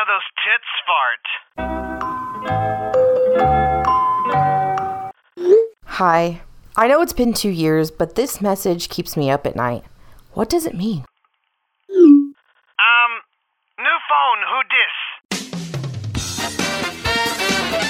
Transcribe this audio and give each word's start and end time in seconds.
now 0.00 0.06
those 0.06 0.22
tits 0.44 0.70
fart. 0.86 1.24
Hi. 5.84 6.40
I 6.76 6.88
know 6.88 7.02
it's 7.02 7.12
been 7.12 7.32
two 7.32 7.50
years, 7.50 7.90
but 7.90 8.14
this 8.14 8.40
message 8.40 8.88
keeps 8.88 9.16
me 9.16 9.28
up 9.30 9.44
at 9.46 9.56
night. 9.56 9.82
What 10.32 10.48
does 10.48 10.64
it 10.66 10.74
mean? 10.74 11.04
Um, 11.90 12.30
new 13.78 13.98
phone, 14.08 14.38
who 14.48 14.62
dis? 14.70 14.94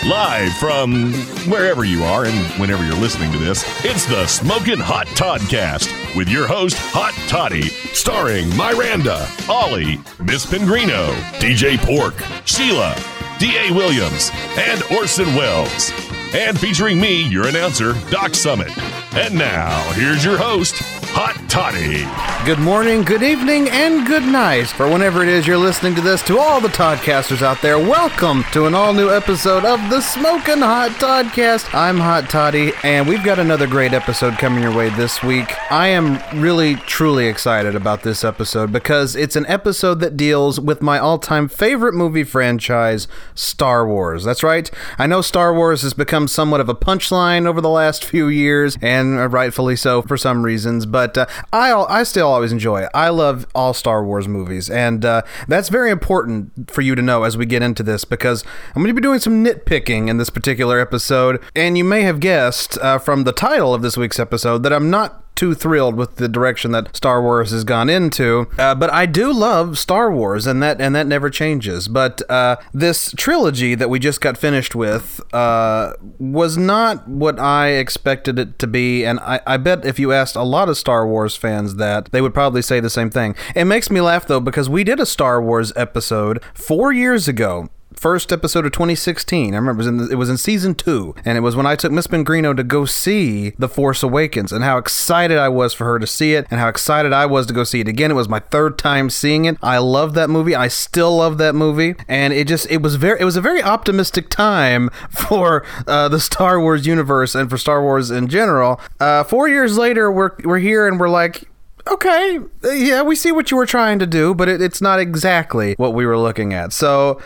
Live 0.08 0.52
from 0.54 1.12
wherever 1.50 1.84
you 1.84 2.02
are 2.02 2.24
and 2.24 2.60
whenever 2.60 2.84
you're 2.84 2.96
listening 2.96 3.30
to 3.32 3.38
this, 3.38 3.62
it's 3.84 4.06
the 4.06 4.26
Smoking 4.26 4.78
Hot 4.78 5.06
Toddcast 5.08 5.99
with 6.14 6.28
your 6.28 6.46
host, 6.46 6.76
Hot 6.78 7.14
Toddy, 7.28 7.68
starring 7.92 8.48
Miranda, 8.56 9.28
Ollie, 9.48 10.00
Miss 10.22 10.46
Pingrino, 10.46 11.12
DJ 11.38 11.78
Pork, 11.78 12.14
Sheila, 12.44 12.94
D.A. 13.38 13.72
Williams, 13.72 14.30
and 14.56 14.82
Orson 14.92 15.34
Welles. 15.34 15.92
And 16.34 16.58
featuring 16.58 17.00
me, 17.00 17.28
your 17.28 17.48
announcer, 17.48 17.94
Doc 18.10 18.34
Summit. 18.34 18.70
And 19.14 19.34
now, 19.34 19.80
here's 19.92 20.24
your 20.24 20.36
host, 20.38 20.82
Hot 21.12 21.36
Toddy. 21.50 22.06
Good 22.46 22.60
morning, 22.60 23.02
good 23.02 23.22
evening, 23.22 23.68
and 23.68 24.06
good 24.06 24.22
night 24.22 24.68
for 24.68 24.88
whenever 24.88 25.22
it 25.22 25.28
is 25.28 25.46
you're 25.46 25.58
listening 25.58 25.96
to 25.96 26.00
this. 26.00 26.22
To 26.22 26.38
all 26.38 26.60
the 26.60 26.68
Toddcasters 26.68 27.42
out 27.42 27.60
there, 27.60 27.78
welcome 27.78 28.44
to 28.52 28.66
an 28.66 28.74
all 28.74 28.94
new 28.94 29.10
episode 29.10 29.64
of 29.64 29.78
the 29.90 30.00
Smoking 30.00 30.60
Hot 30.60 30.92
Toddcast. 30.92 31.74
I'm 31.74 31.98
Hot 31.98 32.30
Toddy, 32.30 32.72
and 32.84 33.08
we've 33.08 33.24
got 33.24 33.40
another 33.40 33.66
great 33.66 33.92
episode 33.92 34.38
coming 34.38 34.62
your 34.62 34.74
way 34.74 34.88
this 34.90 35.20
week. 35.22 35.52
I 35.70 35.88
am 35.88 36.20
really, 36.40 36.76
truly 36.76 37.26
excited 37.26 37.74
about 37.74 38.04
this 38.04 38.22
episode 38.22 38.70
because 38.70 39.16
it's 39.16 39.36
an 39.36 39.46
episode 39.46 39.98
that 40.00 40.16
deals 40.16 40.60
with 40.60 40.80
my 40.80 40.98
all 40.98 41.18
time 41.18 41.48
favorite 41.48 41.94
movie 41.94 42.24
franchise, 42.24 43.08
Star 43.34 43.86
Wars. 43.86 44.22
That's 44.22 44.44
right. 44.44 44.70
I 44.96 45.08
know 45.08 45.20
Star 45.22 45.52
Wars 45.52 45.82
has 45.82 45.92
become 45.92 46.28
somewhat 46.28 46.60
of 46.60 46.68
a 46.68 46.74
punchline 46.74 47.46
over 47.46 47.60
the 47.60 47.68
last 47.68 48.04
few 48.04 48.28
years, 48.28 48.78
and 48.80 49.32
rightfully 49.32 49.74
so 49.74 50.02
for 50.02 50.16
some 50.16 50.44
reasons, 50.44 50.86
but 50.86 50.99
uh, 51.06 51.26
I, 51.52 51.72
I 51.72 52.02
still 52.02 52.28
always 52.28 52.52
enjoy 52.52 52.82
it. 52.82 52.90
I 52.94 53.08
love 53.08 53.46
all 53.54 53.74
Star 53.74 54.04
Wars 54.04 54.28
movies, 54.28 54.70
and 54.70 55.04
uh, 55.04 55.22
that's 55.48 55.68
very 55.68 55.90
important 55.90 56.70
for 56.70 56.80
you 56.82 56.94
to 56.94 57.02
know 57.02 57.24
as 57.24 57.36
we 57.36 57.46
get 57.46 57.62
into 57.62 57.82
this 57.82 58.04
because 58.04 58.44
I'm 58.74 58.82
going 58.82 58.94
to 58.94 59.00
be 59.00 59.02
doing 59.02 59.20
some 59.20 59.44
nitpicking 59.44 60.08
in 60.08 60.18
this 60.18 60.30
particular 60.30 60.78
episode, 60.80 61.42
and 61.54 61.76
you 61.76 61.84
may 61.84 62.02
have 62.02 62.20
guessed 62.20 62.78
uh, 62.78 62.98
from 62.98 63.24
the 63.24 63.32
title 63.32 63.74
of 63.74 63.82
this 63.82 63.96
week's 63.96 64.18
episode 64.18 64.62
that 64.62 64.72
I'm 64.72 64.90
not 64.90 65.19
too 65.40 65.54
thrilled 65.54 65.94
with 65.94 66.16
the 66.16 66.28
direction 66.28 66.70
that 66.70 66.94
Star 66.94 67.22
Wars 67.22 67.50
has 67.50 67.64
gone 67.64 67.88
into. 67.88 68.46
Uh, 68.58 68.74
but 68.74 68.92
I 68.92 69.06
do 69.06 69.32
love 69.32 69.78
Star 69.78 70.12
Wars, 70.12 70.46
and 70.46 70.62
that 70.62 70.82
and 70.82 70.94
that 70.94 71.06
never 71.06 71.30
changes. 71.30 71.88
But 71.88 72.20
uh, 72.30 72.56
this 72.74 73.14
trilogy 73.16 73.74
that 73.74 73.88
we 73.88 73.98
just 73.98 74.20
got 74.20 74.36
finished 74.36 74.74
with 74.74 75.18
uh, 75.32 75.94
was 76.18 76.58
not 76.58 77.08
what 77.08 77.40
I 77.40 77.68
expected 77.68 78.38
it 78.38 78.58
to 78.58 78.66
be, 78.66 79.02
and 79.06 79.18
I, 79.20 79.40
I 79.46 79.56
bet 79.56 79.86
if 79.86 79.98
you 79.98 80.12
asked 80.12 80.36
a 80.36 80.42
lot 80.42 80.68
of 80.68 80.76
Star 80.76 81.06
Wars 81.06 81.36
fans 81.36 81.76
that, 81.76 82.12
they 82.12 82.20
would 82.20 82.34
probably 82.34 82.60
say 82.60 82.78
the 82.78 82.90
same 82.90 83.08
thing. 83.08 83.34
It 83.54 83.64
makes 83.64 83.90
me 83.90 84.02
laugh 84.02 84.26
though 84.26 84.40
because 84.40 84.68
we 84.68 84.84
did 84.84 85.00
a 85.00 85.06
Star 85.06 85.40
Wars 85.40 85.72
episode 85.74 86.44
four 86.52 86.92
years 86.92 87.28
ago 87.28 87.70
first 88.00 88.32
episode 88.32 88.64
of 88.64 88.72
2016. 88.72 89.52
I 89.52 89.58
remember 89.58 89.72
it 89.72 89.76
was 89.76 89.86
in 89.86 89.96
the, 89.98 90.08
it 90.08 90.14
was 90.14 90.30
in 90.30 90.38
season 90.38 90.74
two, 90.74 91.14
and 91.22 91.36
it 91.36 91.42
was 91.42 91.54
when 91.54 91.66
I 91.66 91.76
took 91.76 91.92
Miss 91.92 92.06
Bengrino 92.06 92.56
to 92.56 92.64
go 92.64 92.86
see 92.86 93.50
The 93.58 93.68
Force 93.68 94.02
Awakens, 94.02 94.52
and 94.52 94.64
how 94.64 94.78
excited 94.78 95.36
I 95.36 95.50
was 95.50 95.74
for 95.74 95.84
her 95.84 95.98
to 95.98 96.06
see 96.06 96.32
it, 96.32 96.46
and 96.50 96.58
how 96.58 96.68
excited 96.68 97.12
I 97.12 97.26
was 97.26 97.44
to 97.46 97.52
go 97.52 97.62
see 97.62 97.80
it 97.80 97.88
again. 97.88 98.10
It 98.10 98.14
was 98.14 98.28
my 98.28 98.38
third 98.38 98.78
time 98.78 99.10
seeing 99.10 99.44
it. 99.44 99.58
I 99.62 99.76
love 99.78 100.14
that 100.14 100.30
movie. 100.30 100.54
I 100.56 100.68
still 100.68 101.16
love 101.16 101.36
that 101.38 101.54
movie, 101.54 101.94
and 102.08 102.32
it 102.32 102.48
just 102.48 102.70
it 102.70 102.80
was 102.80 102.96
very 102.96 103.20
it 103.20 103.24
was 103.24 103.36
a 103.36 103.42
very 103.42 103.62
optimistic 103.62 104.30
time 104.30 104.88
for 105.10 105.66
uh, 105.86 106.08
the 106.08 106.20
Star 106.20 106.58
Wars 106.58 106.86
universe 106.86 107.34
and 107.34 107.50
for 107.50 107.58
Star 107.58 107.82
Wars 107.82 108.10
in 108.10 108.28
general. 108.28 108.80
Uh, 108.98 109.24
four 109.24 109.46
years 109.46 109.76
later, 109.76 110.10
we're 110.10 110.30
we're 110.42 110.58
here 110.58 110.88
and 110.88 110.98
we're 110.98 111.10
like 111.10 111.44
okay, 111.88 112.38
yeah, 112.62 113.02
we 113.02 113.16
see 113.16 113.32
what 113.32 113.50
you 113.50 113.56
were 113.56 113.66
trying 113.66 113.98
to 113.98 114.06
do, 114.06 114.34
but 114.34 114.48
it, 114.48 114.60
it's 114.60 114.80
not 114.80 115.00
exactly 115.00 115.74
what 115.76 115.94
we 115.94 116.06
were 116.06 116.18
looking 116.18 116.52
at. 116.52 116.72
So, 116.72 117.20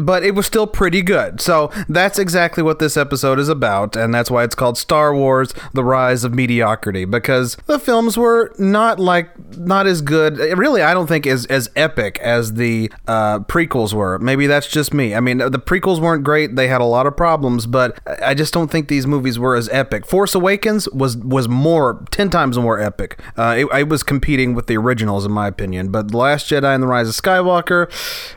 but 0.00 0.22
it 0.22 0.34
was 0.34 0.46
still 0.46 0.66
pretty 0.66 1.02
good. 1.02 1.40
So 1.40 1.70
that's 1.88 2.18
exactly 2.18 2.62
what 2.62 2.78
this 2.78 2.96
episode 2.96 3.38
is 3.38 3.48
about, 3.48 3.96
and 3.96 4.14
that's 4.14 4.30
why 4.30 4.44
it's 4.44 4.54
called 4.54 4.78
Star 4.78 5.14
Wars: 5.14 5.54
The 5.72 5.84
Rise 5.84 6.24
of 6.24 6.34
Mediocrity 6.34 7.04
because 7.04 7.56
the 7.66 7.78
films 7.78 8.16
were 8.16 8.54
not 8.58 8.98
like 8.98 9.30
not 9.56 9.86
as 9.86 10.00
good. 10.00 10.38
Really, 10.38 10.82
I 10.82 10.94
don't 10.94 11.06
think 11.06 11.26
as 11.26 11.46
as 11.46 11.70
epic 11.76 12.18
as 12.20 12.54
the 12.54 12.90
uh, 13.06 13.40
prequels 13.40 13.92
were. 13.92 14.18
Maybe 14.18 14.46
that's 14.46 14.68
just 14.68 14.94
me. 14.94 15.14
I 15.14 15.20
mean, 15.20 15.38
the 15.38 15.50
prequels 15.50 16.00
weren't 16.00 16.24
great; 16.24 16.56
they 16.56 16.68
had 16.68 16.80
a 16.80 16.86
lot 16.86 17.06
of 17.06 17.16
problems, 17.16 17.66
but 17.66 18.00
I 18.22 18.34
just 18.34 18.52
don't 18.52 18.70
think 18.70 18.88
these 18.88 19.06
movies 19.06 19.38
were 19.38 19.56
as 19.56 19.68
epic. 19.70 20.06
Force 20.06 20.34
Awakens 20.34 20.88
was 20.90 21.16
was 21.16 21.48
more 21.48 22.04
ten 22.10 22.30
times 22.30 22.58
more 22.58 22.80
epic. 22.80 23.20
Uh, 23.36 23.56
it, 23.58 23.66
it 23.72 23.88
was 23.88 24.02
competing 24.02 24.54
with 24.54 24.66
the 24.66 24.76
originals, 24.76 25.24
in 25.24 25.32
my 25.32 25.46
opinion. 25.46 25.90
But 25.90 26.10
The 26.10 26.16
Last 26.16 26.48
Jedi 26.48 26.74
and 26.74 26.82
The 26.82 26.86
Rise 26.86 27.08
of 27.08 27.14
Skywalker, 27.14 27.90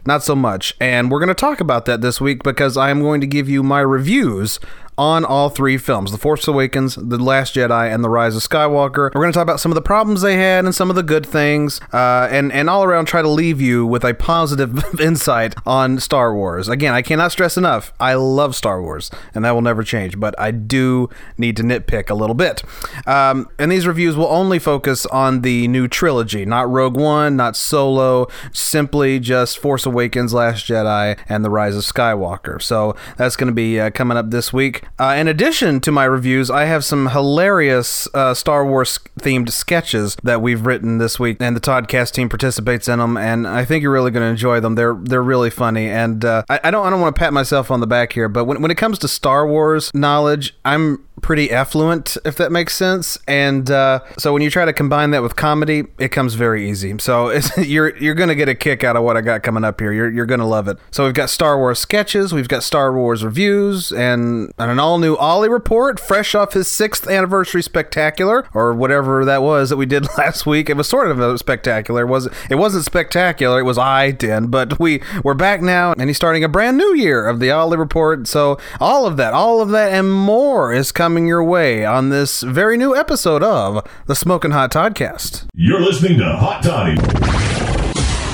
not 0.06 0.24
so 0.24 0.36
much. 0.36 0.76
And 0.80 1.12
we're 1.12 1.25
going 1.26 1.36
to 1.36 1.42
talk 1.42 1.60
about 1.60 1.86
that 1.86 2.02
this 2.02 2.22
week 2.22 2.44
because 2.44 2.78
I 2.78 2.92
am 2.92 3.02
going 3.02 3.20
to 3.22 3.28
give 3.28 3.50
you 3.50 3.64
my 3.64 3.80
reviews 3.80 4.60
on 4.98 5.26
all 5.26 5.50
three 5.50 5.78
films 5.78 6.12
The 6.12 6.18
Force 6.18 6.48
Awakens, 6.48 6.96
The 6.96 7.18
Last 7.18 7.56
Jedi, 7.56 7.94
and 7.94 8.04
The 8.04 8.10
Rise 8.10 8.36
of 8.36 8.42
Skywalker. 8.42 9.14
We're 9.14 9.22
going 9.22 9.32
to 9.32 9.38
talk 9.38 9.44
about 9.44 9.60
some 9.60 9.72
of 9.72 9.76
the 9.76 9.82
problems 9.82 10.22
they 10.22 10.38
had 10.38 10.66
and 10.66 10.74
some 10.74 10.90
of 10.90 10.96
the 10.96 11.04
good 11.04 11.26
things, 11.26 11.82
uh, 11.94 12.28
and, 12.32 12.52
and 12.52 12.70
all 12.70 12.84
around 12.84 13.06
try 13.06 13.22
to 13.22 13.28
leave 13.28 13.60
you 13.60 13.86
with 13.86 14.04
a 14.04 14.14
positive 14.14 15.00
insight 15.00 15.56
on 15.66 16.00
Star 16.00 16.34
Wars. 16.34 16.70
Again, 16.70 16.94
I 16.94 17.02
cannot 17.02 17.32
stress 17.32 17.58
enough, 17.58 17.94
I 18.00 18.14
love 18.14 18.56
Star 18.56 18.82
Wars, 18.82 19.12
and 19.34 19.44
that 19.44 19.52
will 19.52 19.62
never 19.62 19.84
change, 19.84 20.20
but 20.20 20.34
I 20.40 20.52
do 20.52 21.10
need 21.38 21.58
to 21.58 21.64
nitpick 21.64 22.10
a 22.10 22.16
little 22.16 22.36
bit. 22.36 22.64
Um, 23.06 23.50
and 23.60 23.72
these 23.72 23.86
reviews 23.86 24.16
will 24.16 24.28
only 24.28 24.60
focus 24.60 25.06
on 25.08 25.42
the 25.42 25.68
new 25.68 25.88
trilogy, 25.88 26.46
not 26.46 26.70
Rogue 26.70 26.98
One, 26.98 27.36
not 27.36 27.58
Solo, 27.58 28.28
simply 28.54 29.20
just 29.20 29.58
Force 29.58 29.86
Awakens, 29.86 30.34
Last 30.34 30.66
Jedi, 30.66 31.20
and 31.28 31.44
The 31.44 31.50
Rise 31.50 31.76
of 31.76 31.84
Skywalker. 31.84 32.62
So 32.62 32.96
that's 33.18 33.36
going 33.36 33.48
to 33.48 33.54
be 33.54 33.80
uh, 33.80 33.90
coming 33.90 34.18
up 34.18 34.32
this 34.32 34.54
week. 34.54 34.85
Uh, 34.98 35.16
in 35.18 35.28
addition 35.28 35.80
to 35.82 35.92
my 35.92 36.06
reviews, 36.06 36.50
I 36.50 36.66
have 36.66 36.86
some 36.86 37.10
hilarious 37.10 38.08
uh, 38.14 38.34
Star 38.34 38.66
Wars 38.66 39.00
themed 39.20 39.50
sketches 39.50 40.16
that 40.24 40.42
we've 40.42 40.66
written 40.66 40.98
this 40.98 41.20
week, 41.20 41.38
and 41.40 41.56
the 41.56 41.62
Toddcast 41.62 42.12
team 42.12 42.30
participates 42.30 42.88
in 42.88 43.00
them, 43.00 43.18
and 43.18 43.48
I 43.48 43.66
think 43.66 43.82
you're 43.82 43.92
really 43.92 44.12
going 44.12 44.24
to 44.24 44.30
enjoy 44.30 44.60
them. 44.60 44.76
They're 44.76 44.96
they're 44.96 45.24
really 45.24 45.50
funny, 45.50 45.90
and 45.90 46.24
uh, 46.24 46.44
I, 46.50 46.60
I 46.66 46.72
don't 46.72 46.86
I 46.86 46.90
don't 46.90 47.02
want 47.02 47.16
to 47.16 47.20
pat 47.20 47.34
myself 47.34 47.72
on 47.72 47.80
the 47.80 47.88
back 47.88 48.14
here, 48.14 48.30
but 48.30 48.46
when 48.46 48.62
when 48.62 48.72
it 48.72 48.76
comes 48.76 49.00
to 49.00 49.08
Star 49.08 49.48
Wars 49.48 49.92
knowledge, 49.94 50.56
I'm 50.64 51.06
pretty 51.22 51.52
affluent, 51.52 52.18
if 52.26 52.36
that 52.36 52.52
makes 52.52 52.76
sense. 52.76 53.18
And 53.28 53.70
uh, 53.72 54.02
so 54.18 54.34
when 54.34 54.42
you 54.42 54.50
try 54.50 54.66
to 54.66 54.74
combine 54.74 55.12
that 55.12 55.22
with 55.22 55.36
comedy, 55.36 55.86
it 55.98 56.10
comes 56.10 56.36
very 56.36 56.70
easy. 56.70 56.98
So 57.00 57.32
you're 57.58 57.98
you're 57.98 58.14
gonna 58.14 58.36
get 58.36 58.50
a 58.50 58.56
kick 58.56 58.84
out 58.84 58.96
of 58.96 59.04
what 59.04 59.18
I 59.18 59.22
got 59.22 59.44
coming 59.44 59.64
up 59.64 59.80
here. 59.80 59.92
You're 59.92 60.12
you're 60.12 60.26
gonna 60.26 60.48
love 60.48 60.68
it. 60.68 60.78
So 60.92 61.06
we've 61.06 61.14
got 61.14 61.30
Star 61.30 61.58
Wars 61.58 61.80
sketches, 61.80 62.34
we've 62.34 62.48
got 62.48 62.64
Star 62.64 62.94
Wars 62.94 63.24
reviews, 63.24 63.92
and, 63.92 64.54
and 64.58 64.72
an 64.76 64.80
all 64.82 64.98
new 64.98 65.16
Ollie 65.16 65.48
report, 65.48 66.02
fresh 66.02 66.36
off 66.36 66.52
his 66.52 66.68
sixth 66.68 67.08
anniversary 67.08 67.64
spectacular 67.64 68.46
or 68.54 68.74
whatever 68.74 69.24
that 69.24 69.42
was 69.42 69.70
that 69.70 69.78
we 69.78 69.86
did 69.86 70.06
last 70.18 70.46
week. 70.46 70.70
It 70.70 70.76
was 70.76 70.90
sort 70.90 71.10
of 71.10 71.18
a 71.18 71.38
spectacular. 71.38 72.02
It 72.02 72.08
wasn't 72.08 72.36
it 72.50 72.56
wasn't 72.56 72.84
spectacular. 72.84 73.62
It 73.62 73.64
was 73.64 73.78
I 73.78 74.12
did, 74.12 74.52
but 74.52 74.78
we 74.78 75.02
we're 75.24 75.34
back 75.34 75.62
now, 75.62 75.94
and 75.94 76.10
he's 76.10 76.18
starting 76.18 76.44
a 76.44 76.50
brand 76.50 76.78
new 76.78 76.94
year 76.94 77.26
of 77.26 77.40
the 77.40 77.52
Ollie 77.52 77.78
report. 77.78 78.28
So 78.28 78.60
all 78.82 79.08
of 79.08 79.16
that, 79.16 79.34
all 79.34 79.62
of 79.62 79.70
that, 79.70 79.94
and 79.94 80.12
more 80.12 80.74
is 80.74 80.92
coming 80.92 81.26
your 81.26 81.44
way 81.44 81.86
on 81.86 82.10
this 82.10 82.42
very 82.42 82.76
new 82.76 82.94
episode 82.94 83.44
of 83.44 83.82
the 84.08 84.16
Smoking 84.16 84.52
Hot 84.52 84.74
Toddcast. 84.74 85.46
You're 85.54 85.80
listening 85.80 86.18
to 86.20 86.26
Hot 86.26 86.62
Toddy 86.62 87.00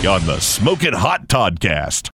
on 0.07 0.25
the 0.25 0.39
Smoking 0.39 0.93
Hot 0.93 1.27
Toddcast. 1.27 2.09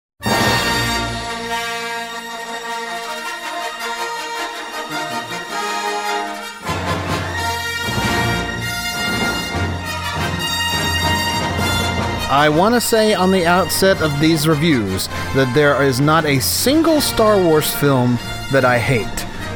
I 12.29 12.49
want 12.49 12.75
to 12.75 12.81
say 12.81 13.15
on 13.15 13.31
the 13.31 13.47
outset 13.47 14.03
of 14.03 14.19
these 14.19 14.49
reviews 14.49 15.07
that 15.37 15.53
there 15.55 15.81
is 15.81 16.01
not 16.01 16.25
a 16.25 16.41
single 16.41 17.01
Star 17.01 17.41
Wars 17.41 17.73
film 17.73 18.19
that 18.51 18.65
I 18.65 18.79
hate. 18.79 19.07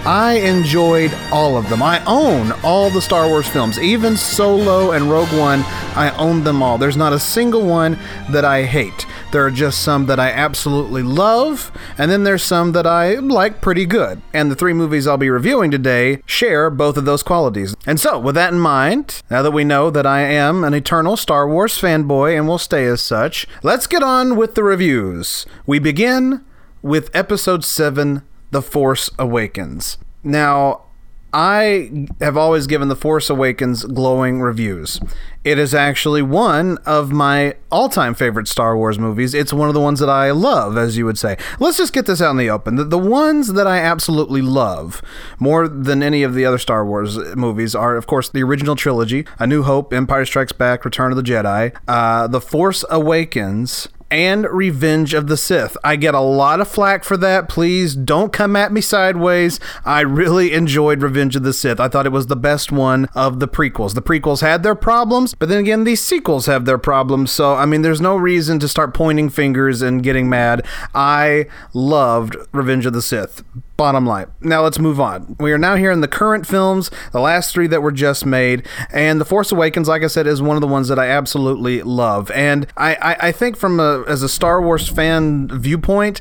I 0.07 0.39
enjoyed 0.39 1.13
all 1.31 1.59
of 1.59 1.69
them. 1.69 1.83
I 1.83 2.03
own 2.07 2.53
all 2.65 2.89
the 2.89 3.03
Star 3.03 3.29
Wars 3.29 3.47
films, 3.47 3.79
even 3.79 4.17
Solo 4.17 4.93
and 4.93 5.11
Rogue 5.11 5.29
One. 5.39 5.61
I 5.95 6.15
own 6.17 6.43
them 6.43 6.63
all. 6.63 6.79
There's 6.79 6.97
not 6.97 7.13
a 7.13 7.21
single 7.21 7.67
one 7.67 7.99
that 8.31 8.43
I 8.43 8.63
hate. 8.63 9.05
There 9.31 9.45
are 9.45 9.51
just 9.51 9.83
some 9.83 10.07
that 10.07 10.19
I 10.19 10.31
absolutely 10.31 11.03
love, 11.03 11.71
and 11.99 12.11
then 12.11 12.25
there's 12.25 12.43
some 12.43 12.73
that 12.73 12.87
I 12.87 13.17
like 13.17 13.61
pretty 13.61 13.85
good. 13.85 14.23
And 14.33 14.51
the 14.51 14.57
three 14.57 14.73
movies 14.73 15.07
I'll 15.07 15.19
be 15.19 15.29
reviewing 15.29 15.71
today 15.71 16.23
share 16.25 16.71
both 16.71 16.97
of 16.97 17.05
those 17.05 17.23
qualities. 17.23 17.77
And 17.87 18.01
so, 18.01 18.19
with 18.19 18.37
that 18.37 18.55
in 18.55 18.59
mind, 18.59 19.21
now 19.31 19.43
that 19.43 19.51
we 19.51 19.65
know 19.65 19.91
that 19.91 20.07
I 20.07 20.23
am 20.23 20.65
an 20.65 20.73
eternal 20.73 21.19
Star 21.19 21.47
Wars 21.47 21.79
fanboy 21.79 22.37
and 22.37 22.49
will 22.49 22.59
stay 22.59 22.87
as 22.87 23.03
such, 23.03 23.47
let's 23.63 23.87
get 23.87 24.03
on 24.03 24.37
with 24.37 24.55
the 24.55 24.65
reviews. 24.65 25.45
We 25.67 25.79
begin 25.79 26.43
with 26.83 27.15
Episode 27.15 27.65
7 27.65 28.23
The 28.51 28.63
Force 28.63 29.11
Awakens. 29.19 29.99
Now, 30.23 30.83
I 31.33 32.09
have 32.21 32.37
always 32.37 32.67
given 32.67 32.89
The 32.89 32.97
Force 32.97 33.31
Awakens 33.31 33.85
glowing 33.85 34.41
reviews. 34.41 35.01
It 35.45 35.59
is 35.59 35.75
actually 35.75 36.23
one 36.23 36.79
of 36.79 37.13
my 37.13 37.55
all 37.71 37.89
time 37.89 38.15
favorite 38.15 38.49
Star 38.49 38.77
Wars 38.77 38.99
movies. 38.99 39.33
It's 39.33 39.53
one 39.53 39.69
of 39.69 39.75
the 39.75 39.81
ones 39.81 40.01
that 40.01 40.09
I 40.09 40.33
love, 40.33 40.77
as 40.77 40.97
you 40.97 41.07
would 41.07 41.19
say. 41.19 41.37
Let's 41.61 41.79
just 41.79 41.93
get 41.93 42.07
this 42.07 42.21
out 42.21 42.33
in 42.33 42.37
the 42.37 42.51
open. 42.51 42.75
The, 42.75 42.85
the 42.85 42.99
ones 42.99 43.53
that 43.53 43.67
I 43.67 43.79
absolutely 43.79 44.43
love 44.43 45.03
more 45.39 45.69
than 45.69 46.03
any 46.03 46.25
of 46.25 46.35
the 46.35 46.45
other 46.45 46.59
Star 46.59 46.85
Wars 46.85 47.17
movies 47.37 47.75
are, 47.77 47.97
of 47.97 48.09
course, 48.09 48.29
the 48.29 48.43
original 48.43 48.75
trilogy 48.75 49.25
A 49.39 49.47
New 49.47 49.63
Hope, 49.63 49.95
Empire 49.95 50.25
Strikes 50.25 50.53
Back, 50.53 50.85
Return 50.85 51.13
of 51.13 51.17
the 51.17 51.23
Jedi, 51.23 51.75
uh, 51.87 52.27
The 52.27 52.41
Force 52.41 52.85
Awakens, 52.91 53.89
and 54.11 54.47
Revenge 54.47 55.15
of 55.15 55.27
the 55.27 55.37
Sith. 55.37 55.77
I 55.85 55.97
get 55.97 56.15
a 56.15 56.21
lot 56.21 56.61
of 56.61 56.69
flack 56.69 57.05
for 57.05 57.17
that. 57.19 57.49
Please 57.49 57.95
don't 57.95 58.33
come 58.33 58.57
at 58.57 58.73
me 58.73 58.81
sideways. 58.81 59.61
I 59.85 60.01
really 60.01 60.53
enjoyed 60.53 61.03
Revenge 61.03 61.37
of 61.37 61.43
the 61.43 61.53
Sith. 61.53 61.81
I 61.81 61.89
thought 61.89 62.07
it 62.07 62.13
was 62.13 62.27
the 62.27 62.37
best 62.37 62.73
one 62.73 63.07
of 63.15 63.41
the 63.41 63.49
prequels. 63.49 63.95
The 63.95 64.03
prequels 64.03 64.41
had 64.41 64.63
their 64.63 64.75
problems, 64.75 65.35
but 65.35 65.49
then 65.49 65.59
again, 65.59 65.85
these 65.85 66.03
sequels 66.03 66.47
have 66.47 66.65
their 66.65 66.79
problems. 66.79 67.31
So, 67.31 67.55
I 67.55 67.67
mean, 67.67 67.83
there's 67.83 68.01
no 68.01 68.17
reason 68.17 68.59
to 68.61 68.69
start 68.69 68.95
pointing 68.95 69.29
fingers 69.29 69.83
and 69.83 70.03
getting 70.03 70.29
mad. 70.29 70.67
I 70.95 71.47
loved 71.73 72.37
Revenge 72.53 72.87
of 72.87 72.93
the 72.93 73.03
Sith. 73.03 73.45
Bottom 73.81 74.05
line. 74.05 74.27
Now 74.43 74.63
let's 74.63 74.79
move 74.79 75.01
on. 75.01 75.37
We 75.41 75.53
are 75.53 75.59
now 75.59 75.75
here 75.75 75.91
in 75.91 76.03
the 76.03 76.07
current 76.07 76.47
films, 76.47 76.91
the 77.13 77.21
last 77.21 77.55
three 77.55 77.67
that 77.69 77.81
were 77.81 77.93
just 77.93 78.27
made, 78.27 78.67
and 78.93 79.19
The 79.19 79.25
Force 79.25 79.53
Awakens, 79.53 79.89
like 79.89 80.03
I 80.03 80.07
said, 80.07 80.27
is 80.27 80.43
one 80.43 80.55
of 80.55 80.61
the 80.61 80.67
ones 80.67 80.89
that 80.89 80.99
I 80.99 81.07
absolutely 81.07 81.83
love. 81.83 82.31
And 82.33 82.67
I, 82.77 82.95
I, 82.97 83.17
I 83.29 83.33
think 83.33 83.57
from 83.57 83.81
a 83.81 84.05
as 84.07 84.23
a 84.23 84.29
Star 84.29 84.61
Wars 84.61 84.87
fan 84.87 85.49
viewpoint, 85.49 86.21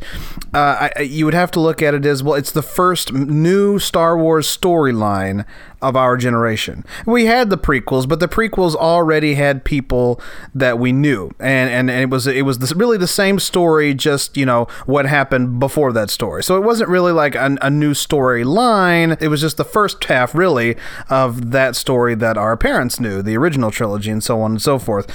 uh, 0.54 0.90
I, 0.96 1.02
you 1.02 1.26
would 1.26 1.34
have 1.34 1.52
to 1.52 1.60
look 1.60 1.82
at 1.82 1.94
it 1.94 2.06
as 2.06 2.24
well. 2.24 2.36
It's 2.36 2.54
the 2.54 2.62
first 2.62 3.12
new 3.12 3.78
Star 3.78 4.18
Wars 4.18 4.48
storyline 4.48 5.46
of 5.82 5.96
our 5.96 6.18
generation. 6.18 6.86
We 7.06 7.26
had 7.26 7.50
the 7.50 7.58
prequels, 7.58 8.08
but 8.08 8.20
the 8.20 8.28
prequels 8.28 8.76
already 8.76 9.36
had 9.36 9.64
people 9.64 10.20
that 10.54 10.80
we 10.80 10.92
knew, 10.92 11.32
and 11.40 11.70
and, 11.70 11.90
and 11.90 12.02
it 12.02 12.10
was 12.10 12.28
it 12.28 12.44
was 12.44 12.74
really 12.76 12.98
the 12.98 13.08
same 13.08 13.40
story, 13.40 13.94
just 13.94 14.38
you 14.38 14.46
know 14.46 14.68
what 14.86 15.06
happened 15.06 15.60
before 15.60 15.92
that 15.94 16.10
story. 16.10 16.44
So 16.44 16.56
it 16.56 16.66
wasn't 16.66 16.90
really 16.90 17.12
like 17.12 17.36
a 17.36 17.70
new 17.70 17.94
storyline. 17.94 19.22
It 19.22 19.28
was 19.30 19.42
just 19.42 19.58
the 19.58 19.66
first 19.66 20.04
half, 20.06 20.36
really, 20.36 20.76
of 21.10 21.52
that 21.52 21.76
story 21.76 22.16
that 22.16 22.38
our 22.38 22.58
parents 22.58 23.00
knew, 23.00 23.22
the 23.22 23.38
original 23.38 23.72
trilogy, 23.72 24.12
and 24.12 24.24
so 24.24 24.42
on 24.42 24.52
and 24.52 24.62
so 24.62 24.80
forth. 24.80 25.08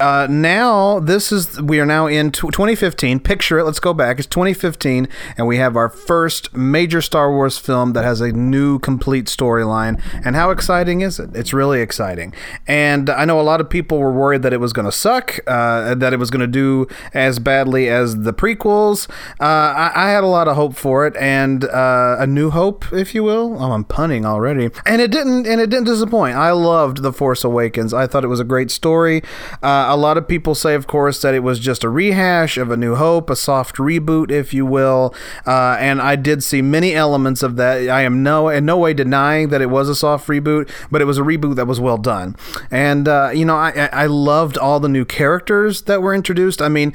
Uh, 0.00 0.28
now 0.30 1.00
this 1.00 1.32
is 1.32 1.60
we 1.60 1.80
are 1.80 1.86
now 1.86 2.06
in 2.06 2.30
2015. 2.30 3.18
Picture 3.20 3.58
it. 3.58 3.64
Let's 3.64 3.80
go 3.80 3.92
back. 3.92 4.18
It's 4.18 4.28
2015, 4.28 5.08
and 5.36 5.46
we 5.46 5.56
have 5.56 5.76
our 5.76 5.88
first 5.88 6.54
major 6.54 7.02
Star 7.02 7.32
Wars 7.32 7.58
film 7.58 7.94
that 7.94 8.04
has 8.04 8.20
a 8.20 8.30
new 8.30 8.78
complete 8.78 9.26
storyline. 9.26 10.00
And 10.24 10.36
how 10.36 10.50
exciting 10.50 11.00
is 11.00 11.18
it? 11.18 11.30
It's 11.34 11.52
really 11.52 11.80
exciting. 11.80 12.32
And 12.66 13.10
I 13.10 13.24
know 13.24 13.40
a 13.40 13.42
lot 13.42 13.60
of 13.60 13.68
people 13.68 13.98
were 13.98 14.12
worried 14.12 14.42
that 14.42 14.52
it 14.52 14.60
was 14.60 14.72
going 14.72 14.86
to 14.86 14.92
suck, 14.92 15.40
uh, 15.48 15.96
that 15.96 16.12
it 16.12 16.18
was 16.18 16.30
going 16.30 16.40
to 16.40 16.46
do 16.46 16.86
as 17.12 17.40
badly 17.40 17.88
as 17.88 18.22
the 18.22 18.32
prequels. 18.32 19.10
Uh, 19.40 19.44
I, 19.44 19.92
I, 19.94 20.10
had 20.10 20.22
a 20.22 20.28
lot 20.28 20.48
of 20.48 20.56
hope 20.56 20.76
for 20.76 21.06
it, 21.06 21.16
and 21.16 21.64
uh, 21.64 22.16
a 22.18 22.26
new 22.26 22.50
hope, 22.50 22.92
if 22.92 23.14
you 23.14 23.24
will. 23.24 23.60
Oh, 23.60 23.72
I'm 23.72 23.84
punning 23.84 24.24
already. 24.24 24.70
And 24.86 25.02
it 25.02 25.10
didn't. 25.10 25.46
And 25.46 25.60
it 25.60 25.70
didn't 25.70 25.86
disappoint. 25.86 26.36
I 26.36 26.52
loved 26.52 27.02
The 27.02 27.12
Force 27.12 27.42
Awakens. 27.42 27.92
I 27.92 28.06
thought 28.06 28.22
it 28.22 28.28
was 28.28 28.40
a 28.40 28.44
great 28.44 28.70
story. 28.70 29.22
A 29.88 29.96
lot 29.96 30.16
of 30.16 30.28
people 30.28 30.54
say, 30.54 30.74
of 30.74 30.86
course, 30.86 31.22
that 31.22 31.34
it 31.34 31.40
was 31.40 31.58
just 31.58 31.82
a 31.82 31.88
rehash 31.88 32.56
of 32.58 32.70
A 32.70 32.76
New 32.76 32.94
Hope, 32.94 33.30
a 33.30 33.36
soft 33.36 33.76
reboot, 33.76 34.30
if 34.30 34.52
you 34.52 34.66
will. 34.66 35.14
Uh, 35.46 35.76
and 35.78 36.00
I 36.02 36.16
did 36.16 36.42
see 36.42 36.62
many 36.62 36.94
elements 36.94 37.42
of 37.42 37.56
that. 37.56 37.88
I 37.88 38.02
am 38.02 38.22
no 38.22 38.48
in 38.48 38.66
no 38.66 38.78
way 38.78 38.94
denying 38.94 39.48
that 39.48 39.62
it 39.62 39.70
was 39.70 39.88
a 39.88 39.94
soft 39.94 40.28
reboot, 40.28 40.70
but 40.90 41.00
it 41.00 41.06
was 41.06 41.18
a 41.18 41.22
reboot 41.22 41.56
that 41.56 41.66
was 41.66 41.80
well 41.80 41.98
done. 41.98 42.36
And 42.70 43.08
uh, 43.08 43.30
you 43.34 43.44
know, 43.44 43.56
I 43.56 43.88
I 43.92 44.06
loved 44.06 44.58
all 44.58 44.78
the 44.80 44.88
new 44.88 45.04
characters 45.04 45.82
that 45.82 46.02
were 46.02 46.14
introduced. 46.14 46.60
I 46.60 46.68
mean 46.68 46.94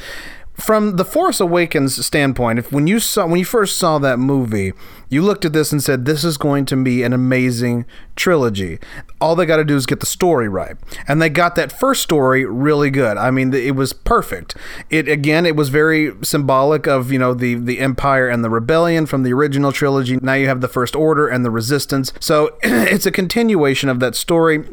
from 0.54 0.98
the 0.98 1.06
Force 1.06 1.40
Awakens 1.40 2.06
standpoint, 2.06 2.60
if 2.60 2.72
when 2.72 2.86
you 2.86 3.00
saw 3.00 3.26
when 3.26 3.40
you 3.40 3.46
first 3.46 3.78
saw 3.78 3.98
that 4.00 4.20
movie, 4.20 4.74
you 5.10 5.24
looked 5.24 5.46
at 5.46 5.54
this 5.54 5.72
and 5.72 5.82
said, 5.82 6.06
"This 6.06 6.24
is 6.24 6.38
going 6.38 6.66
to 6.66 6.76
be 6.76 7.02
an 7.02 7.12
amazing 7.12 7.86
trilogy." 8.16 8.80
All 9.20 9.36
they 9.36 9.48
got 9.48 9.58
to 9.58 9.64
do 9.64 9.76
is 9.76 9.88
get 9.88 10.00
the 10.00 10.06
story 10.06 10.48
right, 10.48 10.78
and 11.08 11.20
they 11.20 11.30
got 11.30 11.56
that 11.56 11.72
first 11.72 12.04
story 12.04 12.46
really 12.46 12.92
good. 12.92 13.18
I 13.18 13.32
mean, 13.32 13.52
it 13.54 13.76
was 13.76 13.94
perfect. 13.94 14.56
It 14.92 15.08
again, 15.08 15.48
it 15.48 15.56
was 15.56 15.70
very 15.70 16.14
symbolic 16.22 16.88
of 16.88 17.12
you 17.12 17.18
know 17.18 17.34
the 17.34 17.56
the 17.56 17.80
Empire 17.80 18.28
and 18.30 18.44
the 18.44 18.50
Rebellion 18.52 19.08
from 19.08 19.24
the 19.24 19.34
original 19.34 19.72
trilogy. 19.72 20.18
Now 20.22 20.34
you 20.34 20.48
have 20.48 20.62
the 20.62 20.68
First 20.68 20.96
Order 20.96 21.28
and 21.28 21.44
the 21.44 21.52
Resistance, 21.52 22.14
so 22.20 22.58
it's 22.64 23.08
a 23.08 23.12
continuation 23.12 23.90
of 23.90 24.00
that 24.02 24.16
story 24.16 24.64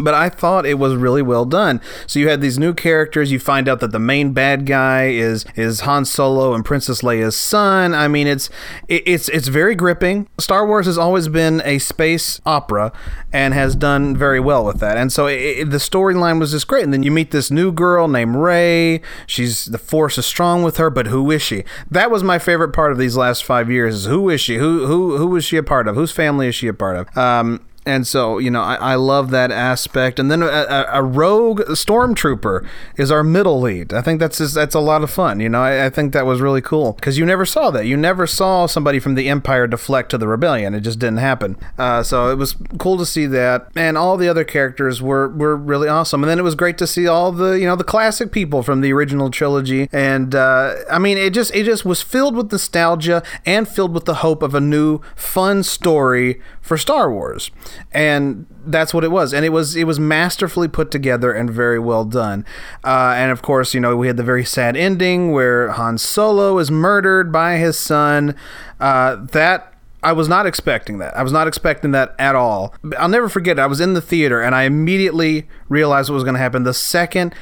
but 0.00 0.14
I 0.14 0.28
thought 0.28 0.66
it 0.66 0.78
was 0.78 0.94
really 0.94 1.22
well 1.22 1.44
done. 1.44 1.80
So 2.06 2.18
you 2.18 2.28
had 2.28 2.40
these 2.40 2.58
new 2.58 2.74
characters. 2.74 3.32
You 3.32 3.40
find 3.40 3.68
out 3.68 3.80
that 3.80 3.92
the 3.92 3.98
main 3.98 4.32
bad 4.32 4.66
guy 4.66 5.08
is 5.08 5.44
is 5.56 5.80
Han 5.80 6.04
Solo 6.04 6.54
and 6.54 6.64
Princess 6.64 7.02
Leia's 7.02 7.36
son. 7.36 7.94
I 7.94 8.08
mean, 8.08 8.26
it's 8.26 8.50
it's 8.88 9.28
it's 9.28 9.48
very 9.48 9.74
gripping. 9.74 10.28
Star 10.38 10.66
Wars 10.66 10.86
has 10.86 10.98
always 10.98 11.28
been 11.28 11.62
a 11.64 11.78
space 11.78 12.40
opera 12.46 12.92
and 13.32 13.54
has 13.54 13.74
done 13.74 14.16
very 14.16 14.40
well 14.40 14.64
with 14.64 14.80
that. 14.80 14.96
And 14.96 15.12
so 15.12 15.26
it, 15.26 15.34
it, 15.34 15.70
the 15.70 15.78
storyline 15.78 16.38
was 16.38 16.52
just 16.52 16.68
great. 16.68 16.84
And 16.84 16.92
then 16.92 17.02
you 17.02 17.10
meet 17.10 17.30
this 17.30 17.50
new 17.50 17.72
girl 17.72 18.08
named 18.08 18.36
Rey. 18.36 19.00
She's 19.26 19.66
the 19.66 19.78
Force 19.78 20.18
is 20.18 20.26
strong 20.26 20.62
with 20.62 20.76
her, 20.76 20.90
but 20.90 21.06
who 21.06 21.30
is 21.30 21.42
she? 21.42 21.64
That 21.90 22.10
was 22.10 22.22
my 22.22 22.38
favorite 22.38 22.72
part 22.72 22.92
of 22.92 22.98
these 22.98 23.16
last 23.16 23.44
five 23.44 23.70
years. 23.70 23.94
Is 23.94 24.04
who 24.06 24.28
is 24.28 24.40
she? 24.40 24.58
Who 24.58 24.86
who 24.86 25.16
who 25.16 25.34
is 25.36 25.44
she 25.44 25.56
a 25.56 25.62
part 25.62 25.88
of? 25.88 25.94
Whose 25.94 26.12
family 26.12 26.48
is 26.48 26.54
she 26.54 26.68
a 26.68 26.74
part 26.74 26.96
of? 26.96 27.16
Um, 27.16 27.60
and 27.88 28.06
so 28.06 28.38
you 28.38 28.50
know 28.50 28.62
I, 28.62 28.74
I 28.74 28.94
love 28.96 29.30
that 29.30 29.50
aspect. 29.50 30.18
And 30.18 30.30
then 30.30 30.42
a, 30.42 30.86
a, 30.92 31.02
rogue 31.02 31.60
stormtrooper 31.68 32.66
is 32.96 33.10
our 33.10 33.24
middle 33.24 33.60
lead. 33.60 33.92
I 33.92 34.02
think 34.02 34.20
that's 34.20 34.38
just, 34.38 34.54
that's 34.54 34.74
a 34.74 34.80
lot 34.80 35.02
of 35.02 35.10
fun. 35.10 35.40
You 35.40 35.48
know, 35.48 35.62
I, 35.62 35.86
I 35.86 35.90
think 35.90 36.12
that 36.12 36.26
was 36.26 36.40
really 36.40 36.60
cool 36.60 36.92
because 36.92 37.18
you 37.18 37.24
never 37.24 37.46
saw 37.46 37.70
that. 37.70 37.86
You 37.86 37.96
never 37.96 38.26
saw 38.26 38.66
somebody 38.66 38.98
from 38.98 39.14
the 39.14 39.28
Empire 39.28 39.66
deflect 39.66 40.10
to 40.10 40.18
the 40.18 40.28
rebellion. 40.28 40.74
It 40.74 40.80
just 40.80 40.98
didn't 40.98 41.18
happen. 41.18 41.56
Uh, 41.78 42.02
so 42.02 42.30
it 42.30 42.36
was 42.36 42.56
cool 42.78 42.98
to 42.98 43.06
see 43.06 43.26
that, 43.26 43.68
and 43.74 43.96
all 43.96 44.16
the 44.16 44.28
other 44.28 44.44
characters 44.44 45.00
were 45.02 45.28
were 45.28 45.56
really 45.56 45.88
awesome. 45.88 46.22
And 46.22 46.30
then 46.30 46.38
it 46.38 46.42
was 46.42 46.54
great 46.54 46.78
to 46.78 46.86
see 46.86 47.06
all 47.06 47.32
the 47.32 47.52
you 47.52 47.66
know 47.66 47.76
the 47.76 47.84
classic 47.84 48.32
people 48.32 48.62
from 48.62 48.80
the 48.80 48.92
original 48.92 49.30
trilogy. 49.30 49.88
And 49.92 50.34
uh, 50.34 50.74
I 50.90 50.98
mean, 50.98 51.18
it 51.18 51.30
just 51.30 51.54
it 51.54 51.64
just 51.64 51.84
was 51.84 52.02
filled 52.02 52.36
with 52.36 52.52
nostalgia 52.52 53.22
and 53.46 53.68
filled 53.68 53.94
with 53.94 54.04
the 54.04 54.16
hope 54.16 54.42
of 54.42 54.54
a 54.54 54.60
new 54.60 55.00
fun 55.16 55.62
story 55.62 56.40
for 56.60 56.76
Star 56.76 57.10
Wars 57.10 57.50
and 57.92 58.46
that's 58.66 58.92
what 58.92 59.04
it 59.04 59.10
was 59.10 59.32
and 59.32 59.44
it 59.44 59.50
was 59.50 59.76
it 59.76 59.84
was 59.84 59.98
masterfully 59.98 60.68
put 60.68 60.90
together 60.90 61.32
and 61.32 61.50
very 61.50 61.78
well 61.78 62.04
done 62.04 62.44
uh, 62.84 63.14
and 63.16 63.30
of 63.32 63.42
course 63.42 63.74
you 63.74 63.80
know 63.80 63.96
we 63.96 64.06
had 64.06 64.16
the 64.16 64.22
very 64.22 64.44
sad 64.44 64.76
ending 64.76 65.32
where 65.32 65.70
han 65.70 65.96
solo 65.98 66.58
is 66.58 66.70
murdered 66.70 67.32
by 67.32 67.56
his 67.56 67.78
son 67.78 68.34
uh, 68.80 69.16
that 69.16 69.74
I 70.00 70.12
was 70.12 70.28
not 70.28 70.46
expecting 70.46 70.98
that. 70.98 71.16
I 71.16 71.24
was 71.24 71.32
not 71.32 71.48
expecting 71.48 71.90
that 71.90 72.14
at 72.20 72.36
all. 72.36 72.72
I'll 72.96 73.08
never 73.08 73.28
forget 73.28 73.58
it. 73.58 73.60
I 73.60 73.66
was 73.66 73.80
in 73.80 73.94
the 73.94 74.00
theater 74.00 74.40
and 74.40 74.54
I 74.54 74.62
immediately 74.62 75.48
realized 75.68 76.08
what 76.08 76.14
was 76.14 76.22
going 76.22 76.34
to 76.34 76.40
happen 76.40 76.62
the 76.62 76.72
second 76.72 77.34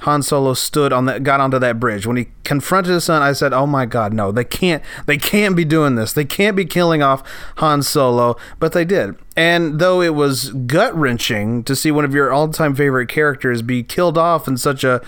Han 0.00 0.22
Solo 0.22 0.54
stood 0.54 0.92
on 0.92 1.06
that 1.06 1.22
got 1.22 1.40
onto 1.40 1.58
that 1.58 1.80
bridge. 1.80 2.06
When 2.06 2.16
he 2.16 2.28
confronted 2.44 2.92
his 2.92 3.04
son, 3.04 3.22
I 3.22 3.32
said, 3.32 3.52
"Oh 3.52 3.66
my 3.66 3.86
god, 3.86 4.12
no. 4.12 4.30
They 4.30 4.44
can't 4.44 4.82
they 5.06 5.16
can't 5.16 5.56
be 5.56 5.64
doing 5.64 5.94
this. 5.94 6.12
They 6.12 6.24
can't 6.24 6.56
be 6.56 6.64
killing 6.66 7.02
off 7.02 7.22
Han 7.56 7.82
Solo." 7.82 8.36
But 8.58 8.72
they 8.72 8.84
did. 8.84 9.16
And 9.36 9.78
though 9.78 10.00
it 10.00 10.14
was 10.14 10.50
gut-wrenching 10.50 11.64
to 11.64 11.76
see 11.76 11.90
one 11.90 12.04
of 12.04 12.14
your 12.14 12.32
all-time 12.32 12.74
favorite 12.74 13.08
characters 13.08 13.62
be 13.62 13.82
killed 13.82 14.16
off 14.16 14.46
in 14.48 14.56
such 14.56 14.84
a 14.84 15.00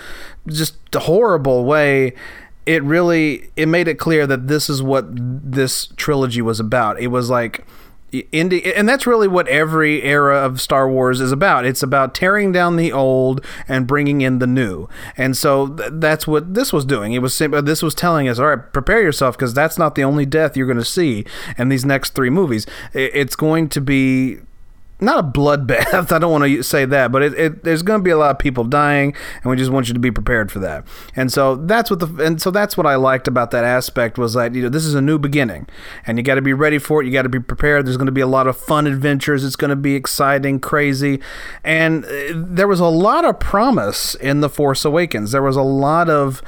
just 0.47 0.77
horrible 0.95 1.65
way, 1.65 2.15
it 2.67 2.83
really 2.83 3.51
it 3.57 3.67
made 3.67 3.89
it 3.89 3.99
clear 3.99 4.27
that 4.27 4.49
this 4.49 4.69
is 4.69 4.83
what 4.83 5.07
this 5.11 5.89
trilogy 5.97 6.43
was 6.43 6.61
about. 6.61 6.99
It 6.99 7.09
was 7.09 7.31
like 7.31 7.67
Indie, 8.13 8.73
and 8.75 8.89
that's 8.89 9.07
really 9.07 9.29
what 9.29 9.49
every 9.49 10.03
era 10.03 10.39
of 10.39 10.61
Star 10.61 10.91
Wars 10.91 11.21
is 11.21 11.33
about. 11.33 11.67
It's 11.67 11.83
about 11.83 12.15
tearing 12.15 12.53
down 12.53 12.77
the 12.77 12.93
old 12.93 13.45
and 13.67 13.87
bringing 13.87 14.23
in 14.23 14.39
the 14.39 14.47
new. 14.47 14.89
And 15.17 15.37
so 15.37 15.69
th- 15.69 15.91
that's 15.95 16.27
what 16.27 16.55
this 16.55 16.73
was 16.73 16.85
doing. 16.85 17.13
It 17.13 17.21
was 17.21 17.41
uh, 17.41 17.61
this 17.61 17.83
was 17.83 17.95
telling 17.95 18.29
us, 18.29 18.39
all 18.39 18.47
right, 18.47 18.73
prepare 18.73 19.03
yourself 19.03 19.37
because 19.37 19.53
that's 19.53 19.79
not 19.79 19.95
the 19.95 20.05
only 20.05 20.25
death 20.25 20.57
you're 20.57 20.67
going 20.67 20.79
to 20.79 20.85
see 20.85 21.27
in 21.59 21.69
these 21.69 21.85
next 21.85 22.15
three 22.15 22.31
movies. 22.31 22.67
It's 22.95 23.37
going 23.37 23.69
to 23.71 23.81
be 23.81 24.39
not 25.01 25.19
a 25.19 25.23
bloodbath. 25.23 26.13
I 26.13 26.19
don't 26.19 26.33
want 26.33 26.45
to 26.45 26.63
say 26.63 26.85
that, 26.85 27.13
but 27.13 27.23
it, 27.23 27.35
it, 27.35 27.65
there's 27.65 27.83
going 27.83 28.01
to 28.01 28.05
be 28.05 28.11
a 28.11 28.17
lot 28.17 28.31
of 28.31 28.39
people 28.39 28.65
dying, 28.65 29.15
and 29.43 29.51
we 29.51 29.57
just 29.57 29.71
want 29.71 29.89
you 29.89 29.95
to 29.95 30.01
be 30.01 30.11
prepared 30.11 30.51
for 30.51 30.59
that. 30.61 30.87
And 31.15 31.33
so 31.33 31.57
that's 31.57 31.91
what 31.91 32.01
the 32.01 32.25
and 32.25 32.41
so 32.41 32.51
that's 32.51 32.77
what 32.77 32.87
I 32.87 32.97
liked 32.97 33.29
about 33.29 33.51
that 33.53 33.65
aspect 33.65 34.19
was 34.19 34.35
that 34.35 34.55
you 34.55 34.63
know 34.63 34.69
this 34.69 34.85
is 34.85 34.95
a 34.95 35.01
new 35.01 35.19
beginning, 35.19 35.69
and 36.07 36.19
you 36.19 36.25
got 36.25 36.35
to 36.35 36.43
be 36.43 36.53
ready 36.53 36.79
for 36.79 37.03
it. 37.03 37.07
You 37.07 37.13
got 37.13 37.23
to 37.23 37.29
be 37.29 37.41
prepared. 37.41 37.87
There's 37.87 37.97
going 37.97 38.07
to 38.07 38.13
be 38.13 38.21
a 38.21 38.27
lot 38.27 38.47
of 38.47 38.57
fun 38.57 38.87
adventures. 38.87 39.45
It's 39.45 39.57
going 39.57 39.71
to 39.71 39.77
be 39.77 39.95
exciting, 39.95 40.61
crazy, 40.61 41.21
and 41.63 42.05
uh, 42.05 42.09
there 42.35 42.69
was 42.69 42.81
a 42.81 42.87
lot 42.87 43.25
of 43.25 43.39
promise 43.39 44.15
in 44.17 44.41
the 44.41 44.49
Force 44.49 44.85
Awakens. 44.85 45.33
There 45.33 45.43
was 45.43 45.57
a 45.57 45.63
lot 45.63 46.11
of 46.11 46.43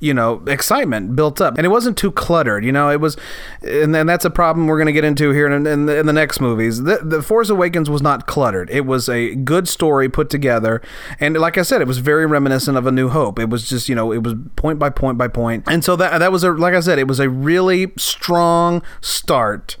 you 0.00 0.14
know 0.14 0.42
excitement 0.46 1.16
built 1.16 1.40
up. 1.40 1.56
And 1.56 1.66
it 1.66 1.70
wasn't 1.70 1.96
too 1.96 2.10
cluttered 2.10 2.64
you 2.64 2.72
know 2.72 2.90
it 2.90 3.00
was 3.00 3.16
and 3.62 3.94
then 3.94 4.06
that's 4.06 4.24
a 4.24 4.30
problem 4.30 4.66
we're 4.66 4.78
going 4.78 4.86
to 4.86 4.92
get 4.92 5.04
into 5.04 5.30
here 5.30 5.46
in, 5.46 5.66
in, 5.66 5.86
the, 5.86 5.98
in 5.98 6.06
the 6.06 6.12
next 6.12 6.40
movies. 6.40 6.82
The, 6.82 6.98
the 7.02 7.22
force 7.22 7.50
awakens 7.50 7.88
was 7.88 8.02
not 8.02 8.26
cluttered. 8.26 8.70
It 8.70 8.86
was 8.86 9.08
a 9.08 9.34
good 9.34 9.68
story 9.68 10.08
put 10.08 10.30
together. 10.30 10.82
And 11.20 11.36
like 11.38 11.58
i 11.58 11.62
said 11.62 11.80
it 11.80 11.86
was 11.86 11.98
very 11.98 12.26
reminiscent 12.26 12.76
of 12.76 12.86
a 12.86 12.92
new 12.92 13.08
hope. 13.08 13.38
It 13.38 13.48
was 13.48 13.68
just 13.68 13.88
you 13.88 13.94
know 13.94 14.12
it 14.12 14.22
was 14.22 14.34
point 14.56 14.78
by 14.78 14.90
point 14.90 15.18
by 15.18 15.28
point. 15.28 15.64
And 15.66 15.84
so 15.84 15.96
that 15.96 16.18
that 16.18 16.32
was 16.32 16.44
a 16.44 16.52
like 16.52 16.74
i 16.74 16.80
said 16.80 16.98
it 16.98 17.08
was 17.08 17.20
a 17.20 17.28
really 17.28 17.92
strong 17.96 18.82
start 19.00 19.76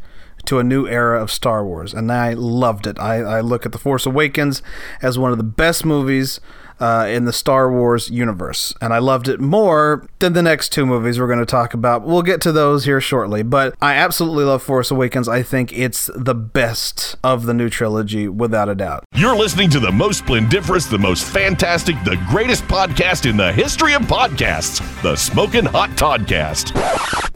to 0.46 0.58
a 0.58 0.64
new 0.64 0.86
era 0.86 1.22
of 1.22 1.30
Star 1.30 1.64
Wars, 1.64 1.94
and 1.94 2.12
I 2.12 2.34
loved 2.34 2.86
it. 2.86 2.98
I, 2.98 3.16
I 3.16 3.40
look 3.40 3.64
at 3.64 3.72
The 3.72 3.78
Force 3.78 4.06
Awakens 4.06 4.62
as 5.00 5.18
one 5.18 5.32
of 5.32 5.38
the 5.38 5.44
best 5.44 5.84
movies 5.84 6.40
uh, 6.80 7.06
in 7.08 7.24
the 7.24 7.32
Star 7.32 7.70
Wars 7.70 8.10
universe. 8.10 8.74
And 8.80 8.92
I 8.92 8.98
loved 8.98 9.28
it 9.28 9.40
more 9.40 10.06
than 10.18 10.32
the 10.32 10.42
next 10.42 10.70
two 10.70 10.86
movies 10.86 11.18
we're 11.18 11.26
going 11.26 11.38
to 11.38 11.46
talk 11.46 11.74
about. 11.74 12.02
We'll 12.02 12.22
get 12.22 12.40
to 12.42 12.52
those 12.52 12.84
here 12.84 13.00
shortly. 13.00 13.42
But 13.42 13.74
I 13.80 13.94
absolutely 13.94 14.44
love 14.44 14.62
Force 14.62 14.90
Awakens. 14.90 15.28
I 15.28 15.42
think 15.42 15.72
it's 15.72 16.10
the 16.14 16.34
best 16.34 17.16
of 17.22 17.46
the 17.46 17.54
new 17.54 17.68
trilogy, 17.68 18.28
without 18.28 18.68
a 18.68 18.74
doubt. 18.74 19.04
You're 19.14 19.36
listening 19.36 19.70
to 19.70 19.80
the 19.80 19.92
most 19.92 20.18
splendiferous, 20.18 20.86
the 20.86 20.98
most 20.98 21.24
fantastic, 21.24 21.96
the 22.04 22.22
greatest 22.30 22.64
podcast 22.64 23.28
in 23.28 23.36
the 23.36 23.52
history 23.52 23.94
of 23.94 24.02
podcasts, 24.02 24.80
the 25.02 25.16
Smoking 25.16 25.64
Hot 25.64 25.90
Toddcast. 25.90 26.74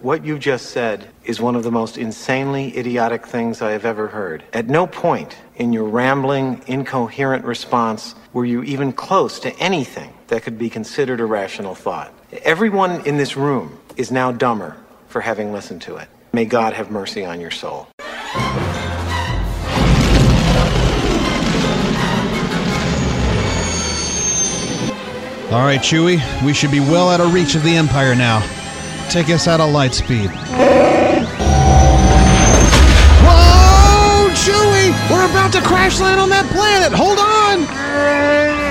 What 0.03 0.25
you 0.25 0.39
just 0.39 0.71
said 0.71 1.09
is 1.25 1.41
one 1.41 1.57
of 1.57 1.63
the 1.63 1.71
most 1.71 1.99
insanely 1.99 2.77
idiotic 2.77 3.27
things 3.27 3.61
I 3.61 3.73
have 3.73 3.85
ever 3.85 4.09
heard. 4.09 4.45
At 4.53 4.69
no 4.69 4.87
point 4.87 5.37
in 5.59 5.73
your 5.73 5.85
rambling, 5.85 6.63
incoherent 6.67 7.45
response 7.45 8.15
were 8.33 8.45
you 8.45 8.63
even 8.63 8.93
close 8.93 9.41
to 9.41 9.55
anything 9.59 10.15
that 10.29 10.43
could 10.43 10.59
be 10.59 10.71
considered 10.71 11.21
a 11.21 11.25
rational 11.25 11.75
thought. 11.75 12.13
Everyone 12.43 13.05
in 13.07 13.17
this 13.17 13.37
room 13.37 13.79
is 13.97 14.13
now 14.13 14.31
dumber 14.31 14.77
for 15.09 15.21
having 15.21 15.53
listened 15.53 15.83
to 15.83 15.97
it. 15.97 16.09
May 16.33 16.45
God 16.45 16.75
have 16.75 16.91
mercy 16.91 17.25
on 17.25 17.41
your 17.41 17.51
soul. 17.51 17.89
All 25.51 25.65
right, 25.65 25.81
Chewie, 25.81 26.21
we 26.45 26.53
should 26.53 26.71
be 26.71 26.81
well 26.81 27.09
out 27.09 27.21
of 27.21 27.33
reach 27.33 27.55
of 27.55 27.65
the 27.65 27.75
Empire 27.75 28.15
now. 28.15 28.41
Take 29.09 29.31
us 29.31 29.49
out 29.49 29.61
of 29.61 29.73
light 29.73 29.95
speed. 29.95 30.31
We're 35.19 35.29
about 35.31 35.53
to 35.55 35.61
crash 35.61 35.99
land 35.99 36.21
on 36.21 36.29
that 36.29 36.47
planet! 36.47 36.93
Hold 36.93 37.19
on! 37.19 38.68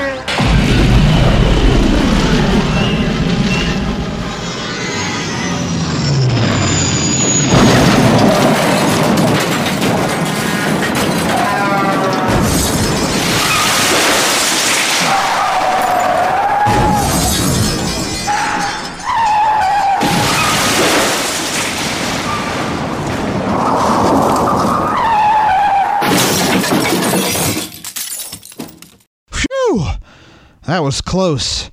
That 30.68 30.84
was 30.84 31.00
close. 31.00 31.72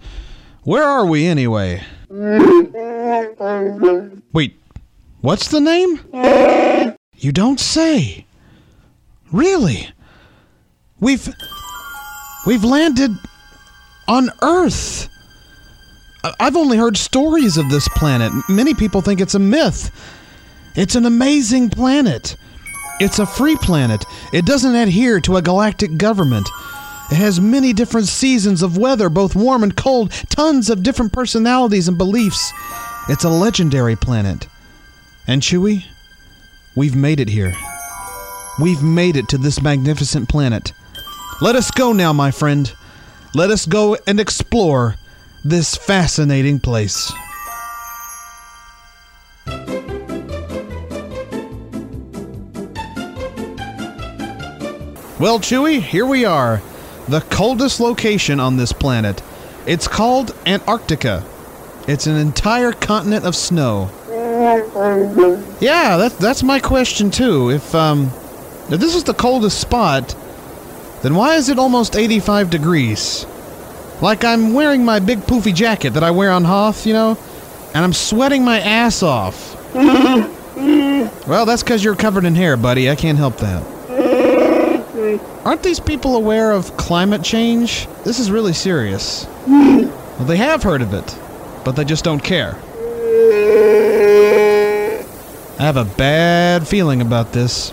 Where 0.62 0.84
are 0.84 1.04
we 1.04 1.26
anyway? 1.26 1.82
Wait, 4.32 4.56
what's 5.20 5.48
the 5.48 5.60
name? 5.60 6.00
You 7.16 7.32
don't 7.32 7.58
say. 7.58 8.24
Really? 9.32 9.88
We've 11.00 11.28
we've 12.46 12.62
landed 12.62 13.10
on 14.06 14.30
Earth. 14.42 15.08
I've 16.38 16.56
only 16.56 16.76
heard 16.76 16.96
stories 16.96 17.56
of 17.56 17.68
this 17.70 17.88
planet. 17.96 18.32
Many 18.48 18.74
people 18.74 19.00
think 19.00 19.20
it's 19.20 19.34
a 19.34 19.40
myth. 19.40 19.90
It's 20.76 20.94
an 20.94 21.04
amazing 21.04 21.70
planet. 21.70 22.36
It's 23.00 23.18
a 23.18 23.26
free 23.26 23.56
planet. 23.56 24.04
It 24.32 24.46
doesn't 24.46 24.76
adhere 24.76 25.18
to 25.22 25.36
a 25.36 25.42
galactic 25.42 25.96
government. 25.96 26.48
It 27.14 27.18
has 27.18 27.40
many 27.40 27.72
different 27.72 28.08
seasons 28.08 28.60
of 28.60 28.76
weather, 28.76 29.08
both 29.08 29.36
warm 29.36 29.62
and 29.62 29.76
cold, 29.76 30.10
tons 30.30 30.68
of 30.68 30.82
different 30.82 31.12
personalities 31.12 31.86
and 31.86 31.96
beliefs. 31.96 32.52
It's 33.08 33.22
a 33.22 33.28
legendary 33.28 33.94
planet. 33.94 34.48
And 35.28 35.40
Chewie, 35.40 35.84
we've 36.74 36.96
made 36.96 37.20
it 37.20 37.28
here. 37.28 37.54
We've 38.60 38.82
made 38.82 39.16
it 39.16 39.28
to 39.28 39.38
this 39.38 39.62
magnificent 39.62 40.28
planet. 40.28 40.72
Let 41.40 41.54
us 41.54 41.70
go 41.70 41.92
now, 41.92 42.12
my 42.12 42.32
friend. 42.32 42.74
Let 43.32 43.50
us 43.50 43.64
go 43.64 43.96
and 44.08 44.18
explore 44.18 44.96
this 45.44 45.76
fascinating 45.76 46.58
place. 46.58 47.12
Well, 55.20 55.38
Chewie, 55.38 55.80
here 55.80 56.06
we 56.06 56.24
are. 56.24 56.60
The 57.08 57.20
coldest 57.30 57.80
location 57.80 58.40
on 58.40 58.56
this 58.56 58.72
planet. 58.72 59.22
It's 59.66 59.88
called 59.88 60.34
Antarctica. 60.46 61.24
It's 61.86 62.06
an 62.06 62.16
entire 62.16 62.72
continent 62.72 63.26
of 63.26 63.36
snow. 63.36 63.90
Yeah, 65.60 65.96
that's 65.96 66.16
that's 66.16 66.42
my 66.42 66.60
question 66.60 67.10
too. 67.10 67.50
If 67.50 67.74
um 67.74 68.10
if 68.70 68.80
this 68.80 68.94
is 68.94 69.04
the 69.04 69.14
coldest 69.14 69.60
spot, 69.60 70.14
then 71.02 71.14
why 71.14 71.36
is 71.36 71.50
it 71.50 71.58
almost 71.58 71.96
85 71.96 72.48
degrees? 72.50 73.26
Like 74.00 74.24
I'm 74.24 74.54
wearing 74.54 74.84
my 74.84 74.98
big 74.98 75.20
poofy 75.20 75.54
jacket 75.54 75.90
that 75.90 76.02
I 76.02 76.10
wear 76.10 76.30
on 76.30 76.44
Hoth, 76.44 76.86
you 76.86 76.94
know, 76.94 77.18
and 77.74 77.84
I'm 77.84 77.92
sweating 77.92 78.44
my 78.44 78.60
ass 78.60 79.02
off. 79.02 79.54
well, 79.74 81.44
that's 81.44 81.62
because 81.62 81.84
you're 81.84 81.96
covered 81.96 82.24
in 82.24 82.34
hair, 82.34 82.56
buddy. 82.56 82.90
I 82.90 82.96
can't 82.96 83.18
help 83.18 83.36
that. 83.38 83.73
Aren't 85.44 85.62
these 85.62 85.78
people 85.78 86.16
aware 86.16 86.52
of 86.52 86.74
climate 86.78 87.22
change? 87.22 87.86
This 88.02 88.18
is 88.18 88.30
really 88.30 88.54
serious. 88.54 89.26
Well, 89.46 90.24
they 90.26 90.38
have 90.38 90.62
heard 90.62 90.80
of 90.80 90.94
it, 90.94 91.18
but 91.64 91.72
they 91.72 91.84
just 91.84 92.02
don't 92.02 92.24
care. 92.24 92.56
I 95.58 95.62
have 95.62 95.76
a 95.76 95.84
bad 95.84 96.66
feeling 96.66 97.02
about 97.02 97.32
this. 97.32 97.72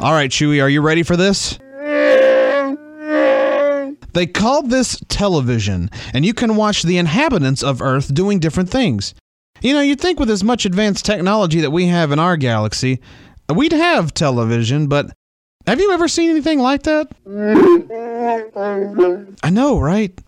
All 0.00 0.12
right, 0.12 0.30
Chewie, 0.30 0.62
are 0.62 0.68
you 0.68 0.82
ready 0.82 1.02
for 1.02 1.16
this? 1.16 1.58
They 4.12 4.26
call 4.26 4.62
this 4.62 5.02
television, 5.08 5.90
and 6.12 6.26
you 6.26 6.34
can 6.34 6.56
watch 6.56 6.82
the 6.82 6.98
inhabitants 6.98 7.62
of 7.62 7.80
Earth 7.80 8.12
doing 8.12 8.38
different 8.38 8.68
things. 8.68 9.14
You 9.60 9.72
know, 9.72 9.80
you'd 9.80 10.00
think 10.00 10.20
with 10.20 10.30
as 10.30 10.44
much 10.44 10.66
advanced 10.66 11.04
technology 11.04 11.60
that 11.62 11.70
we 11.70 11.86
have 11.86 12.12
in 12.12 12.18
our 12.18 12.36
galaxy, 12.36 13.00
we'd 13.54 13.72
have 13.72 14.14
television, 14.14 14.86
but 14.86 15.10
have 15.66 15.80
you 15.80 15.92
ever 15.92 16.08
seen 16.08 16.30
anything 16.30 16.60
like 16.60 16.82
that? 16.84 17.08
I 19.42 19.50
know, 19.50 19.78
right? 19.78 20.18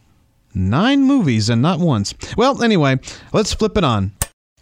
Nine 0.54 1.02
movies 1.02 1.48
and 1.48 1.62
not 1.62 1.78
once. 1.78 2.14
Well, 2.36 2.62
anyway, 2.62 2.98
let's 3.32 3.54
flip 3.54 3.76
it 3.76 3.84
on. 3.84 4.12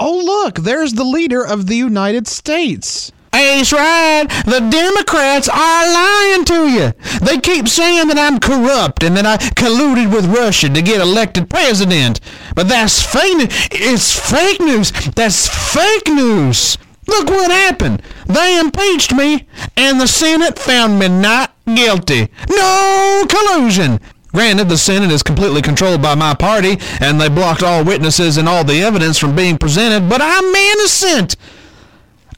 Oh, 0.00 0.18
look, 0.18 0.56
there's 0.60 0.92
the 0.92 1.04
leader 1.04 1.44
of 1.44 1.66
the 1.66 1.76
United 1.76 2.28
States. 2.28 3.10
Ace 3.34 3.72
right. 3.72 4.26
The 4.46 4.68
Democrats 4.70 5.48
are 5.48 5.92
lying 5.92 6.44
to 6.46 6.68
you. 6.68 6.92
They 7.20 7.38
keep 7.38 7.68
saying 7.68 8.08
that 8.08 8.18
I'm 8.18 8.38
corrupt 8.38 9.02
and 9.02 9.16
that 9.16 9.26
I 9.26 9.36
colluded 9.36 10.12
with 10.12 10.26
Russia 10.26 10.68
to 10.68 10.82
get 10.82 11.00
elected 11.00 11.50
president. 11.50 12.20
But 12.54 12.68
that's 12.68 13.02
fake 13.02 13.36
news. 13.36 13.48
It's 13.70 14.30
fake 14.30 14.60
news. 14.60 14.92
That's 15.14 15.48
fake 15.48 16.08
news. 16.08 16.78
Look 17.08 17.30
what 17.30 17.50
happened. 17.50 18.02
They 18.26 18.60
impeached 18.60 19.14
me, 19.14 19.48
and 19.76 20.00
the 20.00 20.06
Senate 20.06 20.58
found 20.58 20.98
me 20.98 21.08
not 21.08 21.54
guilty. 21.64 22.28
No 22.48 23.26
collusion. 23.28 23.98
Granted, 24.32 24.68
the 24.68 24.76
Senate 24.76 25.10
is 25.10 25.22
completely 25.22 25.62
controlled 25.62 26.02
by 26.02 26.14
my 26.14 26.34
party, 26.34 26.78
and 27.00 27.18
they 27.18 27.30
blocked 27.30 27.62
all 27.62 27.82
witnesses 27.82 28.36
and 28.36 28.46
all 28.46 28.62
the 28.62 28.82
evidence 28.82 29.18
from 29.18 29.34
being 29.34 29.56
presented, 29.56 30.08
but 30.08 30.20
I'm 30.22 30.54
innocent. 30.54 31.36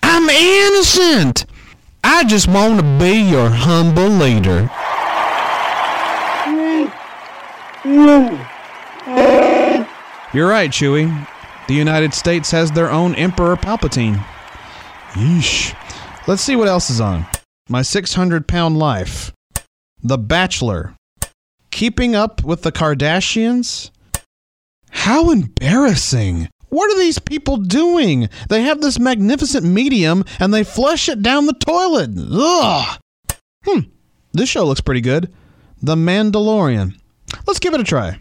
I'm 0.03 0.29
innocent. 0.29 1.47
I 2.05 2.25
just 2.25 2.47
want 2.47 2.79
to 2.79 2.99
be 2.99 3.21
your 3.21 3.50
humble 3.50 4.09
leader. 4.09 4.71
You're 10.33 10.49
right, 10.49 10.71
Chewie. 10.71 11.27
The 11.67 11.75
United 11.75 12.15
States 12.15 12.53
has 12.53 12.71
their 12.71 12.91
own 12.91 13.17
Emperor 13.17 13.57
Palpatine. 13.57 14.25
Yeesh. 15.12 15.75
Let's 16.26 16.43
see 16.43 16.57
what 16.57 16.69
else 16.69 16.90
is 16.90 17.00
on. 17.00 17.26
My 17.69 17.83
600 17.83 18.47
pound 18.47 18.79
life. 18.79 19.33
The 20.02 20.19
Bachelor. 20.19 20.95
Keeping 21.71 22.14
up 22.14 22.45
with 22.45 22.62
the 22.62 22.73
Kardashians? 22.73 23.90
How 24.90 25.31
embarrassing. 25.31 26.49
What 26.69 26.90
are 26.93 26.99
these 26.99 27.19
people 27.19 27.57
doing? 27.57 28.29
They 28.49 28.62
have 28.62 28.81
this 28.81 28.99
magnificent 28.99 29.64
medium 29.64 30.25
and 30.38 30.55
they 30.55 30.64
flush 30.64 31.09
it 31.09 31.23
down 31.23 31.47
the 31.47 31.55
toilet. 31.55 32.11
Ugh. 32.17 32.99
Hmm. 33.64 33.81
This 34.33 34.49
show 34.49 34.64
looks 34.64 34.81
pretty 34.81 35.00
good. 35.00 35.33
The 35.83 35.97
Mandalorian. 35.97 36.95
Let's 37.47 37.59
give 37.59 37.75
it 37.75 37.81
a 37.81 37.85
try. 37.85 38.21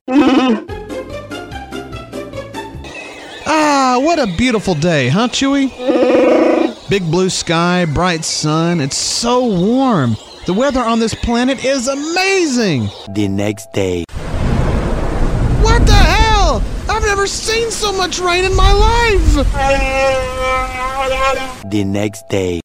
ah, 3.46 4.00
what 4.02 4.20
a 4.20 4.28
beautiful 4.38 4.76
day, 4.76 5.10
huh, 5.10 5.28
Chewie? 5.28 6.59
Big 6.90 7.04
blue 7.04 7.30
sky, 7.30 7.86
bright 7.86 8.26
sun. 8.26 8.82
It's 8.82 8.98
so 8.98 9.46
warm. 9.46 10.18
The 10.48 10.54
weather 10.54 10.80
on 10.80 10.98
this 10.98 11.14
planet 11.14 11.64
is 11.64 11.88
amazing. 11.88 12.90
The 13.08 13.28
next 13.28 13.72
day. 13.74 14.06
What 15.62 15.86
the 15.86 15.94
hell? 15.94 16.64
I've 16.90 17.04
never 17.04 17.28
seen 17.28 17.70
so 17.70 17.92
much 17.92 18.18
rain 18.18 18.44
in 18.44 18.56
my 18.56 18.74
life. 18.74 19.36
The 21.70 21.84
next 21.84 22.28
day. 22.28 22.60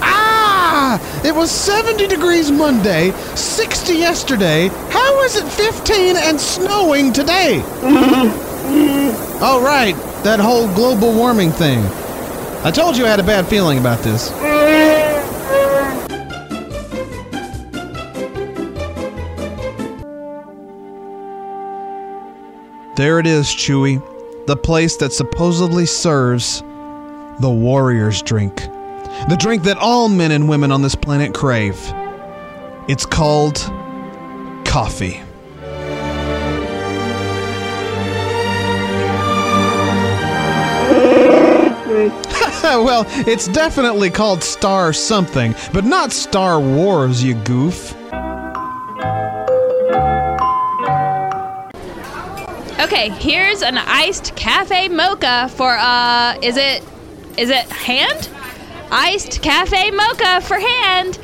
Ah! 0.00 0.98
It 1.22 1.34
was 1.34 1.50
70 1.50 2.06
degrees 2.06 2.50
Monday, 2.50 3.10
60 3.34 3.92
yesterday. 3.92 4.68
How 4.88 5.22
is 5.24 5.36
it 5.36 5.44
15 5.44 6.16
and 6.16 6.40
snowing 6.40 7.12
today? 7.12 7.60
oh, 9.42 9.60
right. 9.62 9.94
That 10.24 10.40
whole 10.40 10.74
global 10.74 11.12
warming 11.12 11.50
thing. 11.50 11.84
I 12.64 12.70
told 12.70 12.96
you 12.96 13.04
I 13.04 13.08
had 13.08 13.18
a 13.18 13.24
bad 13.24 13.48
feeling 13.48 13.78
about 13.78 13.98
this. 14.04 14.30
There 22.94 23.18
it 23.18 23.26
is, 23.26 23.48
Chewie. 23.48 24.00
The 24.46 24.56
place 24.56 24.96
that 24.98 25.12
supposedly 25.12 25.86
serves 25.86 26.60
the 27.40 27.50
warrior's 27.50 28.22
drink. 28.22 28.54
The 29.28 29.36
drink 29.40 29.64
that 29.64 29.78
all 29.78 30.08
men 30.08 30.30
and 30.30 30.48
women 30.48 30.70
on 30.70 30.82
this 30.82 30.94
planet 30.94 31.34
crave. 31.34 31.80
It's 32.86 33.06
called 33.06 33.56
coffee. 34.64 35.20
Well, 42.80 43.04
it's 43.26 43.48
definitely 43.48 44.10
called 44.10 44.42
Star 44.42 44.92
something, 44.92 45.54
but 45.72 45.84
not 45.84 46.12
Star 46.12 46.60
Wars, 46.60 47.22
you 47.22 47.34
goof. 47.34 47.94
Okay, 52.80 53.10
here's 53.10 53.62
an 53.62 53.78
iced 53.78 54.34
cafe 54.36 54.88
mocha 54.88 55.48
for 55.54 55.76
uh 55.78 56.36
is 56.42 56.56
it 56.56 56.82
is 57.36 57.48
it 57.50 57.64
hand? 57.70 58.28
Iced 58.90 59.42
cafe 59.42 59.90
mocha 59.90 60.40
for 60.42 60.58
hand. 60.58 61.18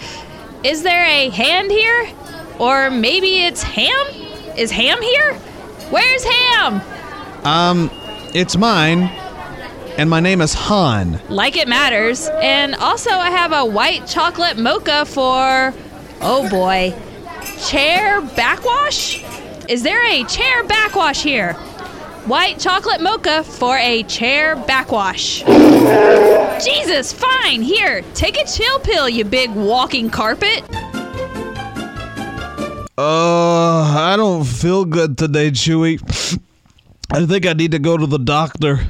Is 0.64 0.82
there 0.82 1.04
a 1.04 1.28
hand 1.30 1.70
here? 1.70 2.08
Or 2.58 2.90
maybe 2.90 3.44
it's 3.44 3.62
ham? 3.62 4.06
Is 4.56 4.70
ham 4.70 5.00
here? 5.02 5.34
Where's 5.90 6.24
ham? 6.24 6.80
Um, 7.44 7.90
it's 8.34 8.56
mine, 8.56 9.10
and 9.98 10.08
my 10.08 10.20
name 10.20 10.40
is 10.40 10.54
Han. 10.54 11.20
Like 11.28 11.56
it 11.56 11.66
matters. 11.66 12.28
And 12.40 12.76
also 12.76 13.10
I 13.10 13.30
have 13.30 13.52
a 13.52 13.64
white 13.64 14.06
chocolate 14.06 14.56
mocha 14.56 15.04
for 15.04 15.74
oh 16.20 16.48
boy. 16.48 16.94
Chair 17.66 18.20
backwash? 18.20 19.22
Is 19.68 19.82
there 19.82 20.02
a 20.06 20.24
chair 20.24 20.64
backwash 20.64 21.22
here? 21.22 21.54
White 22.24 22.60
chocolate 22.60 23.00
mocha 23.00 23.42
for 23.42 23.76
a 23.76 24.04
chair 24.04 24.54
backwash. 24.54 25.42
Jesus, 26.64 27.12
fine. 27.12 27.62
Here, 27.62 28.02
take 28.14 28.38
a 28.38 28.46
chill 28.46 28.78
pill, 28.80 29.08
you 29.08 29.24
big 29.24 29.50
walking 29.50 30.10
carpet. 30.10 30.62
Uh, 32.96 33.82
I 33.82 34.14
don't 34.16 34.44
feel 34.44 34.84
good 34.84 35.18
today, 35.18 35.50
Chewie. 35.50 36.38
I 37.10 37.26
think 37.26 37.46
I 37.46 37.52
need 37.52 37.72
to 37.72 37.78
go 37.78 37.96
to 37.96 38.06
the 38.06 38.18
doctor. 38.18 38.80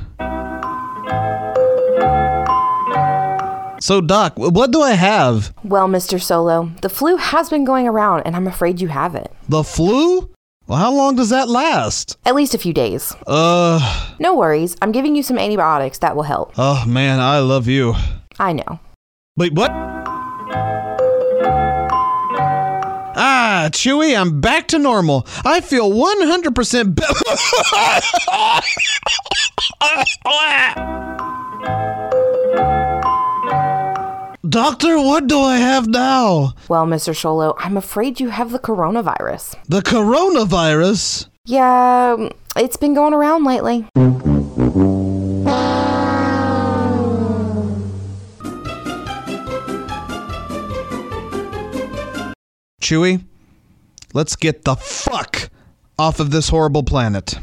So, 3.88 4.02
Doc, 4.02 4.34
what 4.36 4.70
do 4.70 4.82
I 4.82 4.90
have? 4.92 5.54
Well, 5.64 5.88
Mr. 5.88 6.20
Solo, 6.20 6.70
the 6.82 6.90
flu 6.90 7.16
has 7.16 7.48
been 7.48 7.64
going 7.64 7.88
around, 7.88 8.20
and 8.26 8.36
I'm 8.36 8.46
afraid 8.46 8.82
you 8.82 8.88
have 8.88 9.14
it. 9.14 9.32
The 9.48 9.64
flu? 9.64 10.28
Well, 10.66 10.78
how 10.78 10.92
long 10.92 11.16
does 11.16 11.30
that 11.30 11.48
last? 11.48 12.18
At 12.26 12.34
least 12.34 12.52
a 12.52 12.58
few 12.58 12.74
days. 12.74 13.16
Uh, 13.26 14.12
No 14.20 14.36
worries, 14.36 14.76
I'm 14.82 14.92
giving 14.92 15.16
you 15.16 15.22
some 15.22 15.38
antibiotics 15.38 16.00
that 16.00 16.14
will 16.14 16.24
help. 16.24 16.52
oh 16.58 16.84
man, 16.86 17.18
I 17.18 17.38
love 17.38 17.66
you. 17.66 17.94
I 18.38 18.52
know. 18.52 18.78
Wait, 19.38 19.54
what? 19.54 19.70
Ah, 23.16 23.70
Chewie, 23.72 24.14
I'm 24.14 24.42
back 24.42 24.68
to 24.68 24.78
normal. 24.78 25.26
I 25.46 25.62
feel 25.62 25.90
100% 25.90 26.94
better. 26.94 27.14
Doctor, 34.48 34.96
what 34.96 35.26
do 35.26 35.40
I 35.40 35.58
have 35.58 35.88
now? 35.88 36.54
Well, 36.68 36.86
Mr. 36.86 37.12
Sholo, 37.12 37.54
I'm 37.58 37.76
afraid 37.76 38.18
you 38.18 38.30
have 38.30 38.50
the 38.50 38.58
coronavirus. 38.58 39.56
The 39.68 39.82
coronavirus? 39.82 41.28
Yeah, 41.44 42.30
it's 42.56 42.78
been 42.78 42.94
going 42.94 43.12
around 43.12 43.44
lately. 43.44 43.86
Chewie, 52.80 53.24
let's 54.14 54.34
get 54.34 54.64
the 54.64 54.76
fuck 54.76 55.50
off 55.98 56.20
of 56.20 56.30
this 56.30 56.48
horrible 56.48 56.84
planet. 56.84 57.34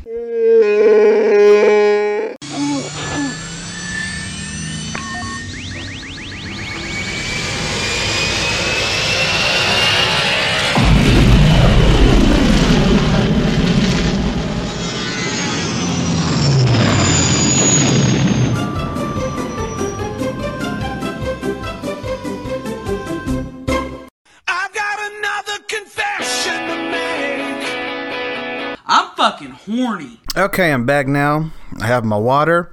Okay, 30.37 30.73
I'm 30.73 30.85
back 30.85 31.07
now. 31.07 31.51
I 31.79 31.87
have 31.87 32.03
my 32.03 32.17
water. 32.17 32.69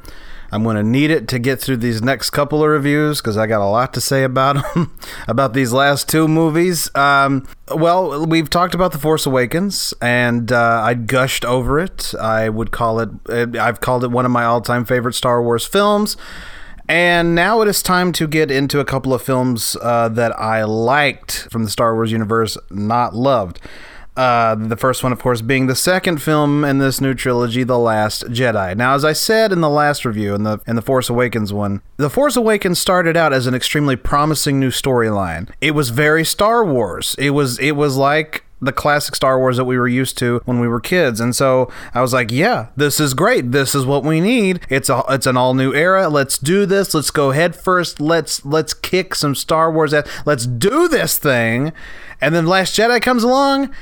I'm 0.51 0.65
going 0.65 0.75
to 0.75 0.83
need 0.83 1.13
it 1.13 1.29
to 1.29 1.39
get 1.39 1.61
through 1.61 1.77
these 1.77 2.03
next 2.03 2.31
couple 2.31 2.61
of 2.61 2.69
reviews 2.69 3.21
because 3.21 3.37
I 3.37 3.47
got 3.47 3.65
a 3.65 3.71
lot 3.71 3.95
to 3.95 4.01
say 4.01 4.25
about 4.25 4.57
them, 4.75 4.99
about 5.29 5.55
these 5.55 5.73
last 5.73 6.09
two 6.09 6.27
movies. 6.27 6.91
Um, 6.97 7.47
well, 7.73 8.27
we've 8.27 8.51
talked 8.51 8.75
about 8.75 8.91
The 8.91 8.99
Force 8.99 9.27
Awakens, 9.27 9.95
and 10.03 10.51
uh, 10.51 10.83
I 10.83 10.95
gushed 10.95 11.45
over 11.45 11.79
it. 11.79 12.13
I 12.21 12.49
would 12.49 12.73
call 12.73 12.99
it, 12.99 13.11
uh, 13.29 13.47
I've 13.61 13.81
called 13.81 14.03
it 14.03 14.11
one 14.11 14.27
of 14.27 14.33
my 14.33 14.45
all 14.45 14.61
time 14.61 14.85
favorite 14.85 15.15
Star 15.15 15.41
Wars 15.41 15.65
films. 15.65 16.17
And 16.89 17.33
now 17.37 17.61
it 17.61 17.69
is 17.69 17.81
time 17.81 18.11
to 18.15 18.27
get 18.27 18.51
into 18.51 18.81
a 18.81 18.85
couple 18.85 19.15
of 19.15 19.23
films 19.23 19.77
uh, 19.81 20.09
that 20.09 20.37
I 20.37 20.65
liked 20.65 21.47
from 21.49 21.63
the 21.63 21.71
Star 21.71 21.95
Wars 21.95 22.11
universe, 22.11 22.59
not 22.71 23.15
loved. 23.15 23.61
Uh, 24.15 24.55
the 24.55 24.77
first 24.77 25.03
one, 25.03 25.13
of 25.13 25.19
course, 25.19 25.41
being 25.41 25.69
the 25.69 25.75
second 25.75 26.21
film 26.21 26.65
in 26.65 26.79
this 26.79 27.01
new 27.01 27.15
trilogy, 27.15 27.65
The 27.65 27.79
Last 27.79 28.25
Jedi. 28.25 28.77
Now, 28.77 28.95
as 28.95 29.07
I 29.07 29.15
said 29.15 29.53
in 29.53 29.63
the 29.63 29.71
last 29.71 30.05
review, 30.05 30.35
in 30.35 30.43
the 30.43 30.61
in 30.67 30.77
the 30.77 30.83
Force 30.83 31.09
Awakens 31.09 31.53
one, 31.53 31.81
The 31.97 32.11
Force 32.11 32.37
Awakens 32.37 32.79
started 32.79 33.17
out 33.17 33.33
as 33.33 33.47
an 33.47 33.55
extremely 33.55 33.97
promising 33.97 34.61
new 34.61 34.71
storyline. 34.71 35.49
It 35.63 35.71
was 35.71 35.89
very 35.89 36.25
Star 36.25 36.63
Wars. 36.65 37.17
It 37.19 37.31
was 37.31 37.59
it 37.59 37.73
was 37.73 37.97
like 37.97 38.45
the 38.63 38.73
classic 38.73 39.17
Star 39.17 39.39
Wars 39.39 39.57
that 39.57 39.65
we 39.65 39.77
were 39.77 39.89
used 39.89 40.17
to 40.19 40.41
when 40.45 40.61
we 40.61 40.69
were 40.69 40.79
kids. 40.79 41.19
And 41.19 41.35
so 41.35 41.71
I 41.95 42.01
was 42.01 42.13
like, 42.13 42.31
yeah, 42.31 42.69
this 42.77 43.01
is 43.01 43.13
great. 43.13 43.51
This 43.51 43.75
is 43.75 43.85
what 43.85 44.05
we 44.05 44.21
need. 44.21 44.61
It's 44.69 44.89
a 44.89 45.03
it's 45.09 45.27
an 45.27 45.37
all 45.37 45.55
new 45.55 45.75
era. 45.75 46.09
Let's 46.09 46.39
do 46.39 46.65
this. 46.65 46.95
Let's 46.95 47.11
go 47.11 47.33
head 47.33 47.57
first. 47.57 48.01
Let's 48.01 48.45
let's 48.45 48.73
kick 48.73 49.15
some 49.15 49.35
Star 49.35 49.73
Wars 49.73 49.93
ass. 49.93 50.07
Let's 50.25 50.47
do 50.47 50.87
this 50.87 51.19
thing. 51.19 51.73
And 52.21 52.35
then 52.35 52.47
Last 52.47 52.79
Jedi 52.79 53.03
comes 53.03 53.25
along, 53.25 53.75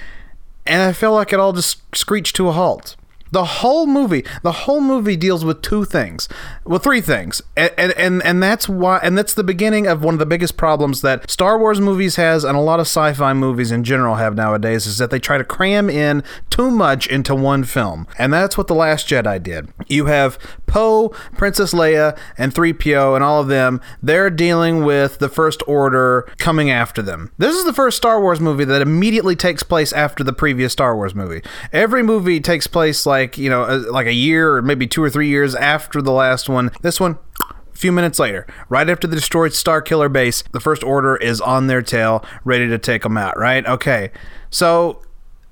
and 0.67 0.83
I 0.83 0.93
felt 0.93 1.15
like 1.15 1.33
it 1.33 1.41
all 1.41 1.53
just 1.53 1.83
screeched 1.95 2.37
to 2.37 2.49
a 2.49 2.53
halt. 2.53 2.97
The 3.33 3.45
whole 3.45 3.87
movie, 3.87 4.25
the 4.43 4.53
whole 4.53 4.81
movie 4.81 5.17
deals 5.17 5.45
with 5.45 5.63
two 5.63 5.85
things, 5.85 6.29
well, 6.65 6.79
three 6.79 7.01
things, 7.01 7.43
and, 7.57 7.73
and 7.79 8.23
and 8.23 8.43
that's 8.43 8.69
why, 8.69 8.99
and 9.03 9.17
that's 9.17 9.35
the 9.35 9.45
beginning 9.45 9.87
of 9.87 10.03
one 10.03 10.15
of 10.15 10.19
the 10.21 10.27
biggest 10.27 10.57
problems 10.57 11.01
that 11.03 11.31
Star 11.31 11.59
Wars 11.59 11.81
movies 11.81 12.17
has, 12.17 12.45
and 12.45 12.57
a 12.57 12.61
lot 12.61 12.81
of 12.81 12.87
sci-fi 12.87 13.33
movies 13.33 13.71
in 13.71 13.85
general 13.85 14.17
have 14.17 14.35
nowadays, 14.35 14.87
is 14.87 14.99
that 14.99 15.11
they 15.11 15.19
try 15.19 15.39
to 15.39 15.45
cram 15.45 15.89
in 15.89 16.23
too 16.51 16.71
much 16.71 17.07
into 17.07 17.35
one 17.35 17.65
film, 17.65 18.07
and 18.19 18.33
that's 18.33 18.59
what 18.59 18.67
the 18.67 18.75
Last 18.75 19.09
Jedi 19.09 19.43
did. 19.43 19.69
You 19.87 20.07
have 20.07 20.39
Poe, 20.67 21.11
Princess 21.37 21.75
Leia, 21.75 22.19
and 22.39 22.55
3PO, 22.55 23.15
and 23.15 23.25
all 23.25 23.41
of 23.41 23.49
them. 23.49 23.81
They're 24.03 24.31
dealing 24.31 24.85
with 24.85 25.19
the 25.19 25.29
First 25.29 25.63
Order 25.67 26.29
coming 26.39 26.71
after 26.71 27.03
them. 27.03 27.31
This 27.39 27.57
is 27.57 27.65
the 27.65 27.73
first 27.73 27.97
Star 27.97 28.21
Wars 28.21 28.41
movie 28.41 28.65
that 28.65 28.83
immediately 28.83 29.37
takes 29.37 29.63
place 29.63 29.93
after 29.93 30.25
the 30.25 30.33
previous 30.33 30.73
Star 30.73 30.97
Wars 30.97 31.15
movie. 31.15 31.43
Every 31.73 32.03
movie 32.03 32.41
takes 32.41 32.67
place 32.67 33.05
like 33.05 33.20
you 33.39 33.51
know, 33.51 33.63
uh, 33.63 33.83
like 33.91 34.07
a 34.07 34.13
year 34.13 34.57
or 34.57 34.63
maybe 34.63 34.87
two 34.87 35.03
or 35.03 35.11
three 35.11 35.29
years 35.29 35.55
after 35.55 36.01
the 36.03 36.13
last 36.13 36.49
one. 36.49 36.71
This 36.83 37.01
one, 37.01 37.19
a 37.41 37.77
few 37.77 37.93
minutes 37.93 38.19
later, 38.19 38.47
right 38.69 38.89
after 38.89 39.07
the 39.07 39.17
destroyed 39.17 39.53
Starkiller 39.53 40.13
base, 40.13 40.43
the 40.53 40.61
First 40.61 40.83
Order 40.83 41.17
is 41.17 41.41
on 41.41 41.67
their 41.67 41.83
tail, 41.83 42.25
ready 42.45 42.69
to 42.69 42.79
take 42.79 43.03
them 43.03 43.17
out, 43.17 43.39
right? 43.39 43.67
Okay. 43.67 44.11
So 44.51 45.03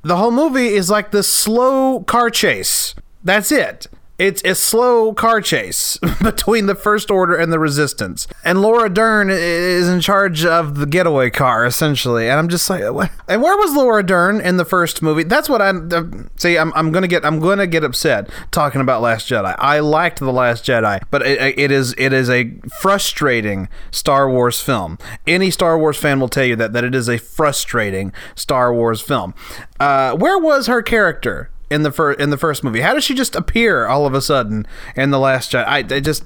the 0.02 0.16
whole 0.16 0.31
movie 0.31 0.68
is 0.68 0.90
like 0.90 1.11
this 1.11 1.28
slow 1.28 2.00
car 2.00 2.31
chase. 2.31 2.94
That's 3.24 3.52
it. 3.52 3.87
It's 4.18 4.42
a 4.44 4.57
slow 4.57 5.12
car 5.12 5.40
chase 5.40 5.96
between 6.22 6.66
the 6.66 6.74
First 6.74 7.09
Order 7.09 7.37
and 7.37 7.52
the 7.52 7.61
Resistance. 7.61 8.26
And 8.44 8.61
Laura 8.61 8.88
Dern 8.88 9.31
is 9.31 9.88
in 9.88 10.00
charge 10.00 10.44
of 10.44 10.74
the 10.74 10.87
getaway 10.87 11.31
car, 11.31 11.64
essentially. 11.64 12.28
And 12.28 12.37
I'm 12.37 12.48
just 12.48 12.68
like, 12.68 12.83
what? 12.92 13.12
And 13.28 13.40
where 13.42 13.57
was 13.57 13.76
Laura 13.76 14.02
Dern 14.02 14.40
in 14.40 14.57
the 14.57 14.64
first 14.64 15.02
movie? 15.02 15.22
That's 15.22 15.48
what 15.48 15.62
I 15.62 15.68
uh, 15.68 16.02
see. 16.35 16.59
I'm, 16.59 16.72
I'm 16.74 16.90
gonna 16.90 17.07
get 17.07 17.24
I'm 17.24 17.38
gonna 17.38 17.68
get 17.68 17.85
upset 17.85 18.28
talking 18.50 18.81
about 18.81 19.02
Last 19.02 19.28
Jedi. 19.28 19.54
I 19.57 19.78
liked 19.78 20.18
the 20.18 20.33
Last 20.33 20.64
Jedi, 20.64 21.00
but 21.12 21.24
it, 21.24 21.57
it 21.57 21.70
is 21.70 21.94
it 21.96 22.12
is 22.12 22.28
a 22.28 22.50
frustrating 22.81 23.68
Star 23.92 24.28
Wars 24.28 24.61
film. 24.61 24.98
Any 25.28 25.52
Star 25.52 25.78
Wars 25.78 25.96
fan 25.96 26.18
will 26.18 26.28
tell 26.28 26.44
you 26.44 26.57
that 26.57 26.72
that 26.72 26.83
it 26.83 26.94
is 26.96 27.09
a 27.09 27.18
frustrating 27.18 28.12
Star 28.35 28.74
Wars 28.74 29.00
film. 29.00 29.33
Uh, 29.78 30.16
where 30.16 30.40
was 30.40 30.66
her 30.66 30.83
character? 30.83 31.50
In 31.70 31.83
the 31.83 31.92
first 31.92 32.20
in 32.20 32.31
the 32.31 32.38
first 32.38 32.64
movie. 32.64 32.81
How 32.81 32.94
does 32.94 33.04
she 33.04 33.14
just 33.14 33.35
appear 33.37 33.87
all 33.87 34.07
of 34.07 34.14
a 34.14 34.22
sudden 34.22 34.66
in 34.96 35.11
the 35.11 35.18
last 35.18 35.52
Jedi? 35.52 35.64
I, 35.66 35.78
I 35.78 36.00
just 36.00 36.24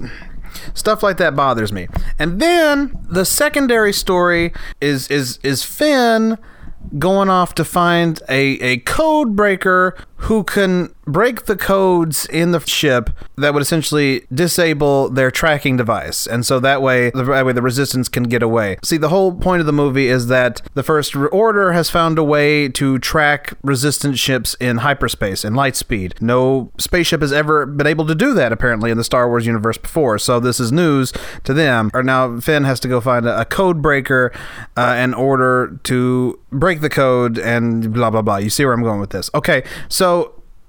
stuff 0.74 1.02
like 1.02 1.16
that 1.18 1.34
bothers 1.34 1.72
me. 1.72 1.88
And 2.18 2.40
then 2.40 2.98
the 3.08 3.24
secondary 3.24 3.92
story 3.92 4.52
is 4.80 5.08
is 5.08 5.38
is 5.42 5.64
Finn 5.64 6.38
going 6.98 7.30
off 7.30 7.54
to 7.54 7.64
find 7.64 8.20
a, 8.28 8.58
a 8.60 8.76
code 8.78 9.36
breaker 9.36 9.96
who 10.22 10.44
can 10.44 10.94
break 11.04 11.46
the 11.46 11.56
codes 11.56 12.26
in 12.26 12.52
the 12.52 12.60
ship 12.60 13.10
that 13.36 13.52
would 13.52 13.62
essentially 13.62 14.24
disable 14.32 15.10
their 15.10 15.32
tracking 15.32 15.76
device. 15.76 16.28
And 16.28 16.46
so 16.46 16.60
that 16.60 16.80
way, 16.80 17.10
that 17.10 17.44
way 17.44 17.52
the 17.52 17.62
resistance 17.62 18.08
can 18.08 18.24
get 18.24 18.40
away. 18.40 18.76
See, 18.84 18.98
the 18.98 19.08
whole 19.08 19.34
point 19.34 19.58
of 19.60 19.66
the 19.66 19.72
movie 19.72 20.06
is 20.06 20.28
that 20.28 20.62
the 20.74 20.84
First 20.84 21.16
Order 21.16 21.72
has 21.72 21.90
found 21.90 22.18
a 22.18 22.24
way 22.24 22.68
to 22.68 23.00
track 23.00 23.54
resistance 23.64 24.20
ships 24.20 24.54
in 24.60 24.78
hyperspace, 24.78 25.44
in 25.44 25.54
light 25.54 25.74
speed. 25.74 26.14
No 26.20 26.70
spaceship 26.78 27.20
has 27.20 27.32
ever 27.32 27.66
been 27.66 27.88
able 27.88 28.06
to 28.06 28.14
do 28.14 28.32
that, 28.34 28.52
apparently, 28.52 28.92
in 28.92 28.96
the 28.96 29.04
Star 29.04 29.28
Wars 29.28 29.44
universe 29.44 29.78
before. 29.78 30.18
So 30.18 30.38
this 30.38 30.60
is 30.60 30.70
news 30.70 31.12
to 31.42 31.52
them. 31.52 31.90
Or 31.94 32.04
now 32.04 32.38
Finn 32.38 32.62
has 32.62 32.78
to 32.80 32.88
go 32.88 33.00
find 33.00 33.26
a, 33.26 33.40
a 33.40 33.44
code 33.44 33.82
breaker 33.82 34.32
uh, 34.76 34.94
in 34.98 35.14
order 35.14 35.80
to 35.82 36.38
break 36.52 36.80
the 36.80 36.90
code 36.90 37.38
and 37.38 37.92
blah, 37.92 38.10
blah, 38.10 38.22
blah. 38.22 38.36
You 38.36 38.50
see 38.50 38.64
where 38.64 38.74
I'm 38.74 38.82
going 38.82 39.00
with 39.00 39.10
this. 39.10 39.28
Okay, 39.34 39.64
so 39.88 40.11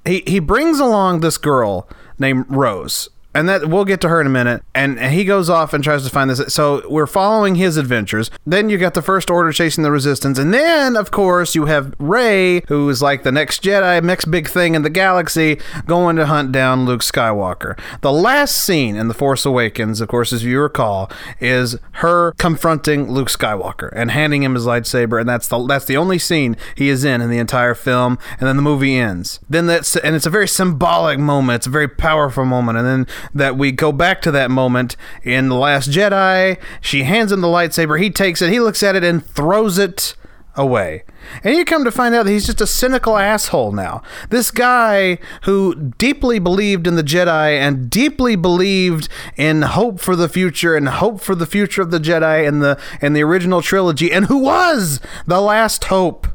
he 0.06 0.24
he 0.28 0.40
brings 0.40 0.80
along 0.80 1.20
this 1.20 1.38
girl 1.38 1.88
named 2.20 2.46
Rose. 2.50 3.10
And 3.36 3.50
that 3.50 3.67
we'll 3.67 3.86
get 3.86 4.02
to 4.02 4.10
her 4.10 4.22
in 4.22 4.28
a 4.28 4.30
minute. 4.30 4.63
And, 4.76 5.00
and 5.00 5.13
he 5.13 5.26
goes 5.26 5.50
off 5.50 5.74
and 5.74 5.84
tries 5.84 6.04
to 6.04 6.10
find 6.10 6.30
this. 6.30 6.54
So 6.54 6.88
we're 6.89 7.08
following 7.08 7.56
his 7.56 7.78
adventures. 7.78 8.30
Then 8.46 8.69
you 8.69 8.78
got 8.78 8.93
the 8.93 9.02
First 9.02 9.30
Order 9.30 9.52
chasing 9.52 9.84
the 9.84 9.91
Resistance, 9.91 10.38
and 10.38 10.54
then 10.54 10.96
of 10.96 11.12
course 11.12 11.56
you 11.56 11.65
have 11.65 11.93
Rey, 12.00 12.62
who 12.67 12.89
is 12.89 13.02
like 13.02 13.24
the 13.24 13.32
next 13.32 13.63
Jedi, 13.63 14.04
next 14.04 14.26
big 14.26 14.48
thing 14.48 14.76
in 14.76 14.82
the 14.82 14.89
galaxy, 14.89 15.60
going 15.86 16.15
to 16.17 16.26
hunt 16.26 16.52
down 16.52 16.86
Luke 16.86 17.02
Skywalker. 17.02 17.80
The 18.02 18.12
last 18.12 18.58
scene 18.58 18.96
in 18.96 19.08
The 19.08 19.13
Force 19.13 19.46
Awakens, 19.46 20.02
of 20.02 20.08
course, 20.08 20.34
as 20.34 20.43
you 20.43 20.60
recall, 20.60 21.12
is 21.39 21.78
her 21.93 22.34
confronting 22.34 23.12
Luke 23.12 23.30
Skywalker 23.30 23.89
and 23.93 24.12
handing 24.12 24.43
him 24.43 24.56
his 24.56 24.65
lightsaber, 24.65 25.19
and 25.19 25.28
that's 25.28 25.48
the 25.48 25.65
that's 25.65 25.86
the 25.86 25.98
only 25.98 26.19
scene 26.19 26.56
he 26.76 26.89
is 26.89 27.04
in 27.04 27.22
in 27.22 27.30
the 27.30 27.38
entire 27.38 27.76
film. 27.76 28.17
And 28.39 28.48
then 28.48 28.56
the 28.56 28.62
movie 28.62 28.96
ends. 28.96 29.39
Then 29.50 29.67
that's 29.67 29.96
and 29.96 30.15
it's 30.15 30.26
a 30.26 30.30
very 30.30 30.48
symbolic 30.48 31.19
moment. 31.19 31.58
It's 31.58 31.67
a 31.67 31.72
very 31.72 31.88
powerful 31.88 32.46
moment. 32.46 32.78
And 32.78 32.88
then 32.88 33.08
that 33.34 33.58
we 33.58 33.72
go 33.72 33.92
back 33.92 34.22
to 34.24 34.32
that 34.32 34.52
moment 34.52 34.96
in 35.24 35.50
The 35.50 35.56
Last 35.56 35.90
Jedi. 35.90 36.58
She 36.82 37.04
hands 37.04 37.32
him 37.32 37.42
the 37.42 37.48
lightsaber. 37.48 38.02
He 38.02 38.10
takes 38.10 38.42
it. 38.42 38.52
He 38.52 38.60
looks 38.60 38.84
at 38.84 38.96
it 38.96 39.04
and 39.04 39.26
throws 39.26 39.78
it 39.78 40.16
away. 40.56 41.04
And 41.44 41.56
you 41.56 41.66
come 41.66 41.84
to 41.84 41.92
find 41.92 42.16
out 42.16 42.26
that 42.26 42.32
he's 42.32 42.46
just 42.46 42.62
a 42.62 42.68
cynical 42.68 43.18
asshole 43.18 43.72
now. 43.72 44.02
This 44.30 44.52
guy 44.52 45.20
who 45.44 45.76
deeply 45.98 46.40
believed 46.40 46.88
in 46.88 46.96
the 46.96 47.04
Jedi 47.04 47.58
and 47.58 47.90
deeply 47.90 48.36
believed 48.36 49.10
in 49.36 49.62
hope 49.64 50.00
for 50.00 50.16
the 50.16 50.30
future 50.30 50.76
and 50.76 50.88
hope 50.88 51.22
for 51.22 51.36
the 51.36 51.46
future 51.46 51.82
of 51.82 51.92
the 51.92 52.00
Jedi 52.00 52.48
and 52.48 52.62
the 52.62 52.80
and 53.02 53.16
the 53.16 53.24
original 53.24 53.62
trilogy 53.62 54.12
and 54.12 54.26
who 54.26 54.40
was 54.40 55.00
the 55.26 55.42
last 55.42 55.86
hope 55.86 56.28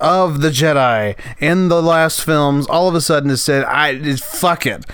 of 0.00 0.40
the 0.40 0.50
Jedi 0.50 1.18
in 1.40 1.68
the 1.68 1.82
last 1.82 2.22
films 2.22 2.66
all 2.66 2.88
of 2.88 2.94
a 2.94 3.00
sudden 3.00 3.30
has 3.30 3.42
said 3.42 3.64
I 3.64 4.16
fuck 4.16 4.66
it. 4.66 4.84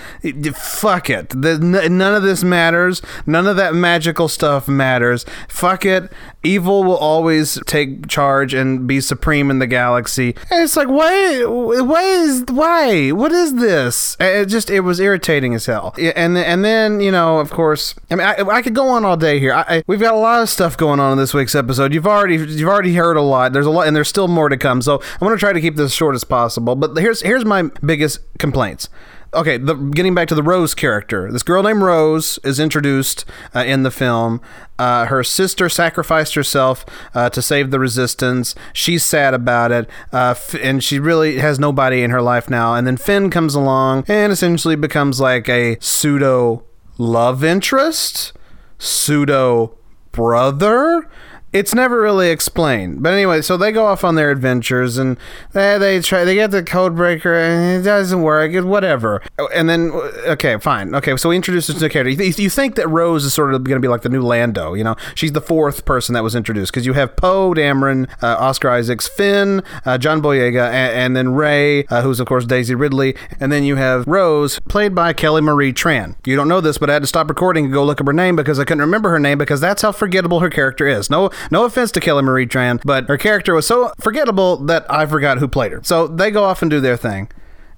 Fuck 0.55 1.09
it. 1.09 1.29
The, 1.29 1.57
none 1.59 2.15
of 2.15 2.23
this 2.23 2.43
matters. 2.43 3.01
None 3.25 3.47
of 3.47 3.57
that 3.57 3.73
magical 3.73 4.27
stuff 4.27 4.67
matters. 4.67 5.25
Fuck 5.47 5.85
it. 5.85 6.11
Evil 6.43 6.83
will 6.83 6.97
always 6.97 7.59
take 7.65 8.07
charge 8.07 8.53
and 8.53 8.87
be 8.87 8.99
supreme 9.01 9.42
in 9.49 9.59
the 9.59 9.67
galaxy. 9.67 10.35
And 10.49 10.63
it's 10.63 10.75
like, 10.75 10.87
why? 10.87 11.43
Why 11.45 12.03
is 12.03 12.43
why? 12.49 13.11
What 13.11 13.31
is 13.31 13.55
this? 13.55 14.15
It 14.19 14.45
just 14.47 14.69
it 14.69 14.81
was 14.81 14.99
irritating 14.99 15.53
as 15.53 15.65
hell. 15.65 15.93
And 15.97 16.37
and 16.37 16.63
then 16.63 16.99
you 16.99 17.11
know, 17.11 17.39
of 17.39 17.49
course, 17.49 17.95
I 18.11 18.15
mean, 18.15 18.27
I, 18.27 18.35
I 18.41 18.61
could 18.61 18.75
go 18.75 18.87
on 18.89 19.05
all 19.05 19.17
day 19.17 19.39
here. 19.39 19.53
I, 19.53 19.65
I, 19.67 19.83
we've 19.87 19.99
got 19.99 20.13
a 20.13 20.17
lot 20.17 20.41
of 20.41 20.49
stuff 20.49 20.77
going 20.77 20.99
on 20.99 21.11
in 21.13 21.17
this 21.17 21.33
week's 21.33 21.55
episode. 21.55 21.93
You've 21.93 22.07
already 22.07 22.35
you've 22.35 22.69
already 22.69 22.95
heard 22.95 23.17
a 23.17 23.21
lot. 23.21 23.53
There's 23.53 23.65
a 23.65 23.71
lot, 23.71 23.87
and 23.87 23.95
there's 23.95 24.09
still 24.09 24.27
more 24.27 24.49
to 24.49 24.57
come. 24.57 24.81
So 24.81 25.01
I'm 25.01 25.19
going 25.19 25.33
to 25.33 25.39
try 25.39 25.53
to 25.53 25.61
keep 25.61 25.75
this 25.75 25.85
as 25.85 25.93
short 25.93 26.15
as 26.15 26.23
possible. 26.23 26.75
But 26.75 26.95
here's 26.97 27.21
here's 27.21 27.45
my 27.45 27.63
biggest 27.83 28.19
complaints 28.37 28.89
okay, 29.33 29.57
the, 29.57 29.73
getting 29.75 30.13
back 30.15 30.27
to 30.29 30.35
the 30.35 30.43
Rose 30.43 30.73
character, 30.73 31.31
this 31.31 31.43
girl 31.43 31.63
named 31.63 31.81
Rose 31.81 32.39
is 32.43 32.59
introduced 32.59 33.25
uh, 33.55 33.59
in 33.59 33.83
the 33.83 33.91
film. 33.91 34.41
Uh, 34.79 35.05
her 35.05 35.23
sister 35.23 35.69
sacrificed 35.69 36.35
herself 36.35 36.85
uh, 37.13 37.29
to 37.29 37.41
save 37.41 37.71
the 37.71 37.79
resistance. 37.79 38.55
She's 38.73 39.05
sad 39.05 39.33
about 39.33 39.71
it, 39.71 39.89
uh, 40.11 40.35
and 40.61 40.83
she 40.83 40.99
really 40.99 41.37
has 41.37 41.59
nobody 41.59 42.01
in 42.03 42.11
her 42.11 42.21
life 42.21 42.49
now. 42.49 42.75
And 42.75 42.85
then 42.87 42.97
Finn 42.97 43.29
comes 43.29 43.55
along 43.55 44.05
and 44.07 44.31
essentially 44.31 44.75
becomes 44.75 45.19
like 45.19 45.47
a 45.49 45.77
pseudo 45.79 46.63
love 46.97 47.43
interest, 47.43 48.33
pseudo 48.77 49.77
brother 50.11 51.09
it's 51.53 51.73
never 51.73 52.01
really 52.01 52.29
explained. 52.29 53.03
But 53.03 53.13
anyway, 53.13 53.41
so 53.41 53.57
they 53.57 53.71
go 53.71 53.85
off 53.85 54.03
on 54.03 54.15
their 54.15 54.31
adventures 54.31 54.97
and 54.97 55.17
they, 55.53 55.77
they 55.77 56.01
try 56.01 56.25
they 56.25 56.35
get 56.35 56.51
the 56.51 56.63
code 56.63 56.95
breaker 56.95 57.35
and 57.35 57.79
it 57.79 57.83
doesn't 57.83 58.21
work. 58.21 58.51
Whatever. 58.65 59.21
And 59.53 59.69
then 59.69 59.91
okay, 60.27 60.57
fine. 60.57 60.95
Okay, 60.95 61.15
so 61.15 61.29
we 61.29 61.35
introduce 61.35 61.67
this 61.67 61.79
new 61.79 61.89
character. 61.89 62.09
You, 62.09 62.33
you 62.35 62.49
think 62.49 62.75
that 62.75 62.87
Rose 62.89 63.23
is 63.23 63.33
sort 63.33 63.53
of 63.53 63.63
going 63.63 63.75
to 63.75 63.85
be 63.85 63.87
like 63.87 64.01
the 64.01 64.09
new 64.09 64.21
Lando? 64.21 64.73
You 64.73 64.83
know, 64.83 64.95
she's 65.15 65.31
the 65.31 65.41
fourth 65.41 65.85
person 65.85 66.13
that 66.13 66.23
was 66.23 66.35
introduced 66.35 66.71
because 66.71 66.85
you 66.85 66.93
have 66.93 67.15
Poe 67.15 67.53
Dameron, 67.53 68.09
uh, 68.23 68.37
Oscar 68.39 68.69
Isaacs, 68.69 69.07
Finn, 69.07 69.61
uh, 69.85 69.97
John 69.99 70.21
Boyega, 70.21 70.67
and, 70.71 70.93
and 70.93 71.15
then 71.15 71.33
Rey, 71.33 71.85
uh, 71.85 72.01
who's 72.01 72.19
of 72.19 72.27
course 72.27 72.45
Daisy 72.45 72.73
Ridley, 72.73 73.15
and 73.39 73.51
then 73.51 73.63
you 73.63 73.75
have 73.75 74.07
Rose, 74.07 74.59
played 74.61 74.95
by 74.95 75.13
Kelly 75.13 75.41
Marie 75.41 75.71
Tran. 75.71 76.15
You 76.25 76.35
don't 76.35 76.47
know 76.47 76.61
this, 76.61 76.79
but 76.79 76.89
I 76.89 76.93
had 76.93 77.03
to 77.03 77.07
stop 77.07 77.29
recording 77.29 77.65
and 77.65 77.73
go 77.73 77.85
look 77.85 78.01
up 78.01 78.07
her 78.07 78.13
name 78.13 78.35
because 78.35 78.59
I 78.59 78.63
couldn't 78.63 78.81
remember 78.81 79.09
her 79.11 79.19
name 79.19 79.37
because 79.37 79.61
that's 79.61 79.83
how 79.83 79.91
forgettable 79.91 80.39
her 80.39 80.49
character 80.49 80.87
is. 80.87 81.09
No, 81.09 81.29
no 81.51 81.65
offense 81.65 81.91
to 81.91 81.99
Kelly 81.99 82.23
Marie 82.23 82.47
Tran, 82.47 82.81
but 82.83 83.07
her 83.07 83.17
character 83.17 83.53
was 83.53 83.67
so 83.67 83.91
forgettable 83.99 84.57
that 84.57 84.85
I 84.89 85.05
forgot 85.05 85.39
who 85.39 85.47
played 85.47 85.71
her. 85.71 85.81
So 85.83 86.07
they 86.07 86.31
go 86.31 86.43
off 86.43 86.61
and 86.61 86.71
do 86.71 86.79
their 86.79 86.97
thing, 86.97 87.29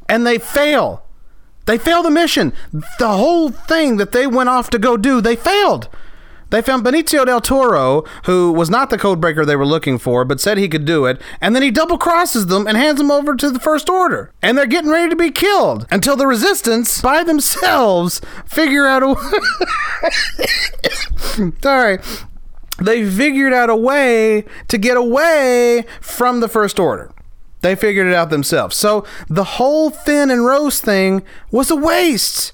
and 0.10 0.26
they 0.26 0.38
fail. 0.38 1.04
They 1.66 1.78
fail 1.78 2.04
the 2.04 2.12
mission. 2.12 2.54
The 3.00 3.10
whole 3.10 3.50
thing 3.50 3.98
that 3.98 4.12
they 4.12 4.28
went 4.28 4.50
off 4.50 4.70
to 4.72 4.80
go 4.80 4.98
do, 4.98 5.22
they 5.22 5.36
failed. 5.36 5.90
They 6.52 6.62
found 6.62 6.86
Benicio 6.86 7.26
del 7.26 7.42
Toro, 7.42 8.04
who 8.26 8.52
was 8.52 8.70
not 8.70 8.90
the 8.90 8.98
codebreaker 8.98 9.46
they 9.46 9.56
were 9.56 9.66
looking 9.66 9.98
for, 9.98 10.24
but 10.24 10.40
said 10.40 10.58
he 10.58 10.70
could 10.70 10.86
do 10.86 11.06
it, 11.06 11.20
and 11.42 11.56
then 11.56 11.64
he 11.64 11.72
double 11.72 11.98
crosses 11.98 12.46
them 12.46 12.68
and 12.68 12.78
hands 12.78 13.00
them 13.00 13.10
over 13.10 13.36
to 13.36 13.50
the 13.50 13.60
First 13.60 13.90
Order. 13.90 14.32
And 14.42 14.58
they're 14.58 14.68
getting 14.68 14.92
ready 14.92 15.10
to 15.10 15.16
be 15.16 15.32
killed 15.32 15.88
until 15.90 16.16
the 16.16 16.28
Resistance, 16.28 17.02
by 17.02 17.24
themselves, 17.24 18.22
figure 18.46 18.86
out 18.86 19.04
a. 19.04 19.08
way. 19.10 21.52
Sorry. 21.62 21.98
They 22.78 23.10
figured 23.10 23.54
out 23.54 23.70
a 23.70 23.76
way 23.76 24.46
to 24.68 24.78
get 24.78 24.98
away 24.98 25.86
from 26.02 26.40
the 26.40 26.50
First 26.50 26.80
Order. 26.80 27.12
They 27.62 27.76
figured 27.76 28.08
it 28.08 28.14
out 28.14 28.30
themselves. 28.30 28.76
So 28.76 29.06
the 29.28 29.44
whole 29.44 29.90
Finn 29.90 30.30
and 30.30 30.46
Rose 30.46 30.80
thing 30.80 31.24
was 31.52 31.72
a 31.72 31.76
waste. 31.76 32.54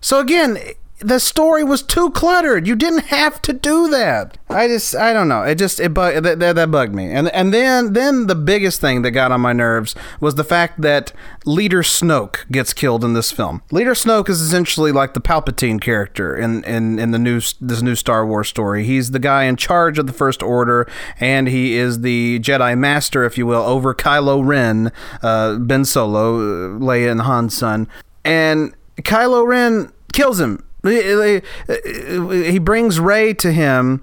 So 0.00 0.18
again, 0.18 0.58
the 1.02 1.20
story 1.20 1.64
was 1.64 1.82
too 1.82 2.10
cluttered. 2.10 2.66
You 2.66 2.76
didn't 2.76 3.06
have 3.06 3.42
to 3.42 3.52
do 3.52 3.88
that. 3.90 4.38
I 4.48 4.68
just, 4.68 4.94
I 4.94 5.12
don't 5.12 5.28
know. 5.28 5.42
It 5.42 5.56
just, 5.56 5.80
it 5.80 5.94
that, 5.94 6.38
that, 6.38 6.54
that 6.54 6.70
bugged 6.70 6.94
me. 6.94 7.10
And 7.10 7.28
and 7.30 7.52
then 7.52 7.92
then 7.92 8.26
the 8.26 8.34
biggest 8.34 8.80
thing 8.80 9.02
that 9.02 9.10
got 9.10 9.32
on 9.32 9.40
my 9.40 9.52
nerves 9.52 9.94
was 10.20 10.34
the 10.34 10.44
fact 10.44 10.80
that 10.82 11.12
Leader 11.44 11.82
Snoke 11.82 12.50
gets 12.50 12.72
killed 12.72 13.04
in 13.04 13.14
this 13.14 13.32
film. 13.32 13.62
Leader 13.70 13.94
Snoke 13.94 14.28
is 14.28 14.40
essentially 14.40 14.92
like 14.92 15.14
the 15.14 15.20
Palpatine 15.20 15.80
character 15.80 16.36
in 16.36 16.62
in 16.64 16.98
in 16.98 17.10
the 17.10 17.18
new 17.18 17.40
this 17.60 17.82
new 17.82 17.94
Star 17.94 18.26
Wars 18.26 18.48
story. 18.48 18.84
He's 18.84 19.10
the 19.10 19.18
guy 19.18 19.44
in 19.44 19.56
charge 19.56 19.98
of 19.98 20.06
the 20.06 20.12
First 20.12 20.42
Order, 20.42 20.88
and 21.18 21.48
he 21.48 21.74
is 21.74 22.00
the 22.00 22.38
Jedi 22.40 22.76
Master, 22.78 23.24
if 23.24 23.36
you 23.36 23.46
will, 23.46 23.62
over 23.62 23.94
Kylo 23.94 24.44
Ren, 24.44 24.92
uh, 25.22 25.56
Ben 25.56 25.84
Solo, 25.84 26.78
Leia 26.78 27.10
and 27.10 27.22
Han's 27.22 27.56
son, 27.56 27.88
and 28.24 28.74
Kylo 28.98 29.46
Ren 29.46 29.92
kills 30.12 30.38
him 30.38 30.62
he 30.84 32.58
brings 32.58 32.98
Rey 32.98 33.34
to 33.34 33.52
him, 33.52 34.02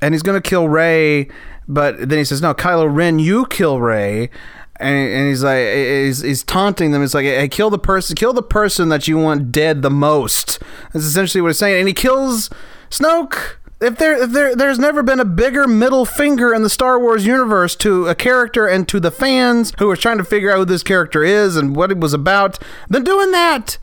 and 0.00 0.14
he's 0.14 0.22
going 0.22 0.40
to 0.40 0.48
kill 0.48 0.68
Rey, 0.68 1.28
but 1.68 2.08
then 2.08 2.18
he 2.18 2.24
says, 2.24 2.40
"No, 2.40 2.54
Kylo 2.54 2.92
Ren, 2.92 3.18
you 3.18 3.46
kill 3.46 3.80
Rey." 3.80 4.30
And, 4.80 5.28
he's 5.28 5.44
like, 5.44 5.66
he's, 5.74 6.22
he's 6.22 6.42
taunting 6.42 6.90
them. 6.90 7.02
It's 7.02 7.12
like, 7.12 7.26
hey, 7.26 7.48
kill 7.48 7.68
the 7.68 7.78
person, 7.78 8.16
kill 8.16 8.32
the 8.32 8.42
person 8.42 8.88
that 8.88 9.06
you 9.06 9.18
want 9.18 9.52
dead 9.52 9.82
the 9.82 9.90
most. 9.90 10.58
That's 10.94 11.04
essentially 11.04 11.42
what 11.42 11.48
he's 11.48 11.58
saying. 11.58 11.80
And 11.80 11.86
he 11.86 11.92
kills 11.92 12.48
Snoke. 12.88 13.56
If 13.82 13.98
there, 13.98 14.22
if 14.22 14.30
there, 14.30 14.56
there's 14.56 14.78
never 14.78 15.02
been 15.02 15.20
a 15.20 15.24
bigger 15.26 15.66
middle 15.66 16.06
finger 16.06 16.54
in 16.54 16.62
the 16.62 16.70
Star 16.70 16.98
Wars 16.98 17.26
universe 17.26 17.76
to 17.76 18.08
a 18.08 18.14
character 18.14 18.66
and 18.66 18.88
to 18.88 19.00
the 19.00 19.10
fans 19.10 19.74
who 19.78 19.90
are 19.90 19.96
trying 19.96 20.18
to 20.18 20.24
figure 20.24 20.50
out 20.50 20.58
who 20.58 20.64
this 20.64 20.82
character 20.82 21.22
is 21.22 21.56
and 21.56 21.76
what 21.76 21.90
it 21.90 22.00
was 22.00 22.14
about 22.14 22.58
than 22.88 23.04
doing 23.04 23.32
that, 23.32 23.76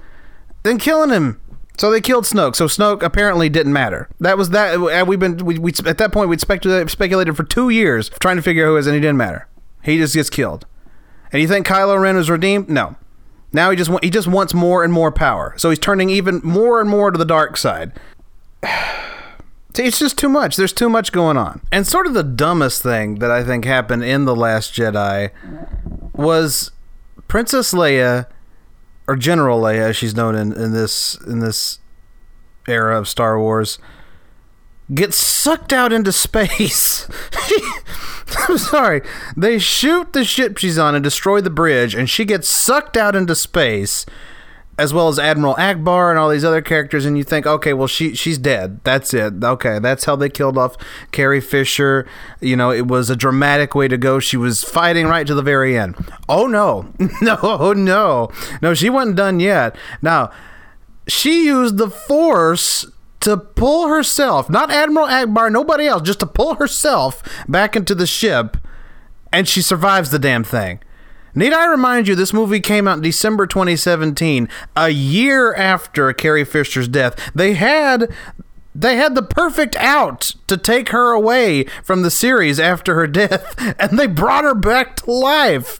than 0.64 0.80
killing 0.80 1.12
him. 1.12 1.40
So 1.78 1.92
they 1.92 2.02
killed 2.02 2.26
Snoke. 2.26 2.56
So 2.56 2.66
Snoke 2.66 3.04
apparently 3.04 3.50
didn't 3.50 3.74
matter. 3.74 4.10
That 4.20 4.38
was 4.38 4.50
that. 4.50 4.76
Uh, 4.76 5.06
we've 5.06 5.20
been 5.20 5.38
we, 5.38 5.60
we 5.60 5.72
at 5.86 5.98
that 6.00 6.12
point 6.12 6.30
we'd 6.30 6.42
speculated, 6.42 6.90
speculated 6.90 7.38
for 7.38 7.44
two 7.44 7.70
years 7.70 8.10
trying 8.20 8.36
to 8.36 8.42
figure 8.42 8.66
out 8.66 8.70
who 8.70 8.78
is, 8.78 8.88
and 8.88 8.96
he 8.96 9.00
didn't 9.02 9.18
matter. 9.18 9.48
He 9.84 9.98
just 9.98 10.16
gets 10.16 10.30
killed. 10.30 10.66
And 11.32 11.42
you 11.42 11.48
think 11.48 11.68
Kylo 11.68 12.02
Ren 12.02 12.16
was 12.16 12.30
redeemed? 12.30 12.70
No. 12.70 12.96
Now 13.54 13.70
he 13.70 13.78
just 13.78 13.92
he 14.04 14.10
just 14.10 14.28
wants 14.28 14.54
more 14.54 14.84
and 14.84 14.92
more 14.92 15.12
power. 15.12 15.54
So 15.58 15.70
he's 15.70 15.80
turning 15.80 16.10
even 16.10 16.42
more 16.44 16.82
and 16.82 16.90
more 16.90 17.12
to 17.12 17.18
the 17.18 17.26
dark 17.26 17.58
side. 17.58 17.94
See, 19.74 19.84
it's 19.84 20.00
just 20.00 20.18
too 20.18 20.30
much. 20.30 20.56
There's 20.56 20.74
too 20.74 20.90
much 20.90 21.12
going 21.12 21.38
on. 21.38 21.62
And 21.72 21.86
sort 21.86 22.08
of 22.08 22.16
the 22.16 22.24
dumbest 22.24 22.82
thing 22.82 23.16
that 23.20 23.30
I 23.30 23.44
think 23.44 23.64
happened 23.64 24.04
in 24.04 24.26
The 24.26 24.36
Last 24.36 24.74
Jedi 24.74 25.30
was 26.14 26.72
Princess 27.28 27.76
Leia 27.76 28.26
or 29.08 29.16
General 29.16 29.62
Leia, 29.62 29.90
as 29.90 29.98
she's 29.98 30.16
known 30.16 30.36
in, 30.36 30.54
in 30.54 30.74
this 30.74 31.18
in 31.26 31.40
this 31.40 31.80
era 32.68 32.98
of 32.98 33.08
Star 33.08 33.40
Wars, 33.40 33.80
gets 34.94 35.18
sucked 35.18 35.72
out 35.72 35.94
into 35.94 36.12
space. 36.12 37.08
I'm 38.50 38.58
sorry. 38.58 39.02
They 39.36 39.58
shoot 39.60 40.14
the 40.14 40.26
ship 40.26 40.58
she's 40.58 40.78
on 40.78 40.96
and 40.96 41.04
destroy 41.04 41.42
the 41.42 41.50
bridge, 41.50 41.96
and 41.96 42.10
she 42.10 42.26
gets 42.26 42.50
sucked 42.50 42.98
out 42.98 43.16
into 43.16 43.36
space, 43.36 44.06
as 44.78 44.94
well 44.94 45.08
as 45.08 45.18
Admiral 45.18 45.56
Ackbar 45.56 46.10
and 46.10 46.20
all 46.20 46.30
these 46.30 46.44
other 46.46 46.62
characters. 46.62 47.06
And 47.06 47.18
you 47.18 47.24
think, 47.24 47.46
okay, 47.46 47.74
well, 47.74 47.88
she 47.88 48.14
she's 48.14 48.38
dead. 48.38 48.80
That's 48.84 49.14
it. 49.14 49.44
Okay, 49.44 49.80
that's 49.80 50.06
how 50.06 50.16
they 50.16 50.30
killed 50.30 50.58
off 50.58 50.78
Carrie 51.12 51.42
Fisher. 51.42 52.08
You 52.40 52.56
know, 52.56 52.72
it 52.72 52.88
was 52.88 53.10
a 53.10 53.16
dramatic 53.16 53.74
way 53.76 53.88
to 53.88 53.98
go. 53.98 54.20
She 54.20 54.38
was 54.38 54.64
fighting 54.64 55.08
right 55.08 55.26
to 55.26 55.34
the 55.34 55.42
very 55.42 55.78
end. 55.78 55.96
Oh 56.30 56.48
no, 56.48 56.94
no, 57.22 57.38
oh, 57.42 57.74
no, 57.74 58.30
no. 58.62 58.74
She 58.74 58.90
wasn't 58.90 59.18
done 59.18 59.40
yet. 59.40 59.76
Now, 60.02 60.32
she 61.08 61.46
used 61.46 61.78
the 61.78 61.90
Force 61.90 62.86
to 63.22 63.36
pull 63.36 63.88
herself, 63.88 64.50
not 64.50 64.70
Admiral 64.70 65.08
Ackbar, 65.08 65.52
nobody 65.52 65.88
else, 65.88 66.04
just 66.04 66.20
to 66.20 66.28
pull 66.28 66.56
herself 66.56 67.24
back 67.48 67.76
into 67.76 67.96
the 67.96 68.06
ship, 68.06 68.58
and 69.34 69.48
she 69.48 69.62
survives 69.62 70.12
the 70.12 70.20
damn 70.20 70.44
thing. 70.44 70.80
Need 71.38 71.54
I 71.54 71.68
remind 71.68 72.08
you, 72.08 72.16
this 72.16 72.34
movie 72.34 72.60
came 72.60 72.88
out 72.88 72.98
in 72.98 73.04
December 73.04 73.46
2017, 73.46 74.50
a 74.76 74.90
year 74.90 75.54
after 75.54 76.12
Carrie 76.12 76.44
Fisher's 76.44 76.88
death. 76.88 77.32
They 77.36 77.54
had 77.54 78.12
they 78.74 78.96
had 78.96 79.14
the 79.14 79.22
perfect 79.22 79.76
out 79.76 80.34
to 80.48 80.58
take 80.58 80.90
her 80.90 81.12
away 81.12 81.66
from 81.84 82.02
the 82.02 82.10
series 82.10 82.60
after 82.60 82.96
her 82.96 83.06
death, 83.06 83.54
and 83.80 84.00
they 84.00 84.08
brought 84.08 84.46
her 84.46 84.56
back 84.56 84.96
to 84.96 85.12
life. 85.12 85.80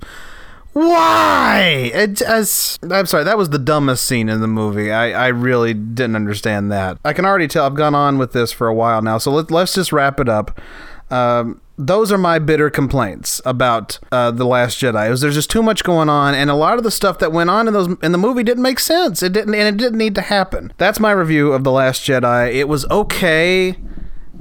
Why? 0.74 1.90
It, 1.92 2.22
as, 2.22 2.78
I'm 2.84 3.08
sorry, 3.08 3.24
that 3.24 3.40
was 3.40 3.50
the 3.50 3.58
dumbest 3.58 4.06
scene 4.06 4.30
in 4.30 4.42
the 4.42 4.48
movie. 4.48 4.92
I, 4.92 5.26
I 5.26 5.28
really 5.30 5.74
didn't 5.74 6.16
understand 6.16 6.72
that. 6.72 7.00
I 7.04 7.14
can 7.14 7.26
already 7.26 7.48
tell 7.48 7.66
I've 7.66 7.74
gone 7.74 7.96
on 7.96 8.20
with 8.20 8.32
this 8.32 8.52
for 8.52 8.68
a 8.68 8.76
while 8.76 9.02
now, 9.02 9.18
so 9.18 9.32
let, 9.32 9.50
let's 9.50 9.74
just 9.74 9.92
wrap 9.92 10.20
it 10.20 10.30
up. 10.30 10.62
Um, 11.10 11.62
those 11.78 12.12
are 12.12 12.18
my 12.18 12.40
bitter 12.40 12.70
complaints 12.70 13.40
about 13.46 14.00
uh, 14.12 14.32
the 14.32 14.46
Last 14.46 14.80
Jedi. 14.80 15.20
There's 15.20 15.36
just 15.36 15.50
too 15.50 15.62
much 15.62 15.84
going 15.84 16.10
on, 16.10 16.34
and 16.34 16.50
a 16.50 16.56
lot 16.56 16.78
of 16.78 16.84
the 16.84 16.92
stuff 16.92 17.20
that 17.20 17.32
went 17.32 17.50
on 17.50 17.68
in 17.68 17.74
those 17.74 17.96
in 18.02 18.12
the 18.12 18.18
movie 18.18 18.44
didn't 18.44 18.64
make 18.64 18.80
sense. 18.80 19.22
It 19.22 19.32
didn't, 19.34 19.54
and 19.54 19.76
it 19.76 19.78
didn't 19.78 19.98
need 19.98 20.16
to 20.16 20.22
happen. 20.22 20.74
That's 20.78 21.00
my 21.00 21.12
review 21.12 21.54
of 21.54 21.64
the 21.64 21.72
Last 21.72 22.02
Jedi. 22.02 22.54
It 22.54 22.68
was 22.68 22.86
okay 22.90 23.78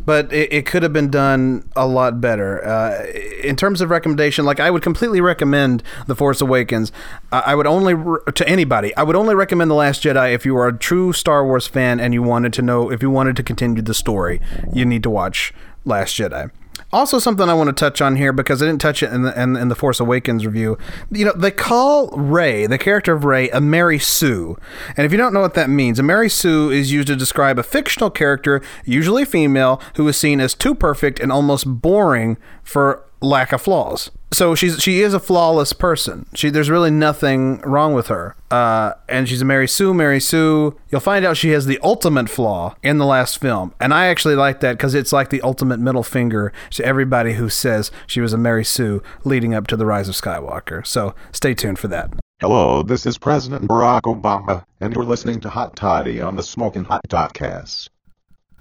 but 0.06 0.32
it, 0.32 0.52
it, 0.52 0.66
could 0.66 0.84
have 0.84 0.92
been 0.92 1.10
done 1.10 1.68
a 1.74 1.86
lot 1.86 2.20
better. 2.20 2.64
Uh, 2.64 3.06
in 3.42 3.56
terms 3.56 3.80
of 3.80 3.90
recommendation, 3.90 4.44
like 4.44 4.60
I 4.60 4.70
would 4.70 4.82
completely 4.82 5.20
recommend 5.20 5.82
The 6.06 6.14
Force 6.14 6.40
Awakens. 6.40 6.92
Uh, 7.32 7.42
I 7.44 7.56
would 7.56 7.66
only 7.66 7.92
re- 7.92 8.20
to 8.32 8.48
anybody. 8.48 8.96
I 8.96 9.02
would 9.02 9.16
only 9.16 9.34
recommend 9.34 9.70
The 9.70 9.74
Last 9.74 10.04
Jedi 10.04 10.32
if 10.32 10.46
you 10.46 10.56
are 10.56 10.68
a 10.68 10.78
true 10.78 11.12
Star 11.12 11.44
Wars 11.44 11.66
fan 11.66 11.98
and 11.98 12.14
you 12.14 12.22
wanted 12.22 12.52
to 12.54 12.62
know 12.62 12.90
if 12.90 13.02
you 13.02 13.10
wanted 13.10 13.36
to 13.36 13.42
continue 13.42 13.82
the 13.82 13.94
story. 13.94 14.40
You 14.72 14.84
need 14.84 15.02
to 15.02 15.10
watch 15.10 15.52
Last 15.86 16.14
Jedi. 16.18 16.50
Also, 16.92 17.18
something 17.18 17.48
I 17.48 17.54
want 17.54 17.68
to 17.68 17.72
touch 17.72 18.00
on 18.00 18.16
here 18.16 18.32
because 18.32 18.62
I 18.62 18.66
didn't 18.66 18.80
touch 18.80 19.02
it 19.02 19.12
in 19.12 19.22
the, 19.22 19.42
in, 19.42 19.56
in 19.56 19.68
the 19.68 19.74
Force 19.74 19.98
Awakens 19.98 20.46
review. 20.46 20.78
You 21.10 21.26
know, 21.26 21.32
they 21.32 21.50
call 21.50 22.08
Rey, 22.10 22.66
the 22.66 22.78
character 22.78 23.12
of 23.12 23.24
Rey, 23.24 23.48
a 23.50 23.60
Mary 23.60 23.98
Sue. 23.98 24.56
And 24.96 25.04
if 25.04 25.10
you 25.10 25.18
don't 25.18 25.32
know 25.32 25.40
what 25.40 25.54
that 25.54 25.70
means, 25.70 25.98
a 25.98 26.02
Mary 26.02 26.28
Sue 26.28 26.70
is 26.70 26.92
used 26.92 27.08
to 27.08 27.16
describe 27.16 27.58
a 27.58 27.62
fictional 27.62 28.10
character, 28.10 28.62
usually 28.84 29.24
female, 29.24 29.80
who 29.96 30.06
is 30.06 30.16
seen 30.16 30.40
as 30.40 30.54
too 30.54 30.74
perfect 30.74 31.18
and 31.18 31.32
almost 31.32 31.80
boring 31.80 32.36
for 32.66 33.02
lack 33.22 33.52
of 33.52 33.62
flaws. 33.62 34.10
So 34.32 34.54
she's 34.54 34.82
she 34.82 35.00
is 35.00 35.14
a 35.14 35.20
flawless 35.20 35.72
person. 35.72 36.26
She 36.34 36.50
there's 36.50 36.68
really 36.68 36.90
nothing 36.90 37.60
wrong 37.60 37.94
with 37.94 38.08
her. 38.08 38.36
Uh, 38.50 38.92
and 39.08 39.28
she's 39.28 39.40
a 39.40 39.44
Mary 39.44 39.68
Sue. 39.68 39.94
Mary 39.94 40.20
Sue. 40.20 40.76
You'll 40.90 41.00
find 41.00 41.24
out 41.24 41.36
she 41.36 41.50
has 41.50 41.66
the 41.66 41.78
ultimate 41.82 42.28
flaw 42.28 42.74
in 42.82 42.98
the 42.98 43.06
last 43.06 43.40
film, 43.40 43.72
and 43.80 43.94
I 43.94 44.06
actually 44.06 44.34
like 44.34 44.60
that 44.60 44.72
because 44.72 44.94
it's 44.94 45.12
like 45.12 45.30
the 45.30 45.40
ultimate 45.42 45.80
middle 45.80 46.02
finger 46.02 46.52
to 46.72 46.84
everybody 46.84 47.34
who 47.34 47.48
says 47.48 47.90
she 48.06 48.20
was 48.20 48.32
a 48.32 48.38
Mary 48.38 48.64
Sue 48.64 49.02
leading 49.24 49.54
up 49.54 49.66
to 49.68 49.76
the 49.76 49.86
rise 49.86 50.08
of 50.08 50.16
Skywalker. 50.16 50.86
So 50.86 51.14
stay 51.32 51.54
tuned 51.54 51.78
for 51.78 51.88
that. 51.88 52.12
Hello, 52.40 52.82
this 52.82 53.06
is 53.06 53.16
President 53.16 53.66
Barack 53.66 54.02
Obama, 54.02 54.64
and 54.80 54.92
you're 54.92 55.04
listening 55.04 55.40
to 55.40 55.48
Hot 55.48 55.74
Toddy 55.74 56.20
on 56.20 56.36
the 56.36 56.42
Smoking 56.42 56.84
Hot 56.84 57.00
Podcast. 57.08 57.88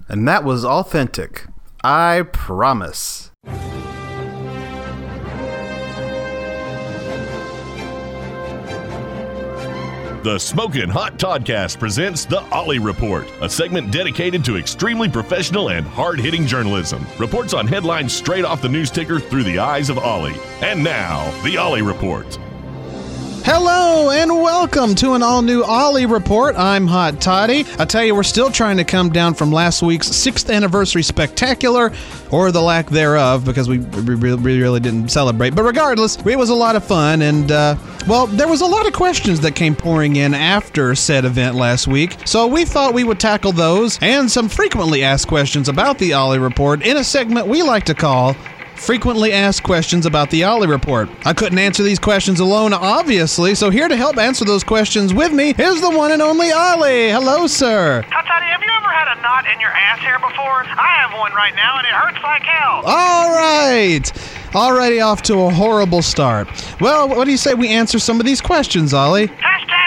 And 0.08 0.26
that 0.26 0.44
was 0.44 0.64
authentic. 0.64 1.44
I 1.84 2.22
promise. 2.32 3.32
The 10.26 10.40
Smokin' 10.40 10.90
Hot 10.90 11.18
Toddcast 11.18 11.78
presents 11.78 12.24
The 12.24 12.40
Ollie 12.50 12.80
Report, 12.80 13.30
a 13.42 13.48
segment 13.48 13.92
dedicated 13.92 14.44
to 14.46 14.56
extremely 14.56 15.08
professional 15.08 15.70
and 15.70 15.86
hard 15.86 16.18
hitting 16.18 16.48
journalism. 16.48 17.06
Reports 17.16 17.54
on 17.54 17.68
headlines 17.68 18.12
straight 18.12 18.44
off 18.44 18.60
the 18.60 18.68
news 18.68 18.90
ticker 18.90 19.20
through 19.20 19.44
the 19.44 19.60
eyes 19.60 19.88
of 19.88 19.98
Ollie. 19.98 20.34
And 20.62 20.82
now, 20.82 21.30
The 21.44 21.58
Ollie 21.58 21.82
Report. 21.82 22.40
Hello 23.48 24.10
and 24.10 24.28
welcome 24.28 24.96
to 24.96 25.12
an 25.12 25.22
all 25.22 25.40
new 25.40 25.62
Ollie 25.62 26.04
report. 26.04 26.56
I'm 26.56 26.88
Hot 26.88 27.20
Toddy. 27.20 27.64
I 27.78 27.84
tell 27.84 28.04
you, 28.04 28.12
we're 28.12 28.24
still 28.24 28.50
trying 28.50 28.76
to 28.78 28.82
come 28.82 29.10
down 29.10 29.34
from 29.34 29.52
last 29.52 29.82
week's 29.82 30.08
sixth 30.08 30.50
anniversary 30.50 31.04
spectacular, 31.04 31.92
or 32.32 32.50
the 32.50 32.60
lack 32.60 32.90
thereof, 32.90 33.44
because 33.44 33.68
we 33.68 33.78
really, 33.78 34.58
really, 34.58 34.80
didn't 34.80 35.10
celebrate. 35.10 35.54
But 35.54 35.62
regardless, 35.62 36.16
it 36.26 36.36
was 36.36 36.50
a 36.50 36.56
lot 36.56 36.74
of 36.74 36.84
fun, 36.84 37.22
and 37.22 37.52
uh, 37.52 37.76
well, 38.08 38.26
there 38.26 38.48
was 38.48 38.62
a 38.62 38.66
lot 38.66 38.84
of 38.88 38.92
questions 38.92 39.38
that 39.42 39.54
came 39.54 39.76
pouring 39.76 40.16
in 40.16 40.34
after 40.34 40.96
said 40.96 41.24
event 41.24 41.54
last 41.54 41.86
week. 41.86 42.16
So 42.24 42.48
we 42.48 42.64
thought 42.64 42.94
we 42.94 43.04
would 43.04 43.20
tackle 43.20 43.52
those 43.52 43.96
and 44.02 44.28
some 44.28 44.48
frequently 44.48 45.04
asked 45.04 45.28
questions 45.28 45.68
about 45.68 45.98
the 45.98 46.14
Ollie 46.14 46.40
report 46.40 46.84
in 46.84 46.96
a 46.96 47.04
segment 47.04 47.46
we 47.46 47.62
like 47.62 47.84
to 47.84 47.94
call 47.94 48.34
frequently 48.76 49.32
asked 49.32 49.62
questions 49.62 50.06
about 50.06 50.30
the 50.30 50.44
Ollie 50.44 50.68
Report. 50.68 51.08
I 51.24 51.32
couldn't 51.32 51.58
answer 51.58 51.82
these 51.82 51.98
questions 51.98 52.40
alone, 52.40 52.72
obviously, 52.72 53.54
so 53.54 53.70
here 53.70 53.88
to 53.88 53.96
help 53.96 54.18
answer 54.18 54.44
those 54.44 54.64
questions 54.64 55.12
with 55.14 55.32
me 55.32 55.50
is 55.58 55.80
the 55.80 55.90
one 55.90 56.12
and 56.12 56.22
only 56.22 56.52
Ollie. 56.52 57.10
Hello, 57.10 57.46
sir. 57.46 58.02
Toddy, 58.10 58.46
have 58.46 58.62
you 58.62 58.70
ever 58.76 58.88
had 58.88 59.16
a 59.16 59.22
knot 59.22 59.46
in 59.52 59.60
your 59.60 59.70
ass 59.70 59.98
hair 60.00 60.18
before? 60.18 60.64
I 60.64 61.06
have 61.06 61.18
one 61.18 61.32
right 61.32 61.54
now 61.54 61.78
and 61.78 61.86
it 61.86 61.92
hurts 61.92 62.22
like 62.22 62.42
hell. 62.42 62.82
All 62.84 63.30
right. 63.30 64.12
Already 64.54 65.00
off 65.00 65.22
to 65.22 65.38
a 65.40 65.50
horrible 65.50 66.02
start. 66.02 66.48
Well, 66.80 67.08
what 67.08 67.24
do 67.24 67.30
you 67.30 67.36
say 67.36 67.54
we 67.54 67.68
answer 67.68 67.98
some 67.98 68.20
of 68.20 68.26
these 68.26 68.40
questions, 68.40 68.94
Ollie? 68.94 69.28
Hashtag 69.28 69.85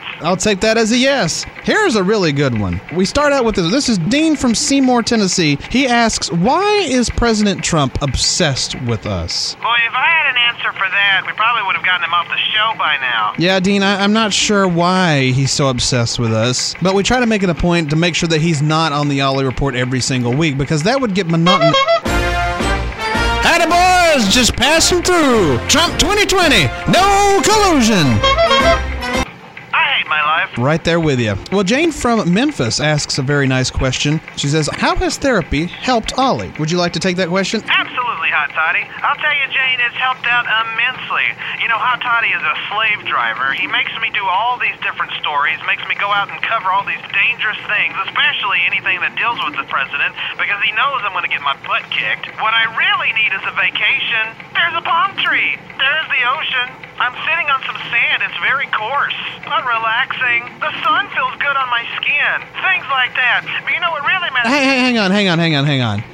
nuts. 0.00 0.24
I'll 0.24 0.36
take 0.36 0.60
that 0.60 0.78
as 0.78 0.92
a 0.92 0.96
yes. 0.96 1.44
Here's 1.64 1.96
a 1.96 2.02
really 2.02 2.32
good 2.32 2.58
one. 2.58 2.80
We 2.94 3.04
start 3.04 3.32
out 3.32 3.44
with 3.44 3.56
this. 3.56 3.70
This 3.70 3.88
is 3.88 3.98
Dean 3.98 4.36
from 4.36 4.54
Seymour, 4.54 5.02
Tennessee. 5.02 5.58
He 5.70 5.86
asks, 5.86 6.30
Why 6.30 6.86
is 6.88 7.10
President 7.10 7.62
Trump 7.62 8.00
obsessed 8.02 8.80
with 8.82 9.06
us? 9.06 9.54
Boy, 9.56 9.76
if 9.86 9.94
I 9.94 10.06
had 10.06 10.30
an 10.30 10.36
answer 10.36 10.72
for 10.72 10.88
that, 10.88 11.24
we 11.26 11.32
probably 11.32 11.62
would 11.66 11.76
have 11.76 11.84
gotten 11.84 12.04
him 12.04 12.14
off 12.14 12.28
the 12.28 12.36
show 12.36 12.78
by 12.78 12.96
now. 13.00 13.34
Yeah, 13.38 13.60
Dean, 13.60 13.82
I, 13.82 14.02
I'm 14.02 14.12
not 14.12 14.32
sure 14.32 14.66
why 14.68 15.30
he's 15.32 15.52
so 15.52 15.68
obsessed 15.68 16.18
with 16.18 16.32
us, 16.32 16.74
but 16.82 16.94
we 16.94 17.02
try 17.02 17.20
to 17.20 17.26
make 17.26 17.42
it 17.42 17.50
a 17.50 17.54
point 17.54 17.90
to 17.90 17.96
make 17.96 18.14
sure 18.14 18.28
that 18.28 18.40
he's 18.40 18.62
not 18.62 18.92
on 18.92 19.08
the 19.08 19.20
Ollie 19.20 19.44
Report 19.44 19.74
every 19.74 20.00
single 20.00 20.32
week 20.32 20.56
because 20.58 20.82
that 20.84 21.00
would 21.00 21.14
get 21.14 21.26
monotonous. 21.26 21.76
Howdy, 23.42 23.66
boys! 23.70 24.34
Just 24.34 24.56
passing 24.56 25.02
through. 25.02 25.58
Trump 25.68 25.98
2020. 25.98 26.64
No 26.90 27.40
collusion. 27.44 28.95
My 30.08 30.22
life. 30.22 30.56
Right 30.58 30.82
there 30.84 31.00
with 31.00 31.18
you. 31.18 31.34
Well, 31.50 31.64
Jane 31.64 31.90
from 31.90 32.32
Memphis 32.32 32.78
asks 32.78 33.18
a 33.18 33.22
very 33.22 33.46
nice 33.46 33.70
question. 33.70 34.20
She 34.36 34.46
says, 34.46 34.68
How 34.72 34.94
has 34.96 35.18
therapy 35.18 35.66
helped 35.66 36.16
Ollie? 36.18 36.52
Would 36.58 36.70
you 36.70 36.78
like 36.78 36.92
to 36.94 37.00
take 37.00 37.16
that 37.16 37.28
question? 37.28 37.62
Absolutely, 37.66 38.30
Hot 38.30 38.50
Toddy. 38.54 38.86
I'll 39.02 39.18
tell 39.18 39.34
you, 39.34 39.46
Jane, 39.50 39.82
it's 39.82 39.98
helped 39.98 40.26
out 40.30 40.46
immensely. 40.46 41.26
You 41.58 41.66
know, 41.66 41.78
Hot 41.78 41.98
Toddy 41.98 42.30
is 42.30 42.38
a 42.38 42.56
slave 42.70 43.02
driver. 43.10 43.50
He 43.58 43.66
makes 43.66 43.90
me 43.98 44.14
do 44.14 44.22
all 44.22 44.54
these 44.62 44.78
different 44.86 45.10
stories, 45.18 45.58
makes 45.66 45.82
me 45.90 45.98
go 45.98 46.06
out 46.14 46.30
and 46.30 46.38
cover 46.46 46.70
all 46.70 46.86
these 46.86 47.02
dangerous 47.10 47.58
things, 47.66 47.98
especially 48.06 48.62
anything 48.70 49.02
that 49.02 49.18
deals 49.18 49.42
with 49.42 49.58
the 49.58 49.66
president, 49.66 50.14
because 50.38 50.62
he 50.62 50.70
knows 50.78 51.02
I'm 51.02 51.12
going 51.18 51.26
to 51.26 51.32
get 51.32 51.42
my 51.42 51.58
butt 51.66 51.82
kicked. 51.90 52.30
What 52.38 52.54
I 52.54 52.70
really 52.78 53.10
need 53.18 53.34
is 53.34 53.42
a 53.42 53.54
vacation. 53.58 54.30
There's 54.54 54.76
a 54.78 54.84
palm 54.86 55.18
tree. 55.18 55.58
There's 55.82 56.08
the 56.14 56.22
ocean. 56.30 56.86
I'm 56.96 57.12
sitting 57.28 57.48
on 57.52 57.60
some 57.68 57.76
sand. 57.92 58.24
It's 58.24 58.40
very 58.40 58.64
coarse, 58.72 59.18
but 59.44 59.66
relaxing. 59.96 60.44
The 60.60 60.72
sun 60.84 61.08
feels 61.14 61.32
good 61.40 61.56
on 61.56 61.68
my 61.70 61.84
skin. 61.96 62.40
Things 62.60 62.84
like 62.90 63.14
that. 63.16 63.44
But 63.64 63.72
you 63.72 63.80
know 63.80 63.90
what 63.90 64.04
really 64.04 64.30
matters? 64.30 64.52
Hey, 64.52 64.64
hey, 64.64 64.78
hang 64.80 64.98
on, 64.98 65.10
hang 65.10 65.28
on, 65.28 65.38
hang 65.38 65.54
on, 65.56 65.64
hang 65.64 65.80
on. 65.80 66.04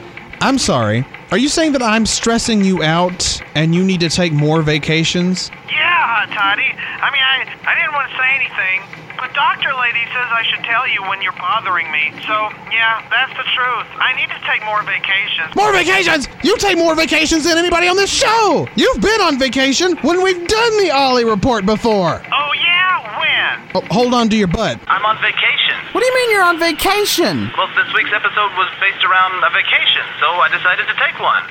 I'm 0.41 0.59
sorry. 0.59 1.05
Are 1.31 1.39
you 1.39 1.49
saying 1.49 1.73
that 1.73 1.83
I'm 1.83 2.07
stressing 2.07 2.65
you 2.65 2.83
out 2.83 3.41
and 3.55 3.75
you 3.75 3.85
need 3.85 4.01
to 4.01 4.09
take 4.09 4.33
more 4.33 4.63
vacations? 4.63 5.51
Yeah, 5.71 6.27
Toddy. 6.31 6.63
I 6.63 7.11
mean, 7.11 7.23
I, 7.23 7.47
I 7.67 7.75
didn't 7.75 7.95
want 7.95 8.11
to 8.11 8.17
say 8.19 8.29
anything, 8.39 8.83
but 9.19 9.33
Doctor 9.35 9.73
Lady 9.75 10.03
says 10.15 10.29
I 10.31 10.43
should 10.51 10.63
tell 10.65 10.87
you 10.87 11.03
when 11.09 11.23
you're 11.23 11.39
bothering 11.39 11.91
me. 11.91 12.11
So, 12.27 12.35
yeah, 12.71 13.03
that's 13.11 13.33
the 13.35 13.47
truth. 13.55 13.89
I 13.99 14.15
need 14.15 14.31
to 14.31 14.41
take 14.47 14.63
more 14.67 14.83
vacations. 14.83 15.55
More 15.57 15.73
vacations? 15.73 16.29
You 16.45 16.57
take 16.59 16.77
more 16.77 16.95
vacations 16.95 17.45
than 17.45 17.57
anybody 17.57 17.89
on 17.89 17.97
this 17.97 18.11
show. 18.13 18.69
You've 18.77 19.01
been 19.01 19.21
on 19.23 19.39
vacation 19.39 19.97
when 20.03 20.23
we've 20.23 20.47
done 20.47 20.83
the 20.83 20.91
Ollie 20.91 21.25
report 21.25 21.67
before. 21.67 22.21
Oh, 22.31 22.53
yeah? 22.55 22.72
When? 23.53 23.71
Oh, 23.75 23.87
hold 23.91 24.15
on 24.15 24.29
to 24.31 24.37
your 24.37 24.49
butt. 24.49 24.79
I'm 24.87 25.05
on 25.05 25.17
vacation. 25.21 25.77
What 25.93 26.01
do 26.01 26.07
you 26.07 26.15
mean 26.15 26.31
you're 26.31 26.45
on 26.45 26.59
vacation? 26.59 27.51
Well, 27.57 27.69
this 27.77 27.93
week's 27.95 28.13
episode 28.13 28.51
was 28.57 28.71
based 28.81 29.05
around 29.05 29.43
a 29.45 29.51
vacation, 29.51 30.05
so 30.21 30.27
I 30.27 30.49
decided 30.49 30.87
to 30.87 30.95
take 30.95 31.19
one. 31.21 31.43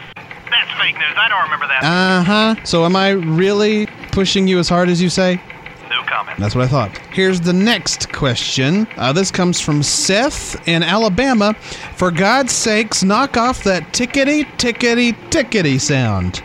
That's 0.50 0.72
fake 0.80 0.96
news. 0.98 1.16
I 1.16 1.30
don't 1.30 1.44
remember 1.44 1.68
that. 1.68 1.84
Uh 1.84 2.24
huh. 2.24 2.66
So 2.66 2.86
am 2.86 2.96
I 2.96 3.12
really 3.12 3.86
pushing 4.12 4.48
you 4.48 4.60
as 4.60 4.68
hard 4.68 4.90
as 4.90 5.02
you 5.02 5.10
say? 5.10 5.42
no 5.90 6.02
comment. 6.04 6.40
That's 6.40 6.56
what 6.56 6.64
I 6.64 6.68
thought. 6.68 6.98
Here's 7.12 7.42
the 7.42 7.52
next 7.54 8.14
question. 8.14 8.88
Uh, 8.96 9.12
this 9.12 9.30
comes 9.30 9.60
from 9.60 9.84
Seth 9.84 10.66
in 10.68 10.84
Alabama. 10.84 11.54
For 11.96 12.12
God's 12.12 12.54
sakes, 12.54 13.04
knock 13.04 13.36
off 13.36 13.64
that 13.66 13.84
tickety, 13.92 14.46
tickety, 14.58 15.14
tickety 15.30 15.80
sound. 15.80 16.42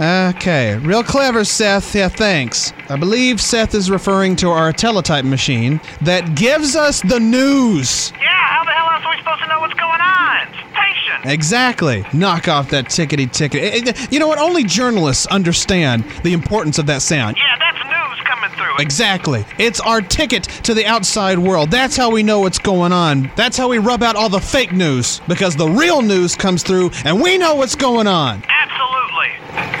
Okay, 0.00 0.78
real 0.78 1.02
clever, 1.02 1.44
Seth. 1.44 1.94
Yeah, 1.94 2.08
thanks. 2.08 2.72
I 2.88 2.96
believe 2.96 3.38
Seth 3.38 3.74
is 3.74 3.90
referring 3.90 4.34
to 4.36 4.48
our 4.48 4.72
teletype 4.72 5.26
machine 5.26 5.78
that 6.00 6.34
gives 6.34 6.74
us 6.74 7.02
the 7.02 7.20
news. 7.20 8.10
Yeah, 8.12 8.28
how 8.30 8.64
the 8.64 8.70
hell 8.70 8.88
else 8.90 9.04
are 9.04 9.10
we 9.10 9.18
supposed 9.18 9.42
to 9.42 9.48
know 9.48 9.60
what's 9.60 9.74
going 9.74 10.00
on? 10.00 10.46
Station. 10.72 11.30
Exactly. 11.30 12.06
Knock 12.14 12.48
off 12.48 12.70
that 12.70 12.86
tickety 12.86 13.30
ticket. 13.30 13.62
Eh, 13.62 13.90
eh, 13.90 14.06
You 14.10 14.18
know 14.20 14.26
what? 14.28 14.38
Only 14.38 14.64
journalists 14.64 15.26
understand 15.26 16.04
the 16.22 16.32
importance 16.32 16.78
of 16.78 16.86
that 16.86 17.02
sound. 17.02 17.36
Yeah, 17.36 17.58
that's 17.58 17.84
news 17.84 18.26
coming 18.26 18.50
through. 18.56 18.78
Exactly. 18.82 19.44
It's 19.58 19.80
our 19.80 20.00
ticket 20.00 20.44
to 20.64 20.72
the 20.72 20.86
outside 20.86 21.38
world. 21.38 21.70
That's 21.70 21.94
how 21.94 22.10
we 22.10 22.22
know 22.22 22.40
what's 22.40 22.58
going 22.58 22.92
on. 22.92 23.30
That's 23.36 23.58
how 23.58 23.68
we 23.68 23.76
rub 23.76 24.02
out 24.02 24.16
all 24.16 24.30
the 24.30 24.40
fake 24.40 24.72
news 24.72 25.20
because 25.28 25.56
the 25.56 25.68
real 25.68 26.00
news 26.00 26.36
comes 26.36 26.62
through 26.62 26.90
and 27.04 27.20
we 27.20 27.36
know 27.36 27.54
what's 27.56 27.74
going 27.74 28.06
on. 28.06 28.42
Absolutely. 28.48 29.79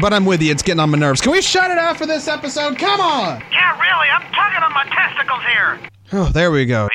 But 0.00 0.12
I'm 0.12 0.24
with 0.26 0.42
you. 0.42 0.50
It's 0.52 0.62
getting 0.62 0.80
on 0.80 0.90
my 0.90 0.98
nerves. 0.98 1.20
Can 1.20 1.32
we 1.32 1.40
shut 1.40 1.70
it 1.70 1.78
out 1.78 1.96
for 1.96 2.06
this 2.06 2.28
episode? 2.28 2.78
Come 2.78 3.00
on. 3.00 3.42
Yeah, 3.50 3.80
really. 3.80 4.08
I'm 4.10 4.22
tugging 4.32 4.62
on 4.62 4.72
my 4.74 4.84
testicles 4.84 5.42
here. 5.50 5.78
Oh, 6.12 6.26
there 6.26 6.50
we 6.50 6.66
go. 6.66 6.82
Yeah, 6.82 6.88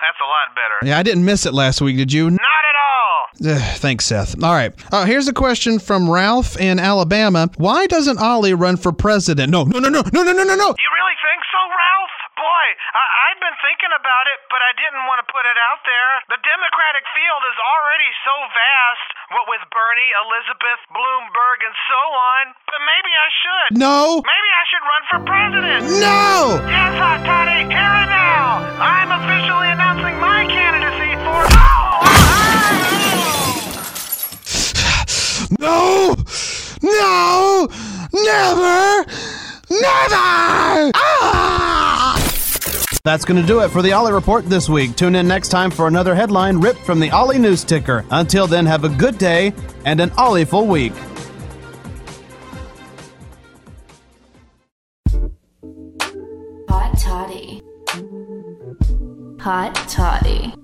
that's 0.00 0.18
a 0.20 0.24
lot 0.24 0.54
better. 0.54 0.88
Yeah, 0.88 0.98
I 0.98 1.02
didn't 1.02 1.24
miss 1.24 1.46
it 1.46 1.52
last 1.52 1.80
week, 1.80 1.96
did 1.96 2.12
you? 2.12 2.30
Not 2.30 2.40
at 2.40 3.50
all. 3.50 3.52
Ugh, 3.56 3.76
Thanks, 3.78 4.06
Seth. 4.06 4.42
All 4.42 4.52
right. 4.54 4.72
Uh, 4.92 5.04
here's 5.04 5.26
a 5.28 5.32
question 5.32 5.78
from 5.80 6.08
Ralph 6.08 6.58
in 6.58 6.78
Alabama. 6.78 7.50
Why 7.56 7.86
doesn't 7.86 8.18
Ollie 8.18 8.54
run 8.54 8.76
for 8.76 8.92
president? 8.92 9.50
No, 9.50 9.64
no, 9.64 9.80
no, 9.80 9.88
no, 9.88 10.02
no, 10.12 10.22
no, 10.22 10.32
no, 10.32 10.32
no, 10.32 10.54
no. 10.54 10.54
You 10.54 10.54
really 10.54 10.54
think 10.54 10.62
so, 10.62 10.62
Ralph? 10.62 10.76
Boy, 12.64 12.72
I- 12.96 13.12
I've 13.28 13.40
been 13.44 13.58
thinking 13.60 13.92
about 13.92 14.24
it, 14.32 14.40
but 14.48 14.64
I 14.64 14.72
didn't 14.80 15.04
want 15.04 15.20
to 15.20 15.28
put 15.28 15.44
it 15.44 15.58
out 15.68 15.84
there. 15.84 16.12
The 16.32 16.40
Democratic 16.40 17.04
field 17.12 17.42
is 17.52 17.58
already 17.60 18.08
so 18.24 18.32
vast, 18.56 19.08
what 19.36 19.44
with 19.52 19.60
Bernie, 19.68 20.08
Elizabeth, 20.24 20.80
Bloomberg, 20.96 21.58
and 21.60 21.76
so 21.92 22.00
on. 22.16 22.44
But 22.64 22.80
maybe 22.88 23.12
I 23.12 23.28
should. 23.44 23.68
No. 23.76 24.00
Maybe 24.24 24.50
I 24.56 24.64
should 24.72 24.80
run 24.80 25.02
for 25.12 25.18
president. 25.28 25.80
No. 26.00 26.56
Yes, 26.64 26.92
Hot 27.04 27.20
Toddy, 27.28 27.68
here 27.68 27.94
and 28.00 28.08
now. 28.08 28.64
I'm 28.80 29.12
officially 29.12 29.68
announcing 29.68 30.16
my 30.16 30.48
candidacy 30.48 31.20
for. 31.20 31.44
No! 35.60 36.16
No! 36.80 37.68
Never! 38.08 39.04
Never! 39.68 40.92
Ah! 40.96 41.83
That's 43.04 43.26
going 43.26 43.38
to 43.38 43.46
do 43.46 43.60
it 43.60 43.68
for 43.68 43.82
the 43.82 43.92
Ollie 43.92 44.14
Report 44.14 44.46
this 44.46 44.66
week. 44.66 44.96
Tune 44.96 45.14
in 45.14 45.28
next 45.28 45.50
time 45.50 45.70
for 45.70 45.86
another 45.86 46.14
headline 46.14 46.58
ripped 46.58 46.80
from 46.86 47.00
the 47.00 47.10
Ollie 47.10 47.38
News 47.38 47.62
Ticker. 47.62 48.02
Until 48.10 48.46
then, 48.46 48.64
have 48.64 48.84
a 48.84 48.88
good 48.88 49.18
day 49.18 49.52
and 49.84 50.00
an 50.00 50.10
Ollie-ful 50.16 50.66
week. 50.66 50.94
Hot 56.70 56.98
toddy. 56.98 57.60
Hot 59.38 59.74
toddy. 59.86 60.54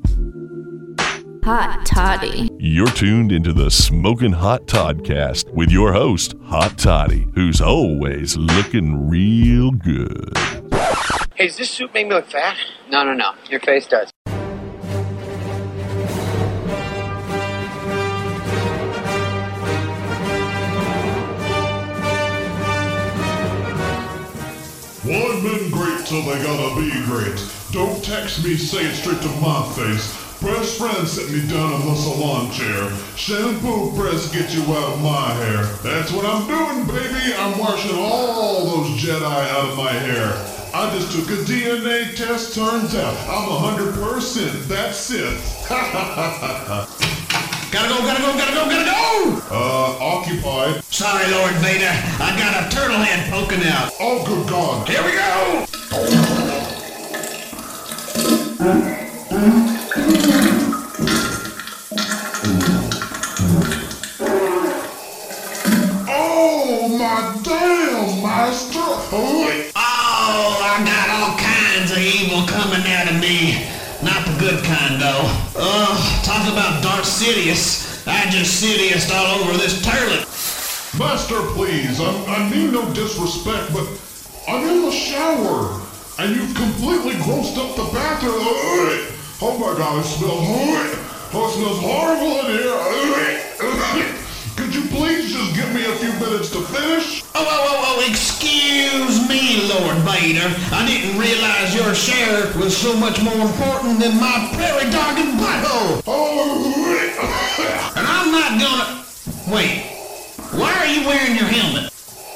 Hot 1.44 1.84
toddy. 1.84 2.48
You're 2.58 2.86
tuned 2.86 3.32
into 3.32 3.52
the 3.52 3.70
Smoking 3.70 4.32
Hot 4.32 4.64
Toddcast 4.66 5.52
with 5.52 5.70
your 5.70 5.92
host, 5.92 6.34
Hot 6.44 6.78
Toddy, 6.78 7.26
who's 7.34 7.60
always 7.60 8.38
looking 8.38 9.10
real 9.10 9.72
good. 9.72 10.69
Hey, 11.40 11.46
does 11.46 11.56
this 11.56 11.70
suit 11.70 11.94
make 11.94 12.06
me 12.06 12.12
look 12.12 12.26
fat? 12.26 12.54
No, 12.90 13.02
no, 13.02 13.14
no. 13.14 13.32
Your 13.48 13.60
face 13.60 13.86
does. 13.86 14.10
One 25.02 25.42
been 25.42 25.70
great 25.70 26.04
till 26.04 26.20
they 26.24 26.42
gotta 26.42 26.78
be 26.78 26.90
great. 27.06 27.42
Don't 27.72 28.04
text 28.04 28.44
me, 28.44 28.56
say 28.56 28.84
it 28.84 28.94
straight 28.96 29.22
to 29.22 29.28
my 29.40 29.66
face. 29.74 30.29
Fresh 30.40 30.78
friends 30.78 31.12
set 31.12 31.30
me 31.30 31.46
down 31.48 31.74
in 31.74 31.86
the 31.86 31.94
salon 31.94 32.50
chair. 32.50 32.90
Shampoo 33.14 33.92
press 33.94 34.32
get 34.32 34.54
you 34.54 34.62
out 34.72 34.94
of 34.94 35.02
my 35.02 35.34
hair. 35.34 35.64
That's 35.84 36.10
what 36.12 36.24
I'm 36.24 36.48
doing, 36.48 36.86
baby. 36.86 37.34
I'm 37.36 37.58
washing 37.58 37.94
all 37.94 38.64
those 38.64 38.88
Jedi 38.98 39.22
out 39.22 39.68
of 39.68 39.76
my 39.76 39.92
hair. 39.92 40.32
I 40.72 40.90
just 40.96 41.12
took 41.12 41.28
a 41.28 41.42
DNA 41.42 42.16
test. 42.16 42.54
Turns 42.54 42.94
out 42.94 43.14
I'm 43.28 43.76
100% 43.76 44.66
that 44.68 44.94
Sith. 44.94 45.68
Gotta 47.70 47.88
go, 47.88 48.00
gotta 48.00 48.22
go, 48.22 48.32
gotta 48.32 48.54
go, 48.54 48.64
gotta 48.64 48.90
go! 48.90 49.42
Uh, 49.50 49.98
occupied. 50.00 50.82
Sorry, 50.84 51.30
Lord 51.32 51.52
Vader. 51.56 51.92
I 52.18 52.34
got 52.38 52.64
a 52.64 52.74
turtle 52.74 52.96
head 52.96 53.30
poking 53.30 53.62
out. 53.68 53.92
Oh, 54.00 54.24
good 54.24 54.48
God. 54.48 54.88
Here 54.88 55.04
we 55.04 55.12
go! 55.12 55.66
Oh, 59.92 60.06
my 66.96 67.40
damn, 67.42 68.22
master. 68.22 68.78
Oh, 68.78 69.66
I 69.74 70.84
got 70.86 71.10
all 71.10 71.36
kinds 71.36 71.90
of 71.90 71.98
evil 71.98 72.46
coming 72.46 72.86
out 72.86 73.10
of 73.10 73.20
me. 73.20 73.66
Not 74.04 74.24
the 74.26 74.38
good 74.38 74.62
kind, 74.64 75.02
though. 75.02 75.26
Ugh, 75.56 76.24
talk 76.24 76.46
about 76.52 76.84
Darth 76.84 77.04
Sidious. 77.04 78.06
I 78.06 78.30
just 78.30 78.62
Sidious 78.62 79.12
all 79.12 79.40
over 79.40 79.58
this 79.58 79.82
turlet. 79.84 80.24
Master, 81.00 81.40
please. 81.54 81.98
I'm, 81.98 82.24
I 82.30 82.48
mean 82.48 82.70
no 82.70 82.88
disrespect, 82.94 83.72
but 83.72 83.88
I'm 84.46 84.68
in 84.68 84.82
the 84.82 84.92
shower, 84.92 85.80
and 86.20 86.36
you've 86.36 86.54
completely 86.54 87.14
grossed 87.14 87.58
up 87.58 87.74
the 87.74 87.90
bathroom. 87.92 89.16
Oh 89.42 89.56
my 89.56 89.72
God, 89.72 90.04
it 90.04 90.04
smells. 90.04 90.44
Oh, 91.32 91.48
it 91.48 91.52
smells 91.56 91.80
horrible 91.80 92.44
in 92.44 92.60
here. 92.60 92.76
Could 94.56 94.74
you 94.74 94.84
please 94.92 95.32
just 95.32 95.56
give 95.56 95.72
me 95.72 95.86
a 95.88 95.96
few 95.96 96.12
minutes 96.20 96.50
to 96.52 96.60
finish? 96.60 97.24
Oh, 97.34 97.40
oh, 97.40 97.48
oh, 97.48 97.96
oh, 97.96 98.04
excuse 98.04 99.16
me, 99.32 99.64
Lord 99.64 99.96
Vader. 100.04 100.44
I 100.76 100.84
didn't 100.84 101.16
realize 101.16 101.72
your 101.74 101.94
sheriff 101.94 102.54
was 102.56 102.76
so 102.76 102.92
much 103.00 103.22
more 103.22 103.40
important 103.40 104.00
than 104.00 104.20
my 104.20 104.52
prairie 104.52 104.92
dog 104.92 105.16
and 105.16 105.40
butthole. 105.40 106.04
Oh, 106.04 107.96
And 107.96 108.04
I'm 108.04 108.28
not 108.28 108.60
gonna... 108.60 109.00
Wait, 109.48 109.88
why 110.52 110.68
are 110.84 110.90
you 110.92 111.08
wearing 111.08 111.32
your 111.36 111.48
helmet? 111.48 111.88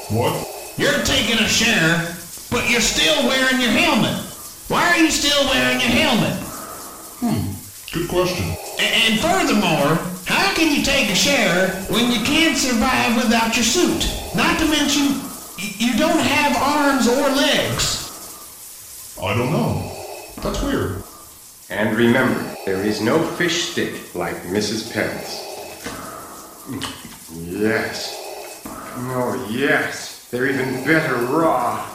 what? 0.09 0.33
You're 0.77 1.03
taking 1.05 1.37
a 1.37 1.47
sheriff, 1.47 2.49
but 2.49 2.67
you're 2.67 2.81
still 2.81 3.27
wearing 3.27 3.61
your 3.61 3.71
helmet. 3.71 4.17
Why 4.73 4.89
are 4.89 4.97
you 4.97 5.11
still 5.11 5.45
wearing 5.53 5.79
your 5.79 5.93
helmet? 5.93 6.33
Hmm, 7.25 7.57
good 7.91 8.07
question. 8.07 8.45
And 8.79 9.19
furthermore, 9.19 9.97
how 10.27 10.53
can 10.53 10.75
you 10.75 10.83
take 10.83 11.09
a 11.09 11.15
sheriff 11.15 11.89
when 11.89 12.11
you 12.11 12.19
can't 12.19 12.55
survive 12.55 13.15
without 13.15 13.55
your 13.55 13.65
suit? 13.65 14.07
Not 14.35 14.59
to 14.59 14.65
mention, 14.65 15.21
you 15.57 15.97
don't 15.97 16.19
have 16.19 16.55
arms 16.55 17.07
or 17.07 17.27
legs. 17.35 19.17
I 19.19 19.33
don't 19.35 19.51
know. 19.51 19.91
That's 20.43 20.61
weird. 20.61 21.01
And 21.71 21.97
remember, 21.97 22.55
there 22.67 22.83
is 22.83 23.01
no 23.01 23.17
fish 23.23 23.71
stick 23.71 24.13
like 24.13 24.35
Mrs. 24.43 24.93
Pence. 24.93 25.41
Hmm, 26.67 26.79
yes. 27.59 28.61
Oh, 28.67 29.47
yes. 29.49 30.29
They're 30.29 30.45
even 30.45 30.85
better 30.85 31.15
raw. 31.25 31.89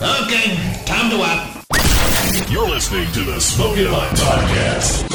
Okay, 0.00 0.54
time 0.84 1.10
to 1.10 1.18
wipe. 1.18 2.48
You're 2.48 2.68
listening 2.68 3.10
to 3.14 3.24
the 3.24 3.40
Smoking 3.40 3.88
Hot 3.88 4.14
Podcast. 4.16 5.12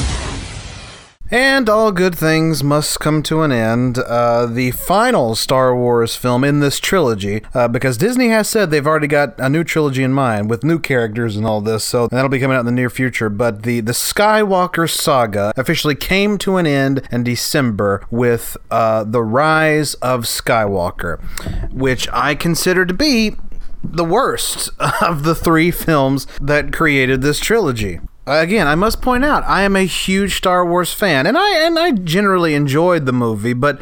And 1.32 1.70
all 1.70 1.94
good 1.94 2.14
things 2.14 2.66
must 2.66 3.00
come 3.00 3.24
to 3.24 3.44
an 3.44 3.54
end. 3.54 3.98
Uh, 3.98 4.46
the 4.46 4.72
final 4.72 5.36
Star 5.36 5.74
Wars 5.74 6.18
film 6.18 6.44
in 6.44 6.60
this 6.60 6.82
trilogy, 6.82 7.44
uh, 7.54 7.70
because 7.70 7.96
Disney 7.98 8.28
has 8.28 8.50
said 8.50 8.72
they've 8.72 8.86
already 8.86 9.08
got 9.08 9.40
a 9.40 9.48
new 9.48 9.64
trilogy 9.64 10.04
in 10.04 10.12
mind 10.12 10.50
with 10.50 10.66
new 10.66 10.80
characters 10.80 11.38
and 11.38 11.46
all 11.46 11.62
this, 11.62 11.86
so 11.86 12.08
that'll 12.08 12.28
be 12.28 12.40
coming 12.40 12.58
out 12.58 12.60
in 12.60 12.66
the 12.66 12.72
near 12.74 12.90
future. 12.90 13.30
But 13.30 13.64
the, 13.64 13.80
the 13.80 13.94
Skywalker 13.94 14.90
saga 14.90 15.54
officially 15.56 15.96
came 15.96 16.38
to 16.40 16.58
an 16.58 16.68
end 16.68 17.08
in 17.10 17.24
December 17.24 18.06
with 18.12 18.58
uh, 18.70 19.06
The 19.06 19.24
Rise 19.24 19.94
of 19.96 20.26
Skywalker, 20.26 21.24
which 21.72 22.10
I 22.12 22.36
consider 22.36 22.86
to 22.86 22.94
be 22.94 23.38
the 23.84 24.06
worst 24.06 24.70
of 25.02 25.24
the 25.24 25.36
three 25.36 25.72
films 25.72 26.26
that 26.42 26.74
created 26.74 27.22
this 27.22 27.40
trilogy. 27.40 28.00
Again, 28.26 28.68
I 28.68 28.76
must 28.76 29.02
point 29.02 29.26
out 29.26 29.44
I 29.44 29.64
am 29.64 29.76
a 29.76 29.86
huge 29.86 30.38
Star 30.38 30.66
Wars 30.66 30.94
fan, 30.94 31.28
and 31.28 31.38
I 31.38 31.66
and 31.66 31.78
I 31.78 31.92
generally 31.92 32.54
enjoyed 32.54 33.06
the 33.06 33.12
movie, 33.12 33.54
but 33.54 33.80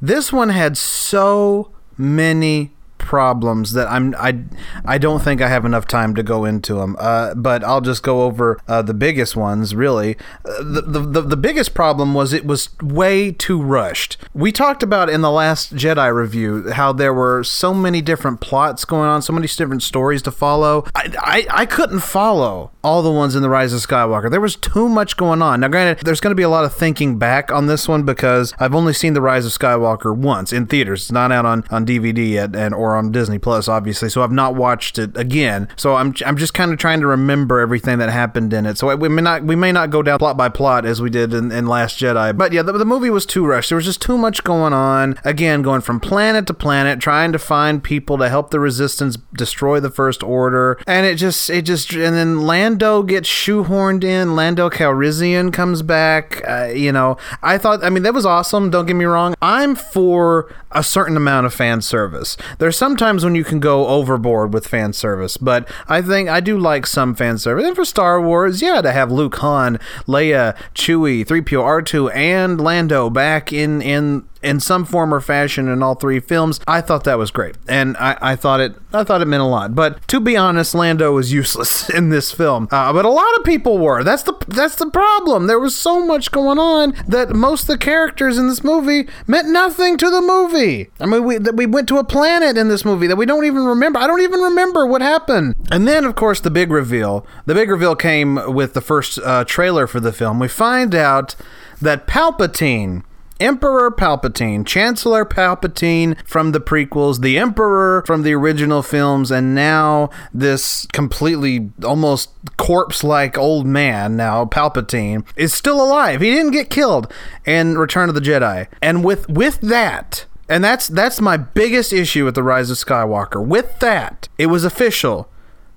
this 0.00 0.32
one 0.32 0.48
had 0.48 0.76
so 0.78 1.70
many 1.98 2.72
problems 3.02 3.72
that 3.72 3.88
I'm 3.88 4.14
I 4.18 4.38
I 4.84 4.98
don't 4.98 5.22
think 5.22 5.42
I 5.42 5.48
have 5.48 5.64
enough 5.64 5.86
time 5.86 6.14
to 6.14 6.22
go 6.22 6.44
into 6.44 6.74
them. 6.74 6.96
Uh, 6.98 7.34
but 7.34 7.62
I'll 7.62 7.80
just 7.80 8.02
go 8.02 8.22
over 8.22 8.58
uh, 8.66 8.82
the 8.82 8.94
biggest 8.94 9.36
ones. 9.36 9.74
Really, 9.74 10.16
uh, 10.44 10.62
the, 10.62 11.00
the 11.00 11.20
the 11.20 11.36
biggest 11.36 11.74
problem 11.74 12.14
was 12.14 12.32
it 12.32 12.46
was 12.46 12.70
way 12.80 13.30
too 13.30 13.60
rushed. 13.60 14.16
We 14.32 14.52
talked 14.52 14.82
about 14.82 15.10
in 15.10 15.20
the 15.20 15.30
last 15.30 15.74
Jedi 15.74 16.14
review 16.14 16.70
how 16.70 16.92
there 16.92 17.12
were 17.12 17.44
so 17.44 17.74
many 17.74 18.00
different 18.00 18.40
plots 18.40 18.84
going 18.84 19.08
on, 19.08 19.20
so 19.20 19.32
many 19.32 19.46
different 19.46 19.82
stories 19.82 20.22
to 20.22 20.30
follow. 20.30 20.86
I 20.94 21.12
I, 21.18 21.46
I 21.62 21.66
couldn't 21.66 22.00
follow 22.00 22.70
all 22.84 23.02
the 23.02 23.10
ones 23.10 23.36
in 23.36 23.42
the 23.42 23.48
Rise 23.48 23.72
of 23.72 23.80
Skywalker. 23.80 24.30
There 24.30 24.40
was 24.40 24.56
too 24.56 24.88
much 24.88 25.16
going 25.16 25.40
on. 25.40 25.60
Now, 25.60 25.68
granted, 25.68 26.04
there's 26.04 26.20
going 26.20 26.32
to 26.32 26.36
be 26.36 26.42
a 26.42 26.48
lot 26.48 26.64
of 26.64 26.74
thinking 26.74 27.18
back 27.18 27.52
on 27.52 27.66
this 27.66 27.88
one 27.88 28.04
because 28.04 28.52
I've 28.58 28.74
only 28.74 28.92
seen 28.92 29.14
the 29.14 29.20
Rise 29.20 29.46
of 29.46 29.52
Skywalker 29.52 30.14
once 30.14 30.52
in 30.52 30.66
theaters. 30.66 31.02
It's 31.02 31.12
not 31.12 31.30
out 31.30 31.46
on, 31.46 31.64
on 31.70 31.86
DVD 31.86 32.32
yet, 32.32 32.56
and 32.56 32.74
or 32.74 32.91
on 32.96 33.12
Disney 33.12 33.38
Plus, 33.38 33.68
obviously. 33.68 34.08
So 34.08 34.22
I've 34.22 34.32
not 34.32 34.54
watched 34.54 34.98
it 34.98 35.16
again. 35.16 35.68
So 35.76 35.96
I'm 35.96 36.14
I'm 36.24 36.36
just 36.36 36.54
kind 36.54 36.72
of 36.72 36.78
trying 36.78 37.00
to 37.00 37.06
remember 37.06 37.60
everything 37.60 37.98
that 37.98 38.10
happened 38.10 38.52
in 38.52 38.66
it. 38.66 38.78
So 38.78 38.94
we 38.96 39.08
may 39.08 39.22
not 39.22 39.44
we 39.44 39.56
may 39.56 39.72
not 39.72 39.90
go 39.90 40.02
down 40.02 40.18
plot 40.18 40.36
by 40.36 40.48
plot 40.48 40.84
as 40.84 41.00
we 41.00 41.10
did 41.10 41.32
in, 41.32 41.50
in 41.50 41.66
Last 41.66 41.98
Jedi. 41.98 42.36
But 42.36 42.52
yeah, 42.52 42.62
the, 42.62 42.72
the 42.72 42.84
movie 42.84 43.10
was 43.10 43.26
too 43.26 43.44
rushed. 43.46 43.70
There 43.70 43.76
was 43.76 43.84
just 43.84 44.02
too 44.02 44.18
much 44.18 44.44
going 44.44 44.72
on. 44.72 45.18
Again, 45.24 45.62
going 45.62 45.80
from 45.80 46.00
planet 46.00 46.46
to 46.46 46.54
planet, 46.54 47.00
trying 47.00 47.32
to 47.32 47.38
find 47.38 47.82
people 47.82 48.18
to 48.18 48.28
help 48.28 48.50
the 48.50 48.60
Resistance 48.60 49.16
destroy 49.34 49.80
the 49.80 49.90
First 49.90 50.22
Order, 50.22 50.78
and 50.86 51.06
it 51.06 51.16
just 51.16 51.50
it 51.50 51.62
just 51.62 51.92
and 51.92 52.14
then 52.14 52.42
Lando 52.42 53.02
gets 53.02 53.28
shoehorned 53.28 54.04
in. 54.04 54.36
Lando 54.36 54.70
Calrissian 54.70 55.52
comes 55.52 55.82
back. 55.82 56.42
Uh, 56.48 56.66
you 56.66 56.92
know, 56.92 57.16
I 57.42 57.58
thought 57.58 57.84
I 57.84 57.90
mean 57.90 58.02
that 58.02 58.14
was 58.14 58.26
awesome. 58.26 58.70
Don't 58.70 58.86
get 58.86 58.96
me 58.96 59.04
wrong. 59.04 59.34
I'm 59.42 59.74
for 59.74 60.52
a 60.74 60.82
certain 60.82 61.16
amount 61.16 61.46
of 61.46 61.54
fan 61.54 61.82
service. 61.82 62.36
There's 62.58 62.76
sometimes 62.82 63.24
when 63.24 63.36
you 63.36 63.44
can 63.44 63.60
go 63.60 63.86
overboard 63.86 64.52
with 64.52 64.66
fan 64.66 64.92
service, 64.92 65.36
but 65.36 65.70
I 65.86 66.02
think 66.02 66.28
I 66.28 66.40
do 66.40 66.58
like 66.58 66.84
some 66.84 67.14
fan 67.14 67.38
service. 67.38 67.64
And 67.64 67.76
for 67.76 67.84
Star 67.84 68.20
Wars, 68.20 68.60
yeah, 68.60 68.82
to 68.82 68.90
have 68.90 69.12
Luke, 69.12 69.36
Han, 69.36 69.78
Leia, 70.08 70.56
Chewie, 70.74 71.24
3PO, 71.24 71.62
R2, 71.62 72.12
and 72.12 72.60
Lando 72.60 73.08
back 73.08 73.52
in 73.52 73.80
in 73.82 74.26
in 74.42 74.60
some 74.60 74.84
form 74.84 75.12
or 75.12 75.20
fashion 75.20 75.68
in 75.68 75.82
all 75.82 75.94
three 75.94 76.20
films, 76.20 76.60
I 76.66 76.80
thought 76.80 77.04
that 77.04 77.18
was 77.18 77.30
great, 77.30 77.56
and 77.68 77.96
I, 77.96 78.16
I 78.20 78.36
thought 78.36 78.60
it 78.60 78.74
I 78.94 79.04
thought 79.04 79.22
it 79.22 79.26
meant 79.26 79.42
a 79.42 79.46
lot. 79.46 79.74
But 79.74 80.06
to 80.08 80.20
be 80.20 80.36
honest, 80.36 80.74
Lando 80.74 81.12
was 81.12 81.32
useless 81.42 81.88
in 81.88 82.10
this 82.10 82.32
film. 82.32 82.68
Uh, 82.70 82.92
but 82.92 83.04
a 83.04 83.10
lot 83.10 83.38
of 83.38 83.44
people 83.44 83.78
were. 83.78 84.04
That's 84.04 84.22
the 84.22 84.34
that's 84.48 84.76
the 84.76 84.90
problem. 84.90 85.46
There 85.46 85.58
was 85.58 85.76
so 85.76 86.04
much 86.04 86.30
going 86.30 86.58
on 86.58 86.94
that 87.06 87.30
most 87.30 87.62
of 87.62 87.68
the 87.68 87.78
characters 87.78 88.38
in 88.38 88.48
this 88.48 88.64
movie 88.64 89.08
meant 89.26 89.48
nothing 89.48 89.96
to 89.98 90.10
the 90.10 90.20
movie. 90.20 90.90
I 91.00 91.06
mean, 91.06 91.24
we 91.24 91.38
that 91.38 91.56
we 91.56 91.66
went 91.66 91.88
to 91.88 91.98
a 91.98 92.04
planet 92.04 92.56
in 92.56 92.68
this 92.68 92.84
movie 92.84 93.06
that 93.06 93.16
we 93.16 93.26
don't 93.26 93.44
even 93.44 93.64
remember. 93.64 93.98
I 93.98 94.06
don't 94.06 94.22
even 94.22 94.40
remember 94.40 94.86
what 94.86 95.02
happened. 95.02 95.54
And 95.70 95.86
then, 95.86 96.04
of 96.04 96.14
course, 96.14 96.40
the 96.40 96.50
big 96.50 96.70
reveal. 96.70 97.26
The 97.46 97.54
big 97.54 97.70
reveal 97.70 97.96
came 97.96 98.52
with 98.52 98.74
the 98.74 98.80
first 98.80 99.18
uh, 99.18 99.44
trailer 99.44 99.86
for 99.86 100.00
the 100.00 100.12
film. 100.12 100.38
We 100.38 100.48
find 100.48 100.94
out 100.94 101.34
that 101.80 102.06
Palpatine. 102.06 103.04
Emperor 103.40 103.90
Palpatine, 103.90 104.66
Chancellor 104.66 105.24
Palpatine 105.24 106.16
from 106.26 106.52
the 106.52 106.60
prequels, 106.60 107.20
the 107.20 107.38
Emperor 107.38 108.02
from 108.06 108.22
the 108.22 108.34
original 108.34 108.82
films, 108.82 109.30
and 109.30 109.54
now 109.54 110.10
this 110.32 110.86
completely 110.92 111.70
almost 111.84 112.30
corpse 112.56 113.02
like 113.02 113.36
old 113.36 113.66
man, 113.66 114.16
now 114.16 114.44
Palpatine, 114.44 115.26
is 115.36 115.52
still 115.52 115.82
alive. 115.82 116.20
He 116.20 116.30
didn't 116.30 116.52
get 116.52 116.70
killed 116.70 117.12
in 117.44 117.78
Return 117.78 118.08
of 118.08 118.14
the 118.14 118.20
Jedi. 118.20 118.68
And 118.80 119.04
with 119.04 119.28
with 119.28 119.60
that, 119.60 120.26
and 120.48 120.62
that's 120.62 120.88
that's 120.88 121.20
my 121.20 121.36
biggest 121.36 121.92
issue 121.92 122.24
with 122.24 122.34
the 122.34 122.42
Rise 122.42 122.70
of 122.70 122.76
Skywalker. 122.76 123.44
With 123.44 123.78
that, 123.80 124.28
it 124.38 124.46
was 124.46 124.64
official 124.64 125.28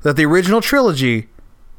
that 0.01 0.15
the 0.15 0.25
original 0.25 0.61
trilogy 0.61 1.29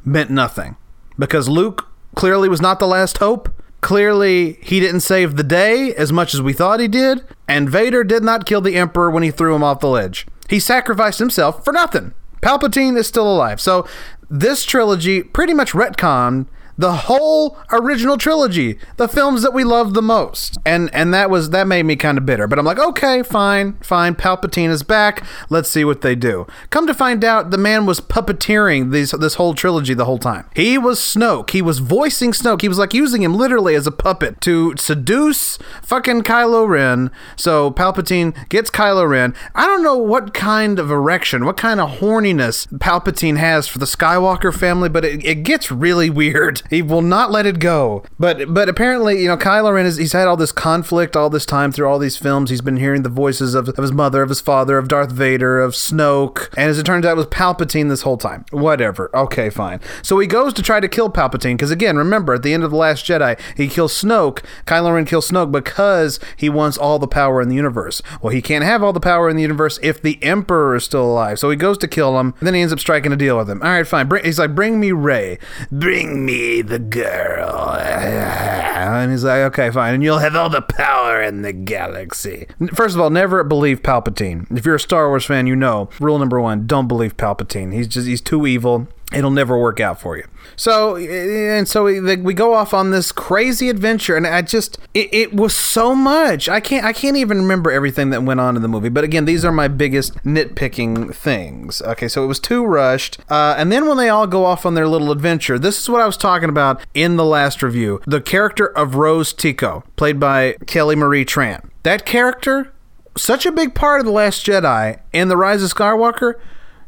meant 0.05 0.31
nothing 0.31 0.77
because 1.19 1.49
Luke 1.49 1.89
clearly 2.15 2.49
was 2.49 2.61
not 2.61 2.79
the 2.79 2.87
last 2.87 3.19
hope. 3.19 3.53
Clearly, 3.81 4.59
he 4.63 4.81
didn't 4.81 5.01
save 5.01 5.37
the 5.37 5.43
day 5.43 5.95
as 5.95 6.13
much 6.13 6.35
as 6.35 6.43
we 6.43 6.53
thought 6.53 6.81
he 6.81 6.89
did, 6.89 7.25
and 7.47 7.71
Vader 7.71 8.03
did 8.03 8.25
not 8.25 8.47
kill 8.47 8.61
the 8.61 8.77
Emperor 8.77 9.11
when 9.11 9.23
he 9.23 9.31
threw 9.31 9.55
him 9.55 9.63
off 9.63 9.81
the 9.81 9.89
ledge. 9.89 10.27
He 10.49 10.59
sacrificed 10.59 11.19
himself 11.19 11.65
for 11.65 11.73
nothing. 11.73 12.15
Palpatine 12.43 12.97
is 12.97 13.07
still 13.07 13.31
alive. 13.31 13.61
So 13.61 13.87
this 14.29 14.65
trilogy 14.65 15.23
pretty 15.23 15.55
much 15.55 15.73
retconned 15.73 16.47
the 16.79 16.93
whole 16.93 17.57
original 17.73 18.19
trilogy, 18.19 18.79
the 18.97 19.09
films 19.09 19.43
that 19.43 19.53
we 19.53 19.65
love 19.65 19.95
the 19.95 20.03
most. 20.03 20.59
And 20.65 20.95
and 20.95 21.13
that 21.15 21.31
was 21.31 21.51
that 21.51 21.67
made 21.67 21.85
me 21.85 21.97
kind 21.97 22.19
of 22.19 22.27
bitter. 22.27 22.47
But 22.47 22.59
I'm 22.59 22.65
like, 22.65 22.79
okay, 22.79 23.23
fine, 23.23 23.75
fine. 23.75 24.15
Palpatine 24.15 24.71
is 24.71 24.83
back. 24.83 25.25
Let's 25.49 25.71
see 25.71 25.85
what 25.85 26.03
they 26.03 26.15
do. 26.15 26.47
Come 26.71 26.87
to 26.87 26.95
find 26.95 27.25
out, 27.25 27.51
the 27.51 27.59
man 27.59 27.87
was 27.87 28.01
puppeteering 28.01 28.93
these 28.93 29.13
this 29.13 29.35
whole 29.35 29.55
trilogy 29.55 29.95
the 29.95 30.05
whole 30.05 30.19
time. 30.19 30.49
He 30.55 30.79
was 30.79 30.99
Snoke. 30.99 31.51
He 31.51 31.63
was 31.63 31.79
voicing 31.79 32.33
Snoke. 32.33 32.61
He 32.61 32.69
was 32.69 32.79
like 32.79 32.95
using 32.95 33.23
him 33.23 33.35
literally 33.35 33.75
as 33.75 33.87
a 33.87 33.93
puppet 33.93 34.41
to 34.43 34.75
seduce 34.77 35.59
fucking 35.83 36.23
Kylo 36.23 36.69
Ren. 36.69 37.11
So 37.37 37.71
Palpatine 37.71 38.49
gets 38.49 38.71
Kylo 38.71 39.09
Ren. 39.09 39.35
I 39.55 39.67
don't 39.67 39.83
know 39.83 39.97
what 39.97 40.35
kind 40.35 40.79
of 40.79 40.91
erection, 40.91 41.45
what 41.45 41.57
kind 41.57 41.81
of 41.81 41.99
horniness 41.99 42.67
Palpatine 42.79 43.39
has 43.39 43.67
for 43.69 43.79
the 43.79 43.87
Skywalker 43.87 44.55
family, 44.55 44.89
but 44.89 45.05
it, 45.05 45.25
it 45.25 45.43
gets 45.43 45.71
really 45.71 46.11
weird. 46.17 46.63
He 46.71 46.83
will 46.83 47.03
not 47.03 47.31
let 47.31 47.47
it 47.47 47.59
go. 47.59 48.05
But 48.19 48.53
but 48.53 48.69
apparently, 48.69 49.23
you 49.23 49.29
know, 49.29 49.37
Kylo 49.37 49.75
Ren 49.75 49.87
is 49.87 49.97
he's 49.97 50.13
had 50.13 50.29
all 50.29 50.37
this 50.37 50.53
conflict 50.53 51.17
all 51.17 51.31
this 51.31 51.47
time 51.47 51.73
through 51.73 51.89
all 51.89 51.99
these 51.99 52.17
films. 52.17 52.51
He's 52.51 52.61
been 52.61 52.77
hearing 52.77 53.03
the 53.03 53.09
voices 53.09 53.55
of, 53.55 53.69
of 53.69 53.77
his 53.77 53.93
mother, 53.93 54.23
of 54.23 54.29
his 54.29 54.41
father, 54.41 54.79
of 54.79 54.89
Darth 54.89 55.13
Vader, 55.13 55.61
of 55.61 55.73
Snoke, 55.73 56.49
and 56.57 56.71
as 56.71 56.79
it 56.79 56.87
turns 56.87 57.05
out, 57.07 57.13
it 57.13 57.17
was 57.17 57.27
Palpatine 57.27 57.89
this 57.89 58.03
whole 58.03 58.19
time. 58.19 58.45
Whatever. 58.51 59.11
Okay, 59.15 59.51
fine. 59.51 59.81
So 60.03 60.19
he 60.19 60.27
goes 60.27 60.53
to 60.55 60.63
try 60.63 60.81
to 60.81 60.89
kill 60.89 61.11
Palpatine 61.11 61.55
because 61.55 61.71
again, 61.71 61.97
remember 61.97 62.35
at 62.35 62.43
the 62.43 62.53
end 62.53 62.65
of 62.65 62.71
the 62.71 62.77
Last 62.77 63.05
Jedi, 63.05 63.39
he 63.57 63.69
kills 63.69 63.93
Snoke. 63.93 64.43
Kylo 64.67 64.95
Ren 64.95 65.05
kills 65.05 65.31
Snoke 65.31 65.53
because 65.53 66.19
he 66.37 66.49
wants 66.49 66.79
all 66.79 66.99
the 66.99 67.09
power 67.09 67.41
in 67.41 67.49
the 67.49 67.55
universe. 67.55 68.03
Well, 68.23 68.33
he 68.33 68.43
can't 68.43 68.65
have 68.65 68.83
all 68.83 68.93
the 68.93 69.01
power 69.01 69.29
in 69.29 69.37
the 69.37 69.43
universe 69.43 69.79
if 69.83 70.01
the 70.03 70.23
Emperor 70.23 70.77
is 70.77 70.85
still 70.85 71.05
alive. 71.05 71.39
So 71.39 71.51
he 71.51 71.57
goes 71.57 71.79
to 71.79 71.89
kill 71.89 72.19
him. 72.19 72.35
Then 72.41 72.55
he 72.55 72.61
ends 72.61 72.73
up 72.73 72.81
striking 72.81 73.13
a 73.13 73.17
deal 73.17 73.37
with 73.39 73.49
him. 73.49 73.63
All 73.63 73.71
right, 73.71 73.87
fine. 73.87 74.09
Bring, 74.09 74.25
he's 74.25 74.39
like, 74.39 74.55
bring 74.55 74.81
me 74.81 74.93
Rey. 74.93 75.39
Bring 75.71 76.25
me 76.25 76.56
the 76.63 76.79
girl. 76.79 77.77
And 77.79 79.11
he's 79.11 79.25
like, 79.25 79.41
okay, 79.53 79.71
fine. 79.71 79.95
And 79.95 80.03
you'll 80.03 80.19
have 80.19 80.37
all 80.37 80.49
the 80.49 80.63
power 80.63 81.23
in 81.23 81.43
the 81.43 81.53
galaxy. 81.53 82.47
First 82.75 82.95
of 82.95 83.01
all, 83.01 83.11
never 83.11 83.43
believe 83.45 83.83
Palpatine. 83.83 84.47
If 84.57 84.65
you're 84.65 84.77
a 84.77 84.81
Star 84.81 85.09
Wars 85.09 85.25
fan, 85.25 85.47
you 85.47 85.57
know 85.57 85.89
rule 86.01 86.19
number 86.19 86.41
one: 86.41 86.67
don't 86.67 86.89
believe 86.89 87.17
Palpatine. 87.17 87.73
He's 87.73 87.89
just 87.89 88.07
he's 88.07 88.21
too 88.21 88.47
evil. 88.47 88.89
It'll 89.13 89.31
never 89.31 89.57
work 89.57 89.79
out 89.79 90.01
for 90.01 90.17
you. 90.17 90.25
So 90.57 90.97
and 90.97 91.69
so 91.69 91.85
we, 91.85 92.17
we 92.17 92.35
go 92.35 92.55
off 92.55 92.75
on 92.75 92.91
this 92.91 93.13
crazy 93.13 93.69
adventure, 93.69 94.17
and 94.17 94.27
I 94.27 94.43
just 94.43 94.79
it, 94.95 95.09
it 95.13 95.35
was 95.35 95.55
so 95.55 95.95
much. 95.95 96.49
I 96.49 96.59
can't 96.59 96.85
I 96.85 96.93
can't 96.93 97.17
even 97.17 97.39
remember 97.39 97.71
everything 97.71 98.11
that 98.11 98.25
went 98.25 98.41
on 98.41 98.57
in 98.57 98.63
the 98.63 98.69
movie. 98.69 98.89
But 98.89 99.05
again, 99.05 99.25
these 99.25 99.45
are 99.45 99.53
my 99.53 99.69
biggest 99.69 100.15
nitpicking 100.25 101.15
things. 101.15 101.81
Okay, 101.83 102.09
so 102.09 102.25
it 102.25 102.27
was 102.27 102.41
too 102.41 102.65
rushed, 102.65 103.19
uh, 103.29 103.55
and 103.57 103.71
then 103.71 103.87
when 103.87 103.97
they 103.97 104.09
all 104.09 104.27
go 104.27 104.45
off 104.45 104.67
on 104.67 104.75
their 104.75 104.89
little 104.89 105.13
adventure, 105.13 105.57
this 105.57 105.81
is 105.81 105.89
what 105.89 106.01
I 106.01 106.07
was 106.07 106.17
talking 106.17 106.49
about 106.49 106.85
in 106.93 107.17
the 107.17 107.25
last 107.25 107.63
review. 107.63 108.01
The 108.07 108.21
character 108.21 108.67
of 108.67 108.97
Rose 108.97 109.33
Tico, 109.33 109.85
played 109.95 110.19
by 110.19 110.57
Kelly 110.67 110.97
Marie 110.97 111.25
Tran. 111.25 111.71
That 111.85 112.07
character, 112.07 112.73
such 113.17 113.47
a 113.47 113.53
big 113.53 113.75
part 113.75 114.01
of 114.01 114.07
the 114.07 114.13
Last 114.13 114.45
Jedi 114.45 115.01
and 115.13 115.31
the 115.31 115.37
Rise 115.37 115.63
of 115.63 115.73
Skywalker. 115.73 116.35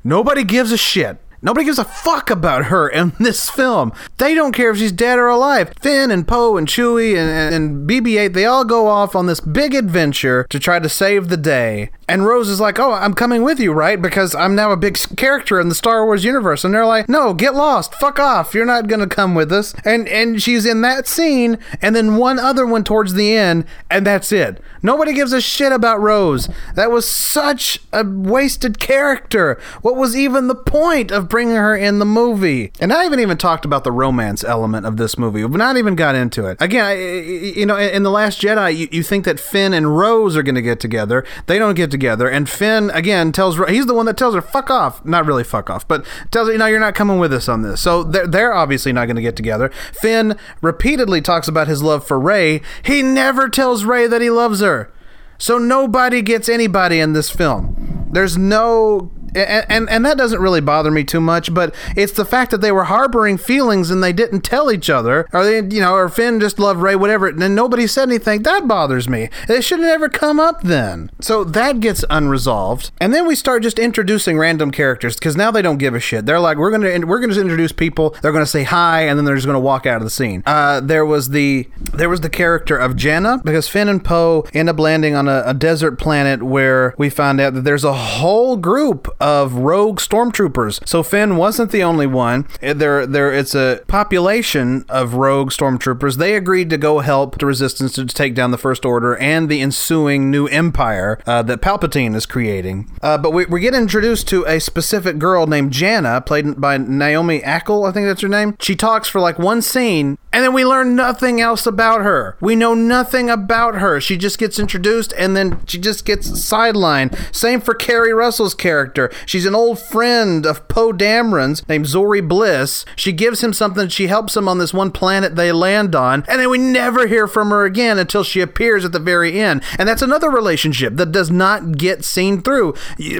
Nobody 0.03 0.43
gives 0.43 0.73
a 0.73 0.77
shit. 0.77 1.19
Nobody 1.41 1.65
gives 1.65 1.79
a 1.79 1.85
fuck 1.85 2.31
about 2.31 2.67
her 2.67 2.89
in 2.89 3.13
this 3.19 3.49
film. 3.49 3.93
They 4.19 4.35
don't 4.35 4.53
care 4.53 4.71
if 4.71 4.79
she's 4.79 4.93
dead 4.93 5.19
or 5.19 5.29
alive. 5.29 5.73
Finn 5.81 6.11
and 6.11 6.27
Poe 6.27 6.57
and 6.57 6.67
Chewie 6.67 7.17
and, 7.17 7.55
and 7.55 7.89
BB-8, 7.89 8.33
they 8.33 8.45
all 8.45 8.65
go 8.65 8.87
off 8.87 9.15
on 9.15 9.27
this 9.27 9.41
big 9.41 9.75
adventure 9.75 10.47
to 10.51 10.59
try 10.59 10.79
to 10.79 10.89
save 10.89 11.29
the 11.29 11.37
day. 11.37 11.91
And 12.09 12.25
Rose 12.25 12.49
is 12.49 12.59
like, 12.61 12.79
"Oh, 12.79 12.93
I'm 12.93 13.13
coming 13.13 13.43
with 13.43 13.61
you, 13.61 13.73
right? 13.73 14.01
Because 14.01 14.35
I'm 14.35 14.55
now 14.55 14.73
a 14.73 14.77
big 14.77 14.97
character 15.17 15.61
in 15.61 15.69
the 15.69 15.75
Star 15.75 16.07
Wars 16.07 16.25
universe." 16.25 16.65
And 16.65 16.73
they're 16.73 16.87
like, 16.87 17.07
"No, 17.09 17.35
get 17.35 17.55
lost. 17.55 17.95
Fuck 17.97 18.19
off. 18.19 18.55
You're 18.55 18.65
not 18.65 18.89
going 18.89 19.01
to 19.01 19.07
come 19.07 19.35
with 19.35 19.53
us." 19.53 19.75
And 19.85 20.09
and 20.09 20.43
she's 20.43 20.65
in 20.65 20.81
that 20.81 21.07
scene 21.07 21.59
and 21.83 21.95
then 21.95 22.17
one 22.17 22.39
other 22.39 22.67
one 22.67 22.83
towards 22.83 23.13
the 23.13 23.35
end, 23.35 23.67
and 23.91 24.07
that's 24.07 24.33
it. 24.33 24.63
Nobody 24.83 25.13
gives 25.13 25.33
a 25.33 25.41
shit 25.41 25.71
about 25.73 26.01
Rose. 26.01 26.49
That 26.75 26.91
was 26.91 27.05
such 27.07 27.81
a 27.93 28.05
wasted 28.05 28.79
character. 28.79 29.61
What 29.83 29.97
was 29.97 30.17
even 30.17 30.47
the 30.49 30.55
point 30.55 31.11
of 31.11 31.29
bringing 31.29 31.57
her 31.57 31.77
in 31.77 31.99
the 31.99 32.07
movie? 32.07 32.73
And 32.81 32.93
I 32.93 33.03
haven't 33.03 33.21
even 33.21 33.37
talked 33.37 33.65
about 33.65 33.85
the 33.85 33.93
romance 33.93 34.45
element 34.45 34.87
of 34.87 34.97
this 34.97 35.19
movie. 35.19 35.45
We've 35.45 35.59
not 35.59 35.77
even 35.77 35.95
got 35.95 36.15
into 36.15 36.47
it. 36.47 36.57
Again, 36.61 36.85
I, 36.85 36.95
you 36.95 37.67
know, 37.67 37.77
in 37.77 38.03
The 38.03 38.11
Last 38.11 38.41
Jedi, 38.41 38.77
you, 38.77 38.89
you 38.93 39.03
think 39.03 39.25
that 39.25 39.39
Finn 39.41 39.75
and 39.75 39.99
Rose 39.99 40.37
are 40.37 40.43
going 40.45 40.55
to 40.55 40.63
get 40.63 40.81
together. 40.81 41.25
They 41.47 41.59
don't 41.59 41.75
get 41.75 41.91
together. 41.91 41.98
And 42.05 42.49
Finn, 42.49 42.91
again, 42.91 43.33
tells 43.33 43.59
he's 43.69 43.87
the 43.87 43.95
one 43.95 44.07
that 44.07 44.17
tells 44.17 44.35
her, 44.35 44.43
fuck 44.43 44.71
off. 44.71 45.05
Not 45.05 45.27
really 45.27 45.45
fuck 45.45 45.71
off, 45.71 45.87
but 45.87 46.07
tells 46.31 46.49
her, 46.49 46.53
you 46.53 46.59
know, 46.59 46.67
you're 46.67 46.81
not 46.81 46.95
coming 46.95 47.19
with 47.19 47.33
us 47.33 47.49
on 47.49 47.63
this. 47.63 47.81
So 47.81 48.05
they're, 48.05 48.27
they're 48.27 48.55
obviously 48.55 48.93
not 48.93 49.07
going 49.07 49.17
to 49.17 49.23
get 49.23 49.37
together. 49.37 49.71
Finn 49.93 50.37
repeatedly 50.61 51.21
talks 51.21 51.49
about 51.49 51.69
his 51.69 51.83
love 51.83 52.07
for 52.07 52.19
Rey. 52.19 52.63
He 52.83 53.03
never 53.03 53.49
tells 53.49 53.85
Rey 53.85 54.07
that 54.07 54.21
he 54.21 54.31
loves 54.31 54.61
her. 54.61 54.93
So 55.39 55.59
nobody 55.59 56.21
gets 56.23 56.49
anybody 56.49 56.99
in 56.99 57.13
this 57.13 57.31
film. 57.31 58.09
There's 58.11 58.37
no 58.37 59.11
and, 59.35 59.67
and 59.69 59.91
and 59.91 60.05
that 60.05 60.17
doesn't 60.19 60.41
really 60.41 60.61
bother 60.61 60.91
me 60.91 61.05
too 61.05 61.21
much, 61.21 61.53
but 61.53 61.75
it's 61.97 62.13
the 62.13 62.25
fact 62.25 62.51
that 62.51 62.61
they 62.61 62.73
were 62.73 62.85
harboring 62.85 63.39
feelings 63.39 63.91
and 63.91 64.03
they 64.03 64.13
didn't 64.13 64.43
tell 64.43 64.71
each 64.71 64.91
other, 64.91 65.29
or 65.33 65.45
they, 65.45 65.57
you 65.75 65.81
know, 65.81 65.95
or 65.95 66.09
Finn 66.09 66.41
just 66.41 66.59
loved 66.59 66.81
Rey, 66.81 66.97
whatever, 66.97 67.29
and 67.29 67.55
nobody 67.55 67.87
said 67.87 68.09
anything. 68.09 68.43
That 68.43 68.69
bothers 68.69 69.09
me. 69.09 69.29
It 69.49 69.63
should 69.63 69.81
have 69.81 69.89
never 69.89 70.09
come 70.09 70.41
up 70.41 70.63
then. 70.63 71.11
So 71.21 71.45
that 71.45 71.81
gets 71.81 72.05
unresolved, 72.11 72.91
and 73.01 73.13
then 73.13 73.27
we 73.27 73.35
start 73.35 73.63
just 73.63 73.79
introducing 73.79 74.39
random 74.39 74.71
characters 74.71 75.17
because 75.17 75.37
now 75.37 75.51
they 75.51 75.63
don't 75.63 75.79
give 75.79 75.95
a 75.95 76.01
shit. 76.01 76.27
They're 76.27 76.41
like, 76.41 76.59
we're 76.59 76.71
gonna 76.71 77.07
we're 77.07 77.21
gonna 77.21 77.39
introduce 77.41 77.73
people. 77.73 78.17
They're 78.23 78.33
gonna 78.33 78.47
say 78.47 78.65
hi, 78.65 79.03
and 79.03 79.19
then 79.19 79.25
they're 79.25 79.37
just 79.37 79.47
gonna 79.47 79.61
walk 79.61 79.87
out 79.87 79.99
of 79.99 80.05
the 80.05 80.11
scene. 80.11 80.43
Uh, 80.47 80.81
there 80.81 81.07
was 81.07 81.31
the 81.31 81.69
there 81.95 82.09
was 82.09 82.21
the 82.21 82.31
character 82.31 82.77
of 82.77 82.97
Jenna 82.97 83.41
because 83.45 83.69
Finn 83.69 83.89
and 83.89 84.05
Poe 84.05 84.47
end 84.55 84.69
up 84.69 84.79
landing 84.79 85.15
on 85.15 85.29
a, 85.29 85.43
a 85.47 85.55
desert 85.55 85.99
planet 85.99 86.43
where 86.43 86.95
we 86.99 87.11
find 87.11 87.41
out 87.41 87.55
that 87.55 87.63
there's 87.63 87.85
a 87.85 87.93
whole 87.93 88.57
group 88.57 89.09
of 89.21 89.55
rogue 89.55 89.99
stormtroopers. 89.99 90.87
So 90.87 91.03
Finn 91.03 91.37
wasn't 91.37 91.73
the 91.73 91.83
only 91.83 92.07
one. 92.07 92.47
There, 92.61 93.07
there, 93.07 93.33
it's 93.33 93.55
a 93.55 93.83
population 93.87 94.85
of 94.89 95.15
rogue 95.15 95.51
stormtroopers. 95.51 96.17
They 96.17 96.35
agreed 96.35 96.71
to 96.71 96.79
go 96.79 97.01
help 97.01 97.39
the 97.39 97.47
Resistance 97.47 97.95
to 97.95 98.07
take 98.07 98.35
down 98.35 98.51
the 98.51 98.59
First 98.59 98.85
Order 98.85 99.17
and 99.17 99.49
the 99.49 99.63
ensuing 99.63 100.31
new 100.31 100.47
empire 100.47 101.19
uh, 101.27 101.43
that 101.43 101.63
Palpatine 101.63 102.15
is 102.15 102.27
creating. 102.27 102.91
Uh, 103.03 103.19
but 103.19 103.33
we, 103.33 103.47
we 103.47 103.61
get 103.61 103.75
introduced 103.75 104.29
to 104.29 104.45
a 104.45 104.61
specific 104.61 105.19
girl 105.19 105.47
named 105.47 105.73
Jannah, 105.73 106.21
played 106.21 106.61
by 106.61 106.77
Naomi 106.77 107.41
Ackie, 107.41 107.89
I 107.89 107.93
think 107.93 108.07
that's 108.07 108.23
her 108.23 108.29
name. 108.29 108.57
She 108.61 108.77
talks 108.77 109.09
for 109.09 109.21
like 109.21 109.39
one 109.39 109.63
scene, 109.63 110.19
and 110.33 110.45
then 110.45 110.53
we 110.53 110.65
learn 110.65 110.95
nothing 110.95 111.41
else 111.41 111.67
about 111.67 112.03
her. 112.03 112.37
We 112.41 112.55
know 112.55 112.75
nothing 112.75 113.31
about 113.31 113.77
her. 113.77 114.01
She 114.01 114.17
just 114.17 114.39
gets 114.39 114.59
introduced, 114.59 115.13
and 115.17 115.37
then 115.37 115.61
she 115.67 115.79
just 115.79 116.05
gets 116.05 116.29
sidelined. 116.31 117.35
Same 117.35 117.61
for 117.61 117.75
Keri 117.75 118.13
Russell's 118.13 118.55
character. 118.55 119.11
She's 119.27 119.47
an 119.47 119.55
old 119.55 119.79
friend 119.79 120.45
of 120.45 120.69
Poe 120.69 120.93
Dameron's 120.93 121.67
named 121.69 121.87
Zorii 121.87 122.27
Bliss. 122.27 122.85
She 122.97 123.13
gives 123.13 123.43
him 123.43 123.53
something. 123.53 123.89
She 123.89 124.09
helps 124.09 124.37
him 124.37 124.49
on 124.49 124.59
this 124.59 124.75
one 124.75 124.91
planet 124.91 125.37
they 125.37 125.51
land 125.53 125.95
on, 125.95 126.25
and 126.29 126.41
then 126.41 126.51
we 126.51 126.59
never 126.59 127.07
hear 127.07 127.27
from 127.27 127.51
her 127.51 127.65
again 127.65 127.99
until 127.99 128.23
she 128.23 128.41
appears 128.41 128.85
at 128.85 128.93
the 128.93 128.99
very 128.99 129.41
end. 129.41 129.63
And 129.79 129.89
that's 129.89 130.03
another 130.03 130.31
relationship 130.31 130.97
that 130.97 131.13
does 131.13 131.31
not 131.31 131.79
get 131.79 132.05
seen 132.05 132.43
through. 132.43 132.75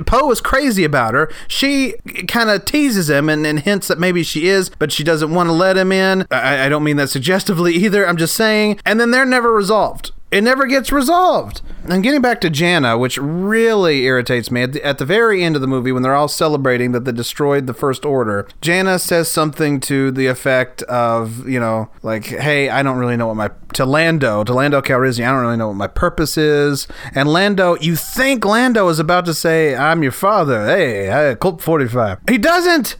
Poe 0.07 0.31
is 0.31 0.41
crazy 0.41 0.85
about 0.85 1.15
her. 1.15 1.33
She 1.49 1.95
kind 2.27 2.51
of 2.51 2.65
teases 2.65 3.09
him 3.09 3.29
and, 3.29 3.47
and, 3.47 3.59
hints 3.59 3.89
that 3.89 3.99
maybe 3.99 4.23
she 4.23 4.47
is, 4.47 4.69
but 4.69 4.93
she 4.93 5.03
doesn't 5.03 5.35
want 5.35 5.49
to 5.49 5.53
let 5.53 5.77
him 5.77 5.91
in. 5.91 6.27
I, 6.31 6.67
I 6.67 6.69
don't 6.69 6.85
mean 6.85 6.98
that 6.99 7.09
suggestively 7.09 7.75
either. 7.75 8.07
I'm 8.07 8.17
just 8.17 8.35
saying. 8.35 8.81
And 8.85 9.01
then 9.01 9.11
they're 9.11 9.25
never 9.25 9.53
resolved 9.53 10.13
it 10.31 10.43
never 10.43 10.67
gets 10.67 10.93
resolved. 10.93 11.63
And 11.89 12.03
getting 12.03 12.21
back 12.21 12.41
to 12.43 12.51
Jannah, 12.51 12.99
which 12.99 13.17
really 13.17 14.05
irritates 14.05 14.51
me, 14.51 14.63
at 14.63 14.73
the, 14.75 14.85
at 14.85 14.99
the, 14.99 15.07
very 15.07 15.43
end 15.43 15.55
of 15.55 15.63
the 15.63 15.67
movie, 15.67 15.91
when 15.91 16.03
they're 16.03 16.15
all 16.15 16.29
celebrating 16.29 16.93
that 16.93 17.07
they 17.07 17.13
destroyed 17.13 17.67
the 17.67 17.73
First 17.73 18.05
Order, 18.05 18.47
Jannah 18.61 18.99
says 18.99 19.31
something 19.31 19.81
to 19.81 20.11
the 20.11 20.27
effect 20.27 20.83
of, 20.83 21.49
you 21.49 21.59
know, 21.59 21.89
like, 22.03 22.27
hey, 22.27 22.69
I 22.69 22.83
don't 22.83 22.99
really 22.99 23.17
know 23.17 23.29
what 23.29 23.37
my. 23.37 23.51
To 23.75 23.85
Lando, 23.85 24.45
to 24.45 24.53
Lando 24.55 24.81
Calrissian, 24.81 25.27
I 25.27 25.31
don't 25.31 25.43
really 25.43 25.57
know 25.57 25.69
what 25.69 25.77
my 25.77 25.87
purpose 25.87 26.37
is. 26.37 26.89
And 27.15 27.31
Lando, 27.31 27.77
you 27.81 27.97
think 27.97 28.45
Lando 28.45 28.89
is 28.89 28.99
about 28.99 29.25
to 29.27 29.35
say, 29.35 29.77
I'm 29.77 30.03
your 30.03 30.13
father. 30.13 30.67
Hey, 30.67 31.31
I, 31.31 31.35
Colt 31.35 31.63
45. 31.63 32.21
He 32.29 32.39
doesn't! 32.39 32.97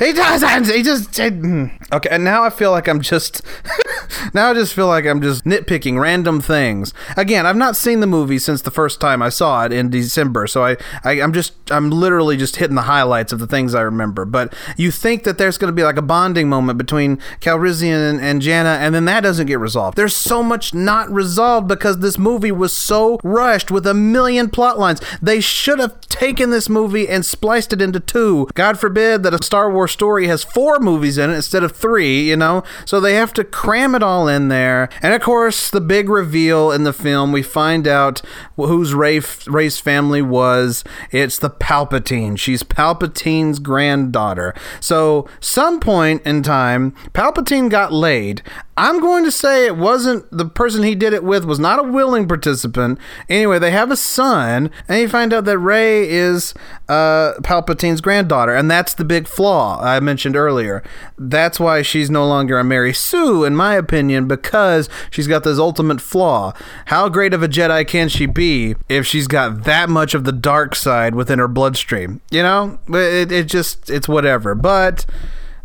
He 0.00 0.14
doesn't. 0.14 0.74
He 0.74 0.82
just. 0.82 1.18
it- 1.18 1.42
mm. 1.42 1.70
okay, 1.92 2.08
and 2.10 2.24
now 2.24 2.42
I 2.42 2.48
feel 2.48 2.70
like 2.70 2.88
I'm 2.88 3.02
just. 3.02 3.42
now 4.34 4.50
I 4.50 4.54
just 4.54 4.72
feel 4.72 4.86
like 4.86 5.04
I'm 5.04 5.20
just 5.20 5.44
nitpicking 5.44 6.00
random 6.00 6.40
things. 6.40 6.94
Again, 7.18 7.44
I've 7.44 7.54
not 7.54 7.76
seen 7.76 8.00
the 8.00 8.06
movie 8.06 8.38
since 8.38 8.62
the 8.62 8.70
first 8.70 8.98
time 8.98 9.20
I 9.20 9.28
saw 9.28 9.66
it 9.66 9.72
in 9.72 9.90
December, 9.90 10.46
so 10.46 10.64
I, 10.64 10.78
I 11.04 11.20
I'm 11.20 11.34
just 11.34 11.52
I'm 11.70 11.90
literally 11.90 12.38
just 12.38 12.56
hitting 12.56 12.76
the 12.76 12.82
highlights 12.82 13.30
of 13.30 13.40
the 13.40 13.46
things 13.46 13.74
I 13.74 13.82
remember. 13.82 14.24
But 14.24 14.54
you 14.78 14.90
think 14.90 15.24
that 15.24 15.36
there's 15.36 15.58
going 15.58 15.70
to 15.70 15.76
be 15.76 15.84
like 15.84 15.98
a 15.98 16.02
bonding 16.02 16.48
moment 16.48 16.78
between 16.78 17.18
Calrissian 17.40 18.10
and, 18.10 18.20
and 18.22 18.40
Jannah, 18.40 18.78
and 18.80 18.94
then 18.94 19.04
that 19.04 19.20
doesn't 19.20 19.48
get 19.48 19.58
resolved. 19.58 19.98
There's 19.98 20.16
so 20.16 20.42
much 20.42 20.72
not 20.72 21.10
resolved 21.10 21.68
because 21.68 21.98
this 21.98 22.16
movie 22.16 22.52
was 22.52 22.72
so 22.72 23.20
rushed 23.22 23.70
with 23.70 23.86
a 23.86 23.92
million 23.92 24.48
plot 24.48 24.78
lines. 24.78 25.02
They 25.20 25.42
should 25.42 25.78
have 25.78 26.00
taken 26.02 26.48
this 26.48 26.70
movie 26.70 27.06
and 27.06 27.26
spliced 27.26 27.74
it 27.74 27.82
into 27.82 28.00
two. 28.00 28.48
God 28.54 28.80
forbid 28.80 29.24
that 29.24 29.34
a 29.34 29.44
Star 29.44 29.70
Wars 29.70 29.89
story 29.90 30.26
has 30.26 30.44
four 30.44 30.78
movies 30.78 31.18
in 31.18 31.30
it 31.30 31.34
instead 31.34 31.62
of 31.62 31.72
three, 31.72 32.28
you 32.28 32.36
know? 32.36 32.62
So 32.84 33.00
they 33.00 33.14
have 33.14 33.32
to 33.34 33.44
cram 33.44 33.94
it 33.94 34.02
all 34.02 34.28
in 34.28 34.48
there. 34.48 34.88
And 35.02 35.12
of 35.12 35.20
course, 35.20 35.70
the 35.70 35.80
big 35.80 36.08
reveal 36.08 36.72
in 36.72 36.84
the 36.84 36.92
film, 36.92 37.32
we 37.32 37.42
find 37.42 37.86
out 37.86 38.22
whose 38.56 38.94
Rey, 38.94 39.20
Rey's 39.46 39.78
family 39.78 40.22
was. 40.22 40.84
It's 41.10 41.38
the 41.38 41.50
Palpatine. 41.50 42.38
She's 42.38 42.62
Palpatine's 42.62 43.58
granddaughter. 43.58 44.54
So, 44.80 45.28
some 45.40 45.80
point 45.80 46.22
in 46.24 46.42
time, 46.42 46.92
Palpatine 47.12 47.70
got 47.70 47.92
laid. 47.92 48.42
I'm 48.76 48.98
going 49.00 49.24
to 49.24 49.30
say 49.30 49.66
it 49.66 49.76
wasn't 49.76 50.24
the 50.30 50.46
person 50.46 50.82
he 50.82 50.94
did 50.94 51.12
it 51.12 51.22
with 51.22 51.44
was 51.44 51.58
not 51.58 51.78
a 51.78 51.82
willing 51.82 52.26
participant. 52.26 52.98
Anyway, 53.28 53.58
they 53.58 53.72
have 53.72 53.90
a 53.90 53.96
son, 53.96 54.70
and 54.88 55.00
you 55.00 55.08
find 55.08 55.34
out 55.34 55.44
that 55.44 55.58
Rey 55.58 56.08
is 56.08 56.54
uh, 56.90 57.34
Palpatine's 57.42 58.00
granddaughter, 58.00 58.52
and 58.52 58.68
that's 58.68 58.94
the 58.94 59.04
big 59.04 59.28
flaw 59.28 59.80
I 59.80 60.00
mentioned 60.00 60.34
earlier. 60.34 60.82
That's 61.16 61.60
why 61.60 61.82
she's 61.82 62.10
no 62.10 62.26
longer 62.26 62.58
a 62.58 62.64
Mary 62.64 62.92
Sue, 62.92 63.44
in 63.44 63.54
my 63.54 63.76
opinion, 63.76 64.26
because 64.26 64.88
she's 65.08 65.28
got 65.28 65.44
this 65.44 65.58
ultimate 65.58 66.00
flaw. 66.00 66.52
How 66.86 67.08
great 67.08 67.32
of 67.32 67.44
a 67.44 67.48
Jedi 67.48 67.86
can 67.86 68.08
she 68.08 68.26
be 68.26 68.74
if 68.88 69.06
she's 69.06 69.28
got 69.28 69.62
that 69.64 69.88
much 69.88 70.14
of 70.14 70.24
the 70.24 70.32
dark 70.32 70.74
side 70.74 71.14
within 71.14 71.38
her 71.38 71.46
bloodstream? 71.46 72.20
You 72.32 72.42
know, 72.42 72.80
it, 72.88 73.30
it 73.30 73.46
just 73.46 73.88
it's 73.88 74.08
whatever, 74.08 74.56
but 74.56 75.06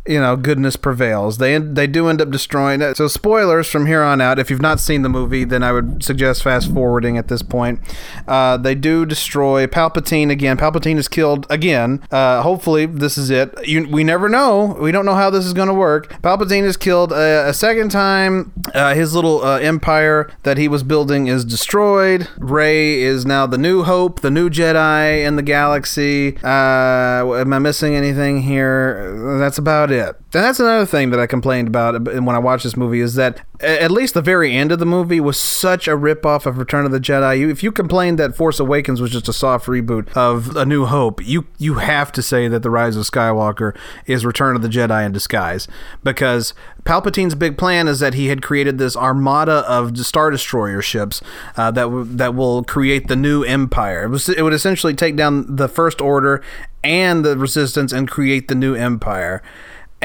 you 0.08 0.20
know, 0.20 0.36
goodness 0.36 0.76
prevails. 0.76 1.40
They 1.40 1.58
they 1.58 1.88
do 1.88 2.08
end 2.08 2.22
up 2.22 2.30
destroying 2.30 2.82
it. 2.82 2.98
So 2.98 3.08
spoilers 3.08 3.70
from 3.70 3.88
here 3.88 4.04
on 4.04 4.22
out. 4.22 4.38
If 4.38 4.52
you've 4.52 4.62
not 4.62 4.80
seen 4.80 5.02
the 5.02 5.10
movie, 5.10 5.44
then 5.44 5.64
I 5.64 5.72
would 5.72 6.04
suggest 6.04 6.44
fast 6.44 6.72
forwarding 6.72 7.18
at 7.18 7.28
this 7.28 7.42
point. 7.42 7.80
Uh, 8.28 8.58
they 8.58 8.76
do 8.76 9.06
destroy 9.06 9.66
Palpatine 9.66 10.30
again. 10.30 10.58
Palpatine 10.58 10.98
is 10.98 11.08
killed 11.08 11.48
again. 11.50 12.04
Uh, 12.12 12.44
hopefully, 12.44 12.86
this 12.86 13.18
is 13.18 13.32
it. 13.32 13.54
You, 13.68 13.88
we 13.90 14.04
never 14.04 14.30
know. 14.30 14.78
We 14.80 14.92
don't 14.92 15.06
know 15.06 15.16
how 15.16 15.32
this 15.32 15.46
is 15.46 15.54
going 15.54 15.70
to 15.70 15.74
work. 15.74 16.22
Palpatine 16.22 16.64
is 16.64 16.78
killed 16.78 17.12
a, 17.12 17.50
a 17.50 17.54
second 17.54 17.90
time. 17.90 18.54
Uh, 18.74 18.94
his 18.94 19.16
little 19.16 19.44
uh, 19.44 19.58
empire 19.58 20.32
that 20.44 20.58
he 20.58 20.68
was 20.68 20.84
building 20.84 21.28
is 21.28 21.44
destroyed. 21.44 22.28
Rey 22.38 23.02
is 23.02 23.26
now 23.26 23.48
the 23.48 23.58
new 23.58 23.84
hope, 23.84 24.22
the 24.22 24.32
new 24.32 24.52
Jedi 24.52 25.26
in 25.26 25.36
the 25.36 25.44
galaxy. 25.44 26.38
Uh, 26.44 27.34
am 27.34 27.54
I 27.54 27.60
missing 27.60 27.96
anything 27.96 28.44
here? 28.44 29.40
That's 29.40 29.58
about 29.58 29.92
it. 29.92 29.95
And 30.04 30.16
that's 30.44 30.60
another 30.60 30.86
thing 30.86 31.12
that 31.12 31.20
I 31.20 31.28
complained 31.28 31.68
about 31.68 32.02
when 32.04 32.30
I 32.30 32.40
watched 32.40 32.64
this 32.64 32.76
movie 32.76 33.00
is 33.00 33.16
that 33.16 33.42
at 33.62 33.90
least 33.92 34.14
the 34.14 34.22
very 34.22 34.54
end 34.56 34.72
of 34.72 34.80
the 34.80 34.86
movie 34.86 35.20
was 35.20 35.38
such 35.38 35.88
a 35.88 35.92
ripoff 35.92 36.46
of 36.46 36.58
Return 36.58 36.86
of 36.86 36.92
the 36.92 37.00
Jedi. 37.00 37.50
If 37.50 37.64
you 37.64 37.72
complained 37.72 38.20
that 38.20 38.36
Force 38.36 38.60
Awakens 38.60 39.00
was 39.00 39.12
just 39.12 39.30
a 39.30 39.34
soft 39.34 39.68
reboot 39.68 40.12
of 40.16 40.56
A 40.58 40.66
New 40.66 40.86
Hope, 40.86 41.26
you 41.26 41.48
you 41.58 41.76
have 41.76 42.12
to 42.14 42.22
say 42.22 42.48
that 42.48 42.64
The 42.64 42.70
Rise 42.70 42.96
of 42.96 43.06
Skywalker 43.06 43.76
is 44.06 44.26
Return 44.26 44.56
of 44.56 44.62
the 44.62 44.68
Jedi 44.68 45.06
in 45.06 45.12
disguise 45.12 45.68
because 46.04 46.54
Palpatine's 46.84 47.36
big 47.36 47.58
plan 47.58 47.88
is 47.88 48.00
that 48.00 48.14
he 48.14 48.28
had 48.28 48.42
created 48.42 48.78
this 48.78 48.96
armada 48.96 49.64
of 49.68 49.98
Star 49.98 50.30
Destroyer 50.30 50.82
ships 50.82 51.22
uh, 51.56 51.72
that 51.72 51.84
w- 51.84 52.06
that 52.06 52.36
will 52.36 52.64
create 52.64 53.08
the 53.08 53.16
new 53.16 53.44
Empire. 53.44 54.04
It 54.04 54.10
was 54.10 54.30
it 54.30 54.42
would 54.42 54.54
essentially 54.54 54.94
take 54.94 55.16
down 55.16 55.56
the 55.56 55.68
First 55.68 56.02
Order 56.02 56.44
and 56.84 57.26
the 57.26 57.38
Resistance 57.38 57.92
and 57.92 58.10
create 58.10 58.48
the 58.48 58.56
new 58.56 58.76
Empire 58.76 59.42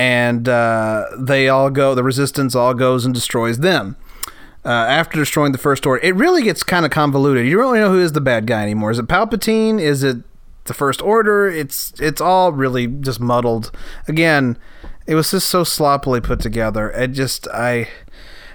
and 0.00 0.48
uh, 0.48 1.04
they 1.18 1.50
all 1.50 1.68
go. 1.68 1.94
The 1.94 2.02
resistance 2.02 2.54
all 2.54 2.72
goes 2.72 3.04
and 3.04 3.14
destroys 3.14 3.58
them. 3.58 3.96
Uh, 4.64 4.70
after 4.70 5.18
destroying 5.18 5.52
the 5.52 5.58
first 5.58 5.84
order, 5.84 6.02
it 6.02 6.14
really 6.14 6.42
gets 6.42 6.62
kind 6.62 6.86
of 6.86 6.90
convoluted. 6.90 7.46
You 7.46 7.58
don't 7.58 7.66
really 7.66 7.80
know 7.80 7.90
who 7.90 8.00
is 8.00 8.12
the 8.12 8.20
bad 8.22 8.46
guy 8.46 8.62
anymore. 8.62 8.90
Is 8.90 8.98
it 8.98 9.08
Palpatine? 9.08 9.78
Is 9.78 10.02
it 10.02 10.16
the 10.64 10.72
First 10.72 11.02
Order? 11.02 11.48
It's 11.48 11.92
it's 12.00 12.20
all 12.20 12.50
really 12.50 12.86
just 12.86 13.20
muddled. 13.20 13.70
Again, 14.08 14.56
it 15.06 15.16
was 15.16 15.32
just 15.32 15.50
so 15.50 15.64
sloppily 15.64 16.22
put 16.22 16.40
together. 16.40 16.90
It 16.92 17.08
just 17.08 17.46
I 17.48 17.88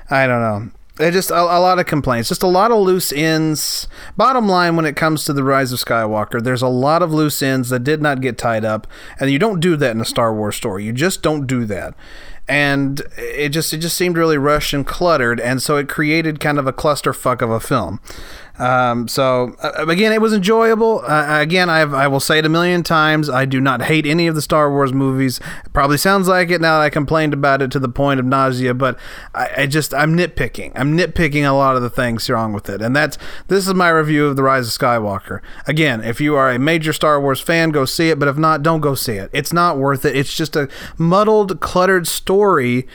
I 0.10 0.26
don't 0.26 0.42
know. 0.42 0.72
It 0.98 1.12
just 1.12 1.30
a, 1.30 1.42
a 1.42 1.60
lot 1.60 1.78
of 1.78 1.86
complaints, 1.86 2.30
just 2.30 2.44
a 2.44 2.48
lot 2.48 2.72
of 2.72 2.78
loose 2.78 3.12
ends. 3.12 3.88
Bottom 4.16 4.48
line, 4.48 4.78
when 4.78 4.86
it 4.86 4.96
comes 4.96 5.26
to 5.26 5.34
the 5.34 5.44
Rise 5.44 5.74
of 5.74 5.80
Skywalker, 5.80 6.42
there's 6.42 6.62
a 6.62 6.70
lot 6.70 7.04
of 7.04 7.14
loose 7.14 7.42
ends 7.42 7.70
that 7.70 7.84
did 7.84 8.02
not 8.02 8.22
get 8.22 8.38
tied 8.38 8.64
up, 8.64 8.88
and 9.20 9.30
you 9.30 9.38
don't 9.38 9.60
do 9.60 9.76
that 9.76 9.92
in 9.92 10.00
a 10.00 10.06
Star 10.06 10.34
Wars 10.34 10.56
story. 10.56 10.86
You 10.86 10.94
just 10.94 11.22
don't 11.22 11.48
do 11.48 11.66
that, 11.66 11.96
and 12.48 13.02
it 13.18 13.50
just 13.50 13.74
it 13.74 13.80
just 13.80 13.98
seemed 13.98 14.18
really 14.18 14.38
rushed 14.38 14.74
and 14.74 14.88
cluttered, 14.88 15.42
and 15.42 15.62
so 15.62 15.76
it 15.76 15.90
created 15.90 16.40
kind 16.40 16.58
of 16.58 16.66
a 16.66 16.74
clusterfuck 16.74 17.42
of 17.42 17.50
a 17.50 17.60
film. 17.60 18.00
Um, 18.58 19.08
so 19.08 19.56
uh, 19.62 19.86
again, 19.88 20.14
it 20.14 20.22
was 20.22 20.34
enjoyable. 20.34 21.02
Uh, 21.06 21.42
again, 21.42 21.70
I've, 21.70 21.94
I 21.94 22.08
will 22.08 22.20
say 22.20 22.40
it 22.40 22.46
a 22.46 22.50
million 22.50 22.84
times. 22.84 23.30
I 23.30 23.46
do 23.46 23.60
not 23.60 23.84
hate 23.84 24.06
any 24.06 24.28
of 24.28 24.36
the 24.36 24.42
Star 24.42 24.72
Wars 24.72 24.94
movies. 24.94 25.40
It 25.66 25.74
probably 25.74 25.98
sounds 25.98 26.28
like 26.28 26.50
it 26.50 26.62
now 26.62 26.80
that 26.80 26.86
I 26.86 26.90
complained 26.90 27.34
about 27.34 27.62
it 27.62 27.72
to 27.72 27.80
the 27.80 27.90
point 27.90 28.20
of 28.20 28.26
nausea, 28.26 28.74
but 28.74 28.98
I, 29.34 29.50
I 29.58 29.66
just 29.66 29.94
I'm 29.94 30.16
nitpicking. 30.16 30.72
I'm 30.76 30.98
nitpicking 30.98 31.48
a 31.48 31.54
lot 31.54 31.76
of 31.76 31.82
the 31.82 31.90
things 31.90 32.30
wrong 32.30 32.54
with 32.54 32.70
it, 32.70 32.82
and 32.82 32.96
that's 32.96 33.18
this 33.48 33.68
is 33.68 33.74
my 33.74 33.90
review 33.90 34.28
of 34.28 34.36
the 34.36 34.44
Rise 34.44 34.68
of 34.68 34.74
Skywalker. 34.82 35.42
Again, 35.68 36.04
if 36.04 36.22
you 36.22 36.36
are 36.36 36.50
a 36.50 36.60
major 36.60 36.94
Star 36.94 37.20
Wars 37.20 37.42
fan, 37.42 37.72
go 37.72 37.86
see 37.86 38.10
it. 38.10 38.20
But 38.20 38.28
if 38.28 38.38
not, 38.38 38.64
don't 38.64 38.82
go 38.82 38.96
see 38.96 39.14
it. 39.14 39.30
It's 39.34 39.52
not 39.52 39.78
worth 39.78 40.06
it. 40.06 40.16
It's 40.16 40.36
just 40.36 40.56
a 40.56 40.70
muddled, 40.98 41.60
cluttered 41.60 42.08
story 42.08 42.88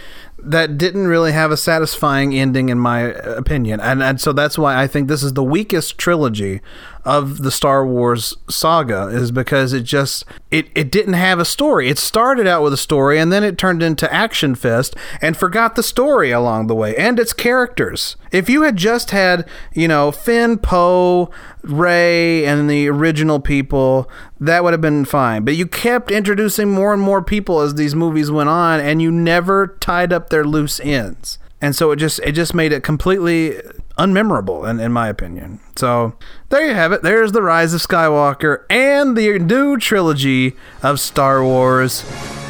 that 0.42 0.78
didn't 0.78 1.06
really 1.06 1.32
have 1.32 1.50
a 1.50 1.56
satisfying 1.56 2.34
ending 2.34 2.68
in 2.68 2.78
my 2.78 3.00
opinion. 3.00 3.80
And, 3.80 4.02
and 4.02 4.20
so 4.20 4.32
that's 4.32 4.58
why 4.58 4.80
i 4.80 4.86
think 4.86 5.08
this 5.08 5.22
is 5.22 5.32
the 5.34 5.44
weakest 5.44 5.98
trilogy 5.98 6.60
of 7.04 7.38
the 7.38 7.50
star 7.50 7.86
wars 7.86 8.36
saga 8.48 9.06
is 9.06 9.30
because 9.30 9.72
it 9.72 9.82
just 9.82 10.24
it, 10.50 10.68
it 10.74 10.90
didn't 10.90 11.14
have 11.14 11.38
a 11.38 11.44
story. 11.44 11.88
It 11.88 11.98
started 11.98 12.46
out 12.46 12.62
with 12.62 12.72
a 12.72 12.78
story 12.78 13.18
and 13.18 13.32
then 13.32 13.42
it 13.44 13.56
turned 13.56 13.82
into 13.82 14.12
action 14.12 14.54
fest 14.54 14.94
and 15.22 15.36
forgot 15.36 15.76
the 15.76 15.82
story 15.82 16.30
along 16.30 16.66
the 16.66 16.74
way 16.74 16.96
and 16.96 17.18
its 17.18 17.32
characters. 17.32 18.16
If 18.32 18.48
you 18.48 18.62
had 18.62 18.76
just 18.76 19.10
had 19.10 19.48
you 19.74 19.88
know 19.88 20.12
finn 20.12 20.58
poe 20.58 21.30
ray 21.62 22.44
and 22.44 22.68
the 22.68 22.88
original 22.88 23.40
people 23.40 24.10
that 24.40 24.64
would 24.64 24.72
have 24.72 24.80
been 24.80 25.04
fine. 25.04 25.44
But 25.44 25.56
you 25.56 25.66
kept 25.66 26.10
introducing 26.10 26.70
more 26.70 26.92
and 26.92 27.02
more 27.02 27.22
people 27.22 27.60
as 27.60 27.74
these 27.74 27.94
movies 27.94 28.30
went 28.30 28.48
on 28.48 28.80
and 28.80 29.02
you 29.02 29.10
never 29.10 29.76
tied 29.80 30.12
up 30.12 30.30
their 30.30 30.44
loose 30.44 30.80
ends. 30.80 31.38
And 31.60 31.76
so 31.76 31.90
it 31.90 31.96
just 31.96 32.20
it 32.20 32.32
just 32.32 32.54
made 32.54 32.72
it 32.72 32.82
completely 32.82 33.60
unmemorable 34.00 34.68
in, 34.68 34.80
in 34.80 34.92
my 34.92 35.08
opinion. 35.08 35.60
So 35.76 36.14
there 36.48 36.66
you 36.66 36.74
have 36.74 36.92
it. 36.92 37.02
There's 37.02 37.32
the 37.32 37.42
rise 37.42 37.74
of 37.74 37.80
skywalker 37.80 38.64
and 38.70 39.16
the 39.16 39.38
new 39.38 39.76
trilogy 39.76 40.56
of 40.82 40.98
star 40.98 41.44
wars. 41.44 42.04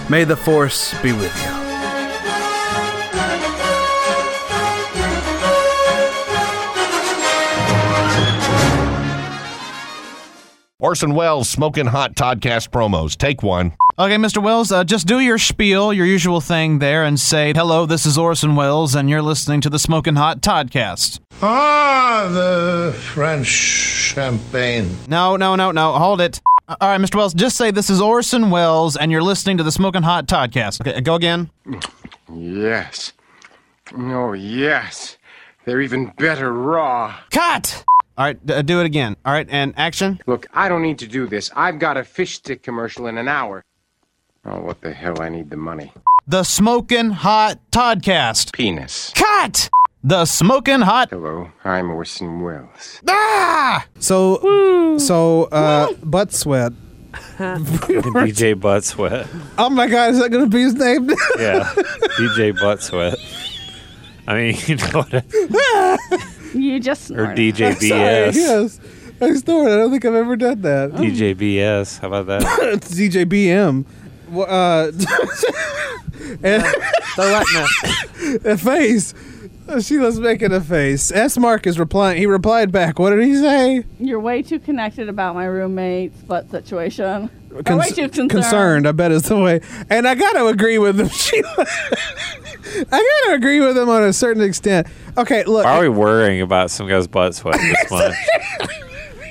May 0.09 0.25
the 0.25 0.37
force 0.37 1.01
be 1.03 1.13
with 1.13 1.37
you 1.45 1.70
Orson 10.81 11.15
Welles 11.15 11.49
smoking 11.49 11.87
hot 11.87 12.15
Toddcast 12.15 12.71
promos. 12.71 13.15
Take 13.17 13.43
one. 13.43 13.75
Okay, 13.99 14.17
Mr. 14.17 14.43
Welles, 14.43 14.73
uh, 14.73 14.83
just 14.83 15.07
do 15.07 15.21
your 15.21 15.37
spiel, 15.37 15.93
your 15.93 16.07
usual 16.07 16.41
thing 16.41 16.79
there, 16.79 17.05
and 17.05 17.21
say, 17.21 17.53
hello, 17.55 17.85
this 17.85 18.07
is 18.07 18.17
Orson 18.17 18.57
Welles, 18.57 18.95
and 18.95 19.11
you're 19.11 19.21
listening 19.21 19.61
to 19.61 19.69
the 19.69 19.79
Smoking 19.79 20.17
Hot 20.17 20.41
Toddcast. 20.41 21.21
Ah, 21.43 22.29
the 22.33 22.97
French 22.99 23.47
champagne. 23.47 24.97
No, 25.07 25.37
no, 25.37 25.55
no, 25.55 25.71
no, 25.71 25.93
hold 25.93 26.23
it. 26.23 26.41
Uh, 26.67 26.77
All 26.81 26.89
right, 26.89 27.01
Mr. 27.01 27.17
Welles, 27.17 27.35
just 27.35 27.57
say 27.59 27.71
this 27.71 27.91
is 27.91 28.01
Orson 28.01 28.51
Welles, 28.51 28.97
and 28.97 29.13
you're 29.13 29.23
listening 29.23 29.59
to 29.59 29.63
the 29.63 29.73
Smoking 29.73 30.03
Hot 30.03 30.27
Toddcast. 30.27 30.81
Okay, 30.81 30.99
go 31.03 31.15
again. 31.15 31.51
Yes. 32.33 33.13
Oh, 33.95 34.33
yes. 34.33 35.19
They're 35.67 35.83
even 35.83 36.07
better 36.17 36.51
raw. 36.51 37.17
Cut! 37.31 37.85
All 38.21 38.27
right, 38.27 38.47
d- 38.47 38.53
uh, 38.53 38.61
do 38.61 38.81
it 38.81 38.85
again. 38.85 39.17
All 39.25 39.33
right, 39.33 39.47
and 39.49 39.73
action. 39.79 40.21
Look, 40.27 40.47
I 40.53 40.69
don't 40.69 40.83
need 40.83 40.99
to 40.99 41.07
do 41.07 41.27
this. 41.27 41.51
I've 41.57 41.79
got 41.79 41.97
a 41.97 42.05
fish 42.05 42.35
stick 42.35 42.63
commercial 42.63 43.07
in 43.07 43.17
an 43.17 43.29
hour. 43.29 43.65
Oh, 44.45 44.61
what 44.61 44.83
the 44.83 44.93
hell? 44.93 45.23
I 45.23 45.31
need 45.31 45.49
the 45.49 45.57
money. 45.57 45.91
The 46.29 46.43
Smoking 46.43 47.13
Hot 47.13 47.59
Toddcast. 47.73 48.53
Penis. 48.53 49.11
Cut! 49.15 49.71
The 50.05 50.27
Smoking 50.27 50.83
Hot. 50.83 51.09
Hello, 51.09 51.51
I'm 51.65 51.91
Orson 51.91 52.43
Welles. 52.43 53.01
Ah! 53.09 53.87
So, 54.01 54.99
so 54.99 55.45
uh, 55.45 55.95
butt 56.05 56.35
sweat. 56.35 56.75
DJ 57.39 58.61
Butt 58.61 58.85
Sweat. 58.85 59.29
Oh 59.57 59.71
my 59.71 59.87
God, 59.87 60.11
is 60.11 60.19
that 60.21 60.29
going 60.29 60.45
to 60.45 60.51
be 60.55 60.61
his 60.61 60.75
name? 60.75 61.09
Yeah, 61.39 61.73
DJ 62.19 62.55
Butt 62.61 62.83
Sweat. 62.83 63.17
I 64.29 64.35
mean, 64.35 64.57
you 64.67 64.77
know 64.77 65.05
what? 65.05 66.31
I- 66.55 66.59
You 66.59 66.81
just 66.81 67.11
or 67.11 67.15
snorted. 67.15 67.37
DJ 67.55 67.75
Sorry, 67.77 68.31
BS. 68.31 68.35
yes. 68.35 68.81
I 69.21 69.35
snorted. 69.35 69.73
I 69.73 69.77
don't 69.77 69.91
think 69.91 70.05
I've 70.05 70.15
ever 70.15 70.37
done 70.37 70.63
that. 70.63 70.91
DJ 70.93 71.35
BS. 71.35 71.99
How 72.01 72.09
about 72.13 72.27
that? 72.27 72.43
it's 72.75 72.95
DJ 72.95 73.25
BM. 73.27 73.85
Wha- 74.31 74.45
Uh, 74.45 74.87
and 76.43 76.63
Throw 77.15 77.27
that 77.29 77.47
in 78.45 78.47
a 78.53 78.57
face. 78.57 79.15
Sheila's 79.81 80.19
making 80.19 80.53
a 80.53 80.61
face. 80.61 81.13
S. 81.13 81.37
Mark 81.39 81.67
is 81.67 81.79
replying. 81.79 82.19
He 82.19 82.27
replied 82.27 82.73
back. 82.73 82.99
What 82.99 83.11
did 83.11 83.23
he 83.25 83.37
say? 83.37 83.85
You're 84.01 84.19
way 84.21 84.43
too 84.43 84.59
connected 84.59 85.09
about 85.09 85.35
my 85.35 85.45
roommate's 85.45 86.21
butt 86.23 86.51
situation. 86.51 87.31
Or 87.55 87.63
Cons- 87.63 87.93
concerned. 87.95 88.31
concerned, 88.31 88.87
I 88.89 88.93
bet 88.93 89.11
is 89.13 89.23
the 89.25 89.39
way. 89.39 89.61
And 89.89 90.07
I 90.07 90.15
got 90.15 90.33
to 90.35 90.47
agree 90.47 90.79
with 90.79 91.01
him. 91.01 91.09
Sheila. 91.11 91.49
I 91.59 92.85
got 93.25 93.29
to 93.31 93.33
agree 93.35 93.61
with 93.61 93.77
him 93.77 93.89
on 93.89 94.03
a 94.05 94.13
certain 94.13 94.43
extent. 94.43 94.87
Okay, 95.19 95.43
look. 95.45 95.65
Why 95.65 95.79
are 95.79 95.81
we 95.83 95.89
worrying 95.89 96.41
about 96.41 96.71
some 96.71 96.87
guy's 96.89 97.07
butt 97.09 97.35
sweat 97.35 97.57
this 97.57 97.91
much? 97.91 98.15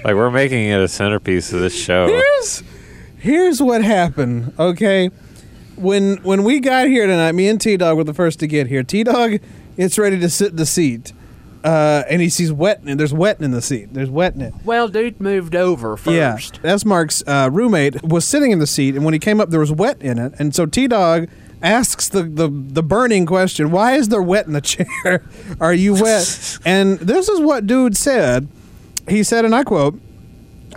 like 0.03 0.15
we're 0.15 0.31
making 0.31 0.65
it 0.67 0.79
a 0.81 0.87
centerpiece 0.87 1.53
of 1.53 1.61
this 1.61 1.73
show. 1.75 2.07
Here's 2.07 2.63
here's 3.17 3.61
what 3.61 3.83
happened. 3.83 4.53
Okay, 4.59 5.09
when 5.77 6.17
when 6.23 6.43
we 6.43 6.59
got 6.59 6.87
here 6.87 7.07
tonight, 7.07 7.31
me 7.33 7.47
and 7.47 7.59
T 7.61 7.77
Dog 7.77 7.95
were 7.97 8.03
the 8.03 8.13
first 8.13 8.39
to 8.39 8.47
get 8.47 8.67
here. 8.67 8.83
T 8.83 9.03
Dog 9.03 9.39
it's 9.77 9.97
ready 9.97 10.19
to 10.19 10.29
sit 10.29 10.49
in 10.51 10.55
the 10.57 10.65
seat, 10.65 11.13
uh, 11.63 12.03
and 12.09 12.21
he 12.21 12.29
sees 12.29 12.51
wet. 12.51 12.81
And 12.85 12.99
there's 12.99 13.13
wet 13.13 13.41
in 13.41 13.51
the 13.51 13.61
seat. 13.61 13.93
There's 13.93 14.09
wet 14.09 14.35
in 14.35 14.41
it. 14.41 14.53
Well, 14.63 14.87
dude 14.87 15.19
moved 15.19 15.55
over 15.55 15.97
first. 15.97 16.59
Yeah. 16.63 16.71
S 16.71 16.85
Mark's 16.85 17.23
uh, 17.27 17.49
roommate 17.51 18.03
was 18.03 18.25
sitting 18.25 18.51
in 18.51 18.59
the 18.59 18.67
seat, 18.67 18.95
and 18.95 19.03
when 19.03 19.13
he 19.13 19.19
came 19.19 19.39
up, 19.39 19.49
there 19.49 19.59
was 19.59 19.71
wet 19.71 20.01
in 20.01 20.17
it. 20.17 20.33
And 20.39 20.53
so 20.55 20.65
T 20.65 20.87
Dog 20.87 21.27
asks 21.61 22.07
the, 22.07 22.23
the, 22.23 22.47
the 22.49 22.83
burning 22.83 23.25
question 23.25 23.71
Why 23.71 23.93
is 23.93 24.09
there 24.09 24.21
wet 24.21 24.47
in 24.47 24.53
the 24.53 24.61
chair? 25.05 25.23
Are 25.59 25.73
you 25.73 25.93
wet? 25.93 26.59
and 26.65 26.99
this 26.99 27.29
is 27.29 27.39
what 27.39 27.67
dude 27.67 27.97
said. 27.97 28.47
He 29.07 29.23
said, 29.23 29.43
and 29.43 29.55
I 29.55 29.63
quote, 29.63 29.99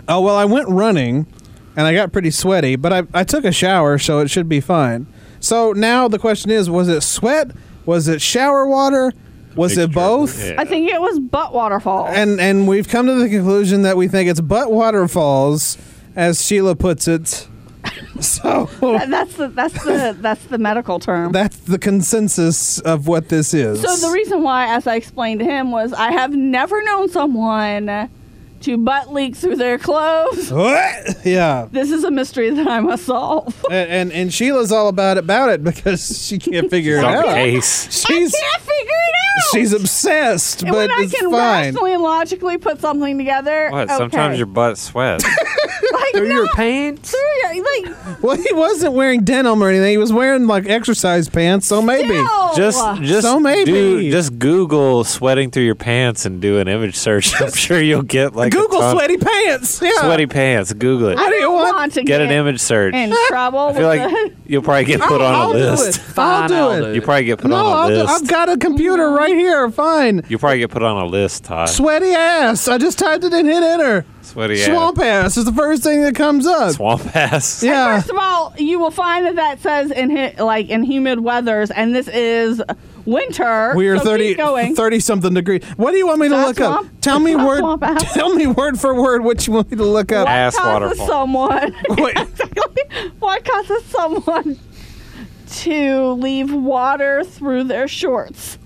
Oh, 0.07 0.21
well, 0.21 0.35
I 0.35 0.45
went 0.45 0.67
running 0.69 1.27
and 1.75 1.87
I 1.87 1.93
got 1.93 2.11
pretty 2.11 2.31
sweaty, 2.31 2.75
but 2.75 2.93
I, 2.93 3.03
I 3.13 3.23
took 3.23 3.45
a 3.45 3.51
shower, 3.51 3.97
so 3.97 4.19
it 4.19 4.29
should 4.29 4.49
be 4.49 4.59
fine. 4.59 5.07
So 5.39 5.73
now 5.73 6.07
the 6.07 6.19
question 6.19 6.51
is 6.51 6.69
was 6.69 6.87
it 6.87 7.01
sweat? 7.01 7.51
Was 7.85 8.07
it 8.07 8.21
shower 8.21 8.65
water? 8.65 9.11
Was 9.55 9.77
it 9.77 9.91
both? 9.91 10.41
I 10.57 10.65
think 10.65 10.89
it 10.89 10.99
was 11.01 11.19
butt 11.19 11.53
waterfall. 11.53 12.07
And 12.07 12.39
and 12.39 12.67
we've 12.67 12.87
come 12.87 13.07
to 13.07 13.15
the 13.15 13.29
conclusion 13.29 13.83
that 13.83 13.97
we 13.97 14.07
think 14.07 14.29
it's 14.29 14.41
butt 14.41 14.71
waterfalls, 14.71 15.77
as 16.15 16.43
Sheila 16.45 16.75
puts 16.75 17.07
it. 17.07 17.47
So 18.19 18.69
that's 18.81 19.35
the 19.35 19.47
that's 19.49 19.83
the 19.83 20.15
that's 20.21 20.45
the 20.45 20.57
medical 20.59 20.99
term. 20.99 21.31
that's 21.31 21.57
the 21.57 21.79
consensus 21.79 22.79
of 22.79 23.07
what 23.07 23.29
this 23.29 23.53
is. 23.53 23.81
So 23.81 24.07
the 24.07 24.13
reason 24.13 24.43
why, 24.43 24.67
as 24.73 24.85
I 24.87 24.95
explained 24.95 25.39
to 25.39 25.45
him, 25.45 25.71
was 25.71 25.91
I 25.93 26.11
have 26.11 26.31
never 26.31 26.81
known 26.83 27.09
someone 27.09 28.09
to 28.63 28.77
butt 28.77 29.13
leak 29.13 29.35
through 29.35 29.55
their 29.57 29.77
clothes. 29.77 30.51
What? 30.63 31.25
Yeah. 31.25 31.67
This 31.71 31.91
is 31.91 32.03
a 32.03 32.11
mystery 32.11 32.49
that 32.49 32.67
I 32.67 32.79
must 32.79 33.05
solve. 33.05 33.53
And, 33.69 33.89
and 33.89 34.11
and 34.11 34.33
Sheila's 34.33 34.71
all 34.71 34.87
about 34.87 35.17
it, 35.17 35.23
about 35.23 35.49
it 35.49 35.63
because 35.63 36.25
she 36.25 36.37
can't 36.39 36.69
figure 36.69 36.97
it 36.97 37.03
out. 37.05 37.25
the 37.25 37.31
case. 37.33 37.85
She's 37.91 38.33
I 38.33 38.37
can't 38.39 38.61
figure 38.61 38.91
it 38.91 39.15
out. 39.15 39.51
she's 39.53 39.73
obsessed, 39.73 40.61
and 40.63 40.71
but 40.71 40.77
when 40.77 40.91
I 40.91 41.03
it's 41.03 41.13
can 41.13 41.29
fine. 41.31 41.65
rationally 41.73 41.93
and 41.93 42.03
logically 42.03 42.57
put 42.57 42.79
something 42.79 43.17
together, 43.17 43.69
What? 43.71 43.89
okay. 43.89 43.97
Sometimes 43.97 44.37
your 44.37 44.47
butt 44.47 44.77
sweats. 44.77 45.25
like, 46.03 46.13
Through 46.13 46.29
no, 46.29 46.35
your 46.35 46.47
pants? 46.53 47.11
through 47.11 47.19
your- 47.55 47.63
like 47.63 48.21
Well, 48.23 48.37
he 48.37 48.53
wasn't 48.53 48.93
wearing 48.93 49.23
denim 49.23 49.61
or 49.63 49.69
anything. 49.69 49.91
He 49.91 49.97
was 49.97 50.13
wearing 50.13 50.47
like 50.47 50.65
exercise 50.67 51.27
pants, 51.29 51.67
so 51.67 51.81
maybe. 51.81 52.09
Still. 52.09 52.53
Just, 52.55 53.01
just 53.01 53.21
So 53.23 53.39
maybe. 53.39 53.71
do, 53.71 54.11
just 54.11 54.37
Google 54.39 55.03
sweating 55.03 55.51
through 55.51 55.63
your 55.63 55.75
pants 55.75 56.25
and 56.25 56.41
do 56.41 56.59
an 56.59 56.67
image 56.67 56.95
search. 56.95 57.33
I'm 57.41 57.51
sure 57.51 57.81
you'll 57.81 58.01
get 58.03 58.35
like 58.35 58.53
a 58.53 58.57
Google 58.57 58.79
ton- 58.79 58.95
sweaty 58.95 59.17
pants. 59.17 59.81
Yeah. 59.81 59.91
sweaty 60.01 60.27
pants. 60.27 60.71
Google 60.73 61.09
it. 61.09 61.15
What 61.15 61.29
do 61.29 61.35
you 61.35 61.51
want? 61.51 61.75
want 61.75 61.93
to 61.93 62.03
Get 62.03 62.21
an 62.21 62.31
image 62.31 62.59
search. 62.59 62.93
in 62.93 63.13
trouble. 63.27 63.59
I 63.59 63.73
feel 63.73 63.89
with 63.89 63.99
like 63.99 64.11
the- 64.11 64.35
you'll 64.45 64.61
probably 64.61 64.85
get 64.85 65.01
put 65.01 65.21
I'll, 65.21 65.27
on 65.27 65.33
a 65.33 65.37
I'll 65.37 65.53
do 65.53 65.59
list. 65.81 65.99
it. 65.99 66.03
I'll 66.07 66.13
Fine, 66.13 66.49
do 66.49 66.55
I'll 66.55 66.71
it. 66.71 66.81
do 66.89 66.93
You 66.95 67.01
probably 67.01 67.25
get 67.25 67.39
put 67.39 67.49
no, 67.49 67.55
on 67.57 67.65
a 67.65 67.69
I'll 67.69 67.87
do, 67.89 67.95
list. 67.95 68.09
I've 68.23 68.27
got 68.27 68.49
a 68.49 68.57
computer 68.57 69.09
right 69.11 69.35
here. 69.35 69.69
Fine. 69.71 70.21
You 70.29 70.37
probably 70.37 70.59
get 70.59 70.69
put 70.71 70.83
on 70.83 71.01
a 71.01 71.05
list, 71.05 71.43
Todd. 71.45 71.69
Sweaty 71.69 72.11
ass. 72.11 72.67
I 72.67 72.77
just 72.77 72.99
typed 72.99 73.23
it 73.23 73.33
in, 73.33 73.45
hit 73.47 73.63
enter. 73.63 74.05
Sweaty 74.23 74.61
ass. 74.61 74.67
Swamp 74.67 74.99
ass 74.99 75.37
is 75.37 75.45
the 75.45 75.51
first 75.51 75.83
thing 75.83 76.01
that 76.01 76.15
comes 76.15 76.47
up. 76.47 76.71
Swamp 76.73 77.15
ass. 77.15 77.61
Yeah. 77.61 77.97
First 77.97 78.09
of 78.09 78.17
all, 78.17 78.53
you 78.57 78.79
will 78.79 78.89
find 78.91 79.25
that 79.25 79.35
that 79.35 79.59
says 79.61 79.91
in 79.91 80.15
hi- 80.15 80.35
like 80.41 80.69
in 80.69 80.83
humid 80.83 81.19
weathers, 81.19 81.69
and 81.71 81.93
this 81.93 82.07
is 82.07 82.61
winter. 83.05 83.73
We 83.75 83.87
are 83.89 83.97
so 83.97 84.05
30, 84.05 84.27
keep 84.29 84.37
going. 84.37 84.75
30 84.75 84.99
something 85.01 85.33
degrees. 85.33 85.63
What 85.75 85.91
do 85.91 85.97
you 85.97 86.07
want 86.07 86.19
me 86.21 86.29
to 86.29 86.35
Is 86.35 86.39
that 86.41 86.47
look 86.47 86.55
swamp? 86.57 86.87
up? 86.87 87.01
Tell 87.01 87.19
me 87.19 87.31
Is 87.35 87.37
word. 87.37 87.59
swamp 87.59 87.83
ass? 87.83 88.13
Tell 88.13 88.33
me 88.33 88.47
word 88.47 88.79
for 88.79 88.99
word 88.99 89.23
what 89.23 89.45
you 89.45 89.53
want 89.53 89.69
me 89.69 89.77
to 89.77 89.83
look 89.85 90.11
up. 90.11 90.25
What 90.25 90.31
Ass 90.33 90.57
causes 90.57 90.97
waterfall. 90.99 91.07
someone? 91.07 91.75
Wait. 91.89 92.17
what 93.19 93.43
causes 93.45 93.83
someone 93.85 94.57
to 95.49 96.07
leave 96.13 96.51
water 96.53 97.23
through 97.23 97.65
their 97.65 97.87
shorts? 97.87 98.57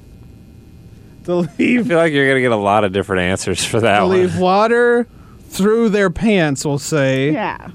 To 1.25 1.39
I 1.39 1.49
leave, 1.57 1.87
feel 1.87 1.97
like 1.97 2.13
you're 2.13 2.27
gonna 2.27 2.41
get 2.41 2.51
a 2.51 2.55
lot 2.55 2.83
of 2.85 2.93
different 2.93 3.23
answers 3.23 3.65
for 3.65 3.81
that 3.81 3.99
to 3.99 4.05
one. 4.05 4.17
leave 4.21 4.37
water 4.37 5.07
through 5.47 5.89
their 5.89 6.09
pants. 6.09 6.63
We'll 6.65 6.79
say. 6.79 7.31
Yeah. 7.31 7.69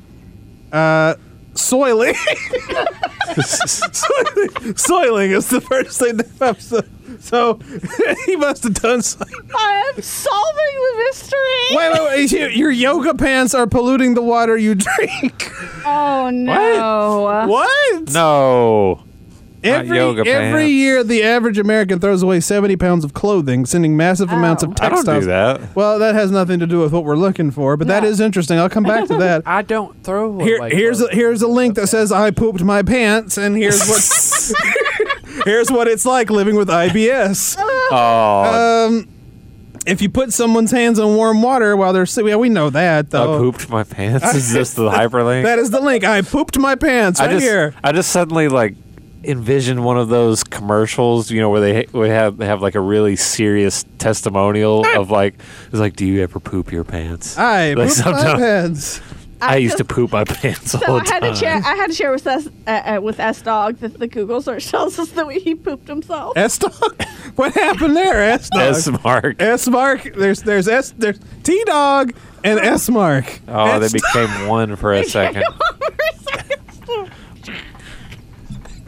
Uh, 0.72 1.14
soiling. 1.54 2.14
soiling 4.76 5.30
is 5.32 5.48
the 5.48 5.60
first 5.60 5.98
thing 5.98 6.16
that 6.16 6.38
pops 6.38 6.72
up. 6.72 6.84
So 7.20 7.54
he 8.26 8.36
must 8.36 8.62
have 8.64 8.74
done 8.74 9.02
something. 9.02 9.50
I 9.54 9.92
am 9.94 10.02
solving 10.02 10.56
the 10.56 11.04
mystery. 11.04 11.76
Wait, 11.76 11.92
wait, 11.92 12.02
wait. 12.04 12.32
Your- 12.32 12.50
Your 12.50 12.70
yoga 12.70 13.14
pants 13.14 13.54
are 13.54 13.66
polluting 13.66 14.14
the 14.14 14.22
water 14.22 14.56
you 14.56 14.74
drink. 14.74 15.50
Oh 15.84 16.30
no. 16.32 17.46
What? 17.48 18.10
No. 18.12 19.01
Every, 19.64 19.96
yoga 19.96 20.20
every 20.28 20.62
pants. 20.62 20.70
year, 20.72 21.04
the 21.04 21.22
average 21.22 21.58
American 21.58 22.00
throws 22.00 22.22
away 22.22 22.40
70 22.40 22.76
pounds 22.76 23.04
of 23.04 23.12
clothing, 23.14 23.64
sending 23.64 23.96
massive 23.96 24.30
amounts 24.32 24.62
of 24.62 24.70
I 24.80 24.88
don't 24.88 24.96
textiles. 24.96 25.20
do 25.24 25.26
that. 25.28 25.76
Well, 25.76 25.98
that 26.00 26.14
has 26.14 26.30
nothing 26.30 26.58
to 26.60 26.66
do 26.66 26.80
with 26.80 26.92
what 26.92 27.04
we're 27.04 27.16
looking 27.16 27.50
for, 27.52 27.76
but 27.76 27.86
that 27.88 28.02
is 28.02 28.18
interesting. 28.20 28.58
I'll 28.58 28.68
come 28.68 28.82
back 28.84 29.06
to 29.08 29.16
that. 29.18 29.42
I 29.46 29.62
don't 29.62 30.02
throw 30.02 30.26
away. 30.26 30.44
Here, 30.44 30.68
here's 30.68 31.00
a, 31.00 31.08
here's 31.12 31.42
a 31.42 31.48
link 31.48 31.76
that 31.76 31.86
says 31.86 32.10
I 32.10 32.30
pooped 32.32 32.62
my 32.62 32.82
pants, 32.82 33.38
and 33.38 33.56
here's 33.56 33.86
what 33.88 35.44
here's 35.44 35.70
what 35.70 35.86
it's 35.88 36.04
like 36.04 36.28
living 36.30 36.56
with 36.56 36.68
IBS. 36.68 37.56
Oh, 37.60 38.86
Um, 38.88 39.08
if 39.86 40.00
you 40.00 40.08
put 40.08 40.32
someone's 40.32 40.70
hands 40.70 40.98
in 40.98 41.06
warm 41.14 41.42
water 41.42 41.76
while 41.76 41.92
they're 41.92 42.06
sitting, 42.06 42.28
yeah, 42.30 42.36
we 42.36 42.48
know 42.48 42.70
that 42.70 43.06
I 43.06 43.08
though. 43.08 43.38
pooped 43.38 43.68
my 43.68 43.82
pants. 43.84 44.34
Is 44.34 44.52
this 44.52 44.74
the 44.74 44.88
hyperlink? 44.88 45.42
That 45.44 45.58
is 45.58 45.70
the 45.70 45.80
link. 45.80 46.04
I 46.04 46.22
pooped 46.22 46.58
my 46.58 46.74
pants 46.76 47.18
I 47.20 47.26
right 47.26 47.32
just, 47.32 47.44
here. 47.44 47.74
I 47.82 47.92
just 47.92 48.10
suddenly 48.10 48.48
like 48.48 48.74
envisioned 49.24 49.84
one 49.84 49.98
of 49.98 50.08
those 50.08 50.42
commercials, 50.44 51.30
you 51.30 51.40
know, 51.40 51.50
where 51.50 51.60
they 51.60 51.86
would 51.92 52.10
have 52.10 52.36
they 52.36 52.46
have 52.46 52.60
like 52.62 52.74
a 52.74 52.80
really 52.80 53.16
serious 53.16 53.84
testimonial 53.98 54.84
of 54.96 55.10
like, 55.10 55.34
it's 55.68 55.78
like, 55.80 55.96
do 55.96 56.04
you 56.06 56.22
ever 56.22 56.40
poop 56.40 56.72
your 56.72 56.84
pants? 56.84 57.36
I 57.38 57.74
Like, 57.74 57.88
pooped 57.94 58.06
my 58.06 58.34
pants. 58.36 59.00
I 59.40 59.56
used 59.56 59.78
to 59.78 59.84
poop 59.84 60.12
my 60.12 60.22
pants 60.28 60.72
all 60.72 60.80
So 60.80 60.86
the 60.86 60.92
I 60.92 60.98
had 61.14 61.20
time. 61.20 61.32
to 61.32 61.36
share. 61.36 61.54
I 61.56 61.74
had 61.74 61.86
to 61.88 61.92
share 61.94 62.12
with 62.12 62.26
us 62.28 62.46
uh, 62.66 62.70
uh, 62.70 63.00
with 63.02 63.18
S 63.18 63.42
Dog 63.42 63.78
that 63.78 63.98
the 63.98 64.06
Google 64.06 64.40
search 64.40 64.68
tells 64.70 64.96
us 65.00 65.10
that 65.10 65.28
he 65.32 65.56
pooped 65.56 65.88
himself. 65.88 66.36
S 66.36 66.58
dog. 66.58 66.72
What 67.34 67.54
happened 67.54 67.96
there? 67.96 68.22
S 68.22 68.48
dog. 68.50 68.60
S 68.60 68.88
mark. 69.02 69.40
S 69.42 69.66
mark. 69.66 70.02
There's 70.14 70.42
there's 70.42 70.68
S 70.68 70.94
there's 70.96 71.18
T 71.42 71.62
dog 71.64 72.12
and 72.44 72.60
S 72.60 72.88
mark. 72.88 73.40
Oh, 73.48 73.78
they 73.80 73.86
S- 73.86 73.92
became 73.92 74.46
one 74.46 74.76
for 74.76 74.92
a 74.92 75.02
second. 75.08 75.44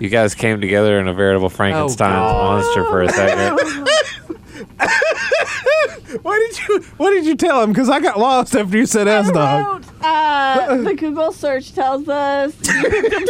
You 0.04 0.10
guys 0.10 0.34
came 0.34 0.60
together 0.60 1.00
in 1.00 1.08
a 1.08 1.14
veritable 1.14 1.48
Frankenstein's 1.48 2.34
monster 2.34 2.84
for 2.84 3.00
a 3.00 3.08
second. 3.08 3.56
what 6.22 6.36
did 6.36 6.68
you 6.68 6.82
What 6.98 7.12
did 7.12 7.24
you 7.24 7.34
tell 7.34 7.62
him? 7.62 7.72
Because 7.72 7.88
I 7.88 8.00
got 8.00 8.18
lost 8.18 8.54
after 8.54 8.76
you 8.76 8.84
said 8.84 9.08
S 9.08 9.30
dog. 9.30 9.82
Uh, 10.02 10.76
the 10.76 10.92
Google 10.98 11.32
search 11.32 11.72
tells 11.72 12.06
us 12.06 12.54
he. 12.66 13.26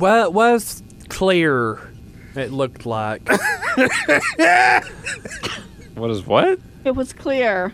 Well, 0.00 0.26
it 0.26 0.32
was 0.32 0.82
clear. 1.08 1.88
It 2.34 2.50
looked 2.50 2.86
like. 2.86 3.22
What 5.94 6.10
is 6.10 6.26
what? 6.26 6.58
It 6.84 6.96
was 6.96 7.12
clear. 7.12 7.72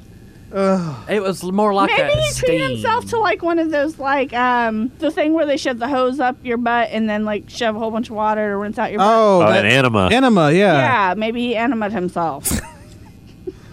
It 1.09 1.22
was 1.22 1.42
more 1.42 1.72
like 1.74 1.90
Maybe 1.90 2.03
a 2.03 2.07
he 2.22 2.32
treated 2.32 2.34
steam. 2.34 2.70
himself 2.72 3.07
to 3.07 3.18
like 3.18 3.42
one 3.42 3.59
of 3.59 3.70
those 3.70 3.98
like 3.98 4.32
um 4.32 4.90
the 4.98 5.11
thing 5.11 5.32
where 5.32 5.46
they 5.46 5.57
shove 5.57 5.78
the 5.78 5.88
hose 5.88 6.20
up 6.20 6.36
your 6.42 6.59
butt 6.59 6.88
and 6.92 7.09
then 7.09 7.24
like 7.24 7.48
shove 7.48 7.74
a 7.76 7.78
whole 7.78 7.90
bunch 7.90 8.11
of 8.11 8.16
water 8.16 8.50
to 8.50 8.57
rinse 8.57 8.78
out 8.78 8.90
your 8.90 8.98
butt. 8.98 9.09
Oh, 9.11 9.38
that- 9.40 9.64
an 9.64 9.70
enema. 9.70 10.09
Enema, 10.12 10.50
yeah. 10.53 11.09
yeah, 11.09 11.14
maybe 11.14 11.40
he 11.40 11.57
animated 11.57 11.92
himself. 11.94 12.50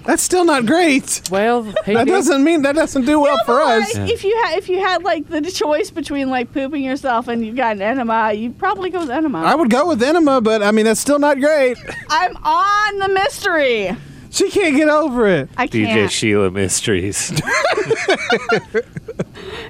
That's 0.06 0.24
still 0.24 0.46
not 0.46 0.66
great. 0.66 1.22
Well, 1.30 1.64
he 1.86 1.94
that 1.94 2.06
did- 2.06 2.12
doesn't 2.12 2.44
mean 2.44 2.64
that 2.64 2.74
doesn't 2.74 3.06
do 3.06 3.20
well 3.20 3.38
for 3.46 3.60
us. 3.62 3.94
Like, 3.94 4.10
if 4.10 4.24
you 4.24 4.36
had 4.44 4.58
if 4.58 4.68
you 4.68 4.80
had 4.80 5.04
like 5.04 5.28
the 5.30 5.42
choice 5.52 5.92
between 5.92 6.30
like 6.32 6.52
pooping 6.52 6.84
yourself 6.84 7.28
and 7.28 7.46
you 7.46 7.54
got 7.54 7.76
an 7.76 7.82
enema, 7.84 8.34
you'd 8.34 8.58
probably 8.58 8.90
go 8.90 9.02
with 9.02 9.12
enema. 9.12 9.44
I 9.44 9.54
would 9.54 9.70
go 9.70 9.88
with 9.90 10.02
enema, 10.02 10.42
but 10.42 10.64
I 10.64 10.72
mean 10.72 10.86
that's 10.86 11.00
still 11.02 11.20
not 11.20 11.40
great. 11.40 11.78
I'm 12.10 12.36
on 12.38 13.00
the 13.00 13.10
mystery. 13.10 13.96
She 14.32 14.50
can't 14.52 14.76
get 14.76 14.90
over 14.90 15.28
it. 15.28 15.50
I 15.58 15.68
DJ 15.68 15.86
can't. 15.88 16.12
Sheila 16.12 16.52
Mysteries. 16.52 17.32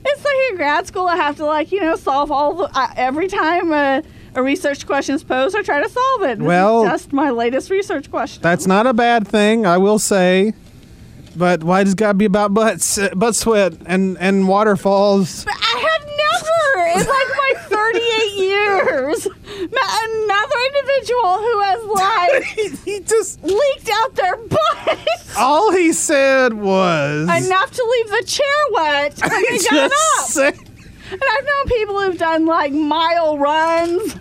It's 0.01 0.23
like 0.23 0.35
in 0.51 0.55
grad 0.57 0.87
school, 0.87 1.07
I 1.07 1.15
have 1.17 1.35
to 1.37 1.45
like 1.45 1.71
you 1.71 1.79
know 1.81 1.95
solve 1.95 2.31
all 2.31 2.53
the 2.53 2.69
uh, 2.77 2.87
every 2.95 3.27
time 3.27 3.71
a, 3.71 4.01
a 4.35 4.41
research 4.43 4.85
question 4.85 5.15
is 5.15 5.23
posed, 5.23 5.55
I 5.55 5.61
try 5.61 5.81
to 5.81 5.89
solve 5.89 6.21
it. 6.23 6.39
This 6.39 6.47
Well- 6.47 6.83
is 6.83 6.89
just 6.89 7.13
my 7.13 7.29
latest 7.31 7.69
research 7.69 8.09
question. 8.09 8.41
That's 8.41 8.65
not 8.67 8.87
a 8.87 8.93
bad 8.93 9.27
thing, 9.27 9.65
I 9.65 9.77
will 9.77 9.99
say. 9.99 10.53
But 11.35 11.63
why 11.63 11.83
does 11.83 11.93
it 11.93 11.97
gotta 11.99 12.15
be 12.15 12.25
about 12.25 12.53
butts, 12.53 12.97
uh, 12.97 13.09
butt 13.15 13.35
sweat 13.35 13.73
and 13.85 14.17
and 14.19 14.47
waterfalls? 14.47 15.45
But 15.45 15.55
I 15.55 15.79
have 15.79 16.07
never 16.07 16.89
in 17.01 17.07
like 17.07 17.07
my 17.07 17.38
38 17.93 18.31
years 18.37 19.25
met 19.25 19.89
another 20.09 20.55
individual 20.67 21.37
who 21.37 21.61
has 21.61 21.83
like 21.85 22.43
he 22.85 22.99
just 23.01 23.41
leaked 23.43 23.89
out 23.93 24.15
their 24.15 24.35
butt 24.37 25.07
All 25.37 25.71
he 25.71 25.91
said 25.93 26.53
was 26.53 27.23
enough 27.45 27.71
to 27.71 27.83
leave 27.91 28.09
the 28.09 28.23
chair 28.25 28.45
wet 28.71 29.19
and 29.23 29.31
they 29.31 29.57
got 29.69 29.91
up. 29.91 30.25
Say- 30.27 30.47
And 31.11 31.21
I've 31.37 31.45
known 31.45 31.65
people 31.77 31.99
who've 32.01 32.17
done 32.17 32.45
like 32.45 32.71
mile 32.71 33.37
runs, 33.37 34.15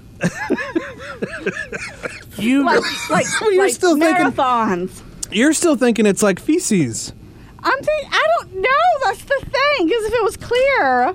You 2.39 2.65
like 2.65 2.81
like, 3.11 3.27
you're 3.43 3.59
like 3.65 3.75
still 3.75 3.99
thinking- 3.99 4.27
marathons. 4.33 5.03
You're 5.31 5.53
still 5.53 5.77
thinking 5.77 6.07
it's 6.07 6.23
like 6.23 6.39
feces. 6.41 7.13
I'm 7.63 7.79
thinking, 7.83 8.11
I 8.13 8.27
don't 8.39 8.55
know. 8.57 8.69
That's 9.05 9.23
the 9.25 9.41
thing. 9.45 9.87
Because 9.87 10.05
if 10.05 10.13
it 10.15 10.23
was 10.23 10.37
clear, 10.37 11.15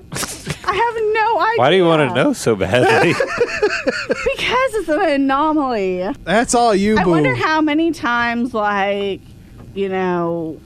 I 0.66 0.74
have 0.74 0.94
no 1.12 1.40
idea. 1.40 1.54
Why 1.58 1.70
do 1.70 1.76
you 1.76 1.84
want 1.84 2.08
to 2.08 2.14
know 2.14 2.32
so 2.32 2.54
badly? 2.56 3.14
Because 4.06 4.74
it's 4.74 4.88
an 4.88 5.00
anomaly. 5.08 6.06
That's 6.24 6.54
all 6.54 6.74
you, 6.74 6.98
I 6.98 7.04
boo. 7.04 7.10
wonder 7.10 7.34
how 7.34 7.60
many 7.60 7.92
times, 7.92 8.52
like, 8.52 9.20
you 9.74 9.88
know, 9.88 10.60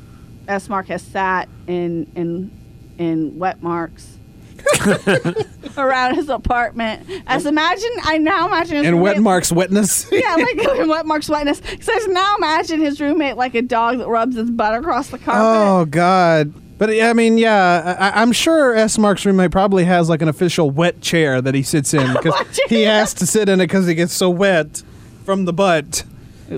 S 0.49 0.68
Mark 0.68 0.87
has 0.89 1.03
sat 1.03 1.49
in 1.66 2.11
in 2.14 2.51
in 2.99 3.39
wet 3.39 3.62
marks 3.62 4.18
around 5.79 6.15
his 6.17 6.29
apartment. 6.29 7.09
As 7.27 7.47
imagine, 7.47 7.91
I 8.03 8.19
now 8.19 8.47
imagine 8.47 8.79
his 8.79 8.87
and 8.87 9.01
wet 9.01 9.21
marks 9.21 9.53
wetness. 9.53 10.11
Yeah, 10.13 10.35
like 10.35 10.59
in 10.79 10.89
wet 10.89 11.07
marks 11.07 11.29
wetness. 11.29 11.61
So 11.81 11.93
I 11.93 12.07
now 12.09 12.37
imagine 12.37 12.81
his 12.81 13.01
roommate 13.01 13.37
like 13.37 13.55
a 13.55 13.63
dog 13.63 13.99
that 13.99 14.09
rubs 14.09 14.37
his 14.37 14.51
butt 14.51 14.75
across 14.75 15.09
the 15.09 15.19
carpet. 15.19 15.43
Oh 15.43 15.85
God. 15.85 16.53
But 16.79 16.91
I 16.91 17.13
mean, 17.13 17.39
yeah, 17.39 17.97
I, 17.99 18.23
I'm 18.23 18.31
sure 18.33 18.75
S. 18.75 18.99
Mark's 18.99 19.27
roommate 19.27 19.51
probably 19.51 19.85
has 19.85 20.09
like 20.09 20.23
an 20.23 20.29
official 20.29 20.71
wet 20.71 21.01
chair 21.01 21.41
that 21.43 21.55
he 21.55 21.63
sits 21.63 21.93
in 21.93 22.13
because 22.13 22.35
he 22.69 22.83
has 22.83 23.15
to 23.15 23.27
sit 23.27 23.49
in 23.49 23.61
it 23.61 23.65
because 23.67 23.87
he 23.87 23.95
gets 23.95 24.13
so 24.13 24.31
wet 24.31 24.83
from 25.25 25.45
the 25.45 25.53
butt. 25.53 26.05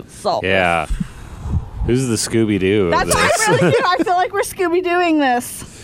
Salt. 0.08 0.44
yeah. 0.44 0.86
Who's 1.86 2.06
the 2.06 2.16
Scooby 2.16 2.60
Doo 2.60 2.90
That's 2.90 3.08
what 3.12 3.16
I 3.16 3.52
really 3.52 3.72
feel. 3.72 3.86
I 3.86 3.96
feel 4.04 4.14
like 4.14 4.32
we're 4.32 4.42
Scooby 4.42 4.84
doing 4.84 5.18
this. 5.18 5.79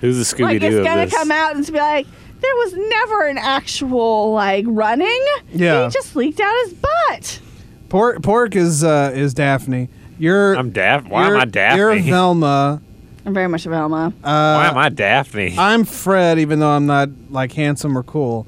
Who's 0.00 0.16
the 0.18 0.24
Scooby 0.36 0.42
like 0.42 0.60
Doo 0.60 0.66
it's 0.66 0.76
of 0.76 0.84
gonna 0.84 1.04
this? 1.06 1.14
come 1.14 1.30
out 1.30 1.56
and 1.56 1.66
be 1.66 1.72
like, 1.78 2.06
there 2.40 2.54
was 2.56 2.72
never 2.74 3.26
an 3.26 3.38
actual 3.38 4.32
like 4.32 4.64
running. 4.68 5.24
Yeah. 5.52 5.84
He 5.86 5.90
just 5.90 6.16
leaked 6.16 6.40
out 6.40 6.54
his 6.64 6.74
butt. 6.74 7.40
Pork, 7.88 8.22
pork 8.22 8.56
is 8.56 8.82
uh, 8.84 9.12
is 9.14 9.34
Daphne. 9.34 9.88
You're 10.18 10.54
I'm 10.54 10.70
Daphne. 10.70 11.10
Why 11.10 11.24
am 11.24 11.28
you're- 11.32 11.40
I 11.40 11.44
Daphne? 11.44 11.78
You're 11.78 11.98
Velma. 12.02 12.80
I'm 13.26 13.34
very 13.34 13.48
much 13.48 13.66
a 13.66 13.68
Velma. 13.68 14.06
Uh, 14.06 14.12
Why 14.22 14.68
am 14.68 14.78
I 14.78 14.88
Daphne? 14.88 15.54
I'm 15.58 15.84
Fred, 15.84 16.38
even 16.38 16.58
though 16.60 16.70
I'm 16.70 16.86
not 16.86 17.10
like 17.28 17.52
handsome 17.52 17.96
or 17.96 18.02
cool. 18.02 18.46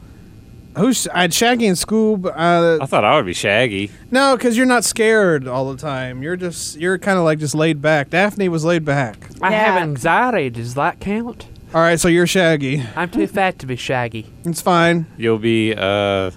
Who's 0.76 1.06
I 1.08 1.22
had 1.22 1.34
Shaggy 1.34 1.66
and 1.66 1.76
Scoob? 1.76 2.24
Uh, 2.26 2.82
I 2.82 2.86
thought 2.86 3.04
I 3.04 3.16
would 3.16 3.26
be 3.26 3.34
Shaggy. 3.34 3.90
no, 4.10 4.36
because 4.36 4.56
you're 4.56 4.64
not 4.66 4.84
scared 4.84 5.46
all 5.46 5.70
the 5.70 5.76
time. 5.80 6.22
You're 6.22 6.36
just 6.36 6.76
you're 6.78 6.98
kind 6.98 7.18
of 7.18 7.24
like 7.24 7.38
just 7.38 7.54
laid 7.54 7.82
back. 7.82 8.08
Daphne 8.10 8.48
was 8.48 8.64
laid 8.64 8.84
back. 8.84 9.28
I 9.42 9.52
have 9.52 9.80
anxiety. 9.82 10.48
Does 10.50 10.74
that 10.74 10.98
count? 11.00 11.46
All 11.74 11.80
right, 11.80 11.98
so 12.00 12.08
you're 12.08 12.26
Shaggy. 12.26 12.82
I'm 12.96 13.10
too 13.10 13.26
fat 13.26 13.58
to 13.60 13.66
be 13.66 13.76
Shaggy. 13.76 14.26
It's 14.44 14.60
fine. 14.62 15.06
You'll 15.18 15.38
be 15.38 15.74
uh 15.74 16.30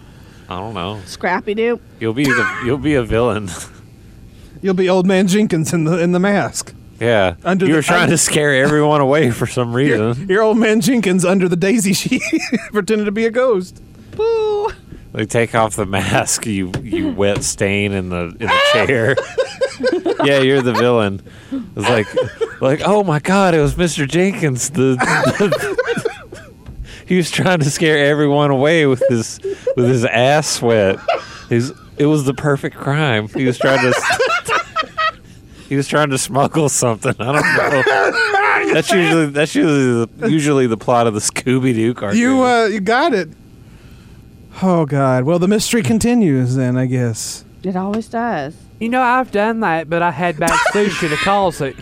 I 0.49 0.59
don't 0.59 0.73
know. 0.73 1.01
Scrappy 1.05 1.53
Doo. 1.55 1.79
You'll 1.99 2.13
be 2.13 2.25
the 2.25 2.61
you'll 2.65 2.77
be 2.77 2.95
a 2.95 3.03
villain. 3.03 3.49
You'll 4.61 4.73
be 4.73 4.89
Old 4.89 5.05
Man 5.05 5.27
Jenkins 5.27 5.73
in 5.73 5.83
the 5.83 5.99
in 6.01 6.11
the 6.11 6.19
mask. 6.19 6.73
Yeah. 6.99 7.35
Under 7.43 7.65
you 7.65 7.73
the- 7.73 7.77
were 7.77 7.83
trying 7.83 8.09
to 8.09 8.17
scare 8.17 8.53
everyone 8.63 8.99
away 9.01 9.31
for 9.31 9.45
some 9.47 9.73
reason. 9.75 10.27
You're 10.27 10.41
Old 10.43 10.57
Man 10.57 10.81
Jenkins 10.81 11.23
under 11.23 11.47
the 11.47 11.55
daisy 11.55 11.93
sheet, 11.93 12.23
pretending 12.71 13.05
to 13.05 13.11
be 13.11 13.25
a 13.25 13.31
ghost. 13.31 13.81
Boo. 14.15 14.69
Like 15.13 15.29
take 15.29 15.55
off 15.55 15.75
the 15.75 15.85
mask, 15.85 16.45
you 16.45 16.71
you 16.83 17.13
wet 17.13 17.43
stain 17.43 17.93
in 17.93 18.09
the 18.09 18.35
in 18.39 18.47
the 18.47 18.61
chair. 18.73 19.15
yeah, 20.25 20.39
you're 20.39 20.61
the 20.61 20.73
villain. 20.73 21.21
It's 21.51 21.87
like 21.87 22.07
like 22.61 22.81
oh 22.83 23.03
my 23.03 23.19
god, 23.19 23.53
it 23.53 23.61
was 23.61 23.75
Mr. 23.75 24.05
Jenkins. 24.07 24.71
The, 24.71 24.97
he 27.07 27.15
was 27.15 27.31
trying 27.31 27.59
to 27.59 27.69
scare 27.69 27.97
everyone 27.97 28.51
away 28.51 28.87
with 28.87 29.03
his 29.07 29.39
with 29.77 29.87
his 29.87 30.03
ass 30.03 30.49
sweat. 30.49 30.99
He's 31.47 31.71
it 31.97 32.07
was 32.07 32.25
the 32.25 32.33
perfect 32.33 32.75
crime. 32.75 33.29
He 33.29 33.45
was 33.45 33.57
trying 33.57 33.79
to 33.79 33.93
he 35.69 35.75
was 35.75 35.87
trying 35.87 36.09
to 36.09 36.17
smuggle 36.17 36.69
something. 36.69 37.15
I 37.19 37.31
don't 37.31 38.65
know. 38.65 38.73
That's 38.73 38.91
usually 38.91 39.27
that's 39.27 39.55
usually 39.55 40.05
the, 40.05 40.29
usually 40.29 40.67
the 40.67 40.77
plot 40.77 41.07
of 41.07 41.13
the 41.13 41.19
Scooby 41.19 41.73
Doo 41.73 41.93
cartoon. 41.93 42.19
You 42.19 42.41
uh, 42.43 42.65
you 42.65 42.79
got 42.79 43.13
it. 43.13 43.29
Oh 44.61 44.85
God. 44.85 45.23
Well, 45.23 45.39
the 45.39 45.47
mystery 45.47 45.83
continues 45.83 46.55
then, 46.55 46.77
I 46.77 46.85
guess. 46.85 47.43
It 47.63 47.75
always 47.75 48.07
does. 48.07 48.55
You 48.79 48.89
know, 48.89 49.01
I've 49.01 49.31
done 49.31 49.61
that, 49.61 49.89
but 49.89 50.01
I 50.01 50.11
had 50.11 50.37
bad 50.37 50.51
sushi 50.73 51.09
to 51.09 51.15
cause 51.17 51.61
it. 51.61 51.75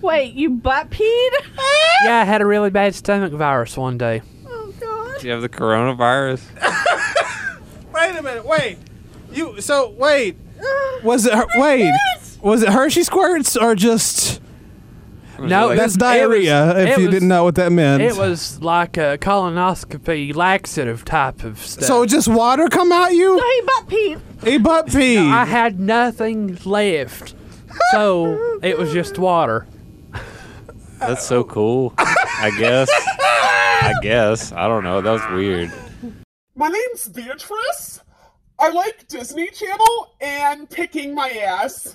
Wait, 0.00 0.34
you 0.34 0.50
butt 0.50 0.90
peed? 0.90 1.30
Yeah, 2.04 2.20
I 2.20 2.24
had 2.24 2.42
a 2.42 2.46
really 2.46 2.70
bad 2.70 2.94
stomach 2.94 3.32
virus 3.32 3.76
one 3.76 3.98
day. 3.98 4.22
Oh 4.46 4.72
God. 4.78 5.20
Do 5.20 5.26
you 5.26 5.32
have 5.32 5.42
the 5.42 5.48
coronavirus? 5.48 6.40
Wait 7.92 8.16
a 8.16 8.22
minute. 8.22 8.46
Wait. 8.46 8.78
You. 9.32 9.60
So 9.60 9.90
wait. 9.98 10.36
Was 11.02 11.26
it? 11.26 11.34
Her- 11.34 11.48
wait. 11.56 11.92
Was 12.40 12.62
it 12.62 12.68
Hershey 12.68 13.02
squirts 13.02 13.56
or 13.56 13.74
just? 13.74 14.40
No, 15.38 15.68
that's 15.68 15.78
it 15.78 15.82
was- 15.82 15.96
diarrhea. 15.96 16.78
if 16.78 16.98
you 16.98 17.06
was- 17.06 17.14
didn't 17.14 17.28
know 17.28 17.44
what 17.44 17.54
that 17.56 17.70
meant. 17.72 18.02
It 18.02 18.16
was 18.16 18.60
like 18.60 18.96
a 18.96 19.18
colonoscopy 19.18 20.34
laxative 20.34 21.04
type 21.04 21.44
of 21.44 21.58
stuff. 21.64 21.84
So 21.84 22.06
just 22.06 22.28
water 22.28 22.68
come 22.68 22.90
out 22.92 23.12
you? 23.12 23.36
No, 23.36 23.42
he 23.42 23.60
butt 23.62 23.88
peed. 23.88 24.44
He 24.48 24.58
butt 24.58 24.86
pee. 24.92 25.18
I 25.18 25.44
had 25.44 25.78
nothing 25.78 26.58
left, 26.64 27.34
so 27.92 28.58
it 28.62 28.76
was 28.78 28.92
just 28.92 29.18
water. 29.18 29.66
That's 30.98 31.24
so 31.24 31.44
cool. 31.44 31.94
I 31.98 32.50
guess. 32.58 32.88
I 32.90 33.94
guess. 34.02 34.50
I 34.52 34.66
don't 34.66 34.82
know. 34.82 35.00
That 35.00 35.12
was 35.12 35.22
weird. 35.32 35.72
My 36.56 36.68
name's 36.68 37.08
Beatrice. 37.08 38.00
I 38.58 38.70
like 38.70 39.06
Disney 39.06 39.46
Channel 39.50 40.16
and 40.20 40.68
picking 40.68 41.14
my 41.14 41.30
ass. 41.30 41.94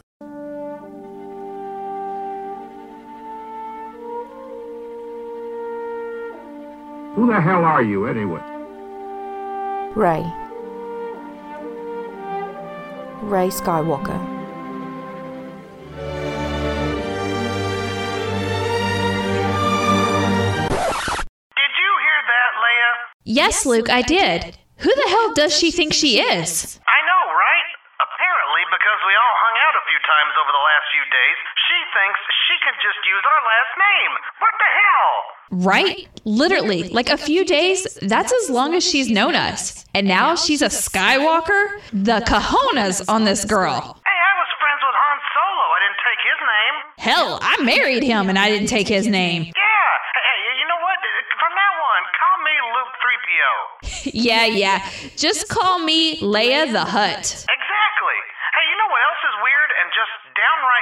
Who 7.16 7.28
the 7.28 7.40
hell 7.40 7.64
are 7.64 7.84
you, 7.84 8.08
anyway? 8.08 8.42
Rey. 9.94 10.26
Rey 13.22 13.50
Skywalker. 13.54 14.18
Did 21.54 21.74
you 21.78 21.92
hear 22.02 22.20
that, 22.34 22.52
Leia? 22.58 22.92
Yes, 23.26 23.66
Luke, 23.68 23.92
I 23.92 24.02
did. 24.02 24.58
Who 24.78 24.90
the 24.90 25.08
hell 25.08 25.34
does 25.36 25.56
she 25.56 25.70
think 25.70 25.94
she 25.94 26.20
is? 26.20 26.80
I 26.90 27.00
know, 27.06 27.24
right? 27.30 27.70
Apparently, 28.02 28.64
because 28.74 29.00
we 29.06 29.14
all 29.14 29.38
hung 29.38 29.53
out 29.53 29.53
a 29.53 29.53
few 29.53 29.53
times 30.14 30.34
over 30.38 30.52
the 30.54 30.62
last 30.70 30.86
few 30.94 31.06
days, 31.10 31.38
she 31.66 31.78
thinks 31.98 32.20
she 32.46 32.56
can 32.62 32.76
just 32.86 33.02
use 33.02 33.24
our 33.26 33.42
last 33.52 33.74
name. 33.90 34.12
What 34.44 34.54
the 34.62 34.70
hell? 34.82 35.14
Right? 35.66 36.00
Literally, 36.26 36.82
like 36.90 37.10
a 37.10 37.18
few 37.18 37.46
days, 37.46 37.98
that's 38.02 38.34
as 38.34 38.50
long 38.50 38.76
as 38.76 38.84
she's 38.86 39.10
known 39.10 39.34
us. 39.36 39.86
And 39.94 40.08
now 40.08 40.36
she's 40.36 40.62
a 40.62 40.70
Skywalker? 40.70 41.62
The 41.92 42.22
cojones 42.26 43.02
on 43.10 43.26
this 43.26 43.46
girl. 43.46 43.78
Hey, 44.06 44.20
I 44.30 44.34
was 44.42 44.50
friends 44.62 44.82
with 44.86 44.98
Han 45.04 45.18
Solo. 45.34 45.66
I 45.74 45.80
didn't 45.84 46.02
take 46.10 46.22
his 46.30 46.40
name. 46.54 46.76
Hell, 46.98 47.30
I 47.42 47.54
married 47.64 48.04
him 48.04 48.30
and 48.30 48.38
I 48.38 48.50
didn't 48.50 48.70
take 48.70 48.88
his 48.88 49.08
name. 49.08 49.44
Yeah. 49.50 49.90
Hey, 50.14 50.40
you 50.62 50.66
know 50.70 50.82
what? 50.82 50.98
From 51.42 51.54
now 51.58 51.74
on, 51.90 52.02
call 52.22 52.38
me 52.46 52.56
Luke 52.76 52.94
3PO. 53.02 53.54
Yeah, 54.14 54.46
yeah. 54.46 54.84
Just 55.16 55.48
call 55.48 55.80
me 55.80 56.20
Leia 56.20 56.68
the 56.70 56.84
Hut. 56.84 57.24
Exactly. 57.24 58.20
Hey, 58.54 58.66
you 58.68 58.76
know 58.76 58.90
what 58.92 59.00
else 59.00 59.22
is 59.32 59.36
weird 59.42 59.70
and 59.80 59.88
just 59.96 60.14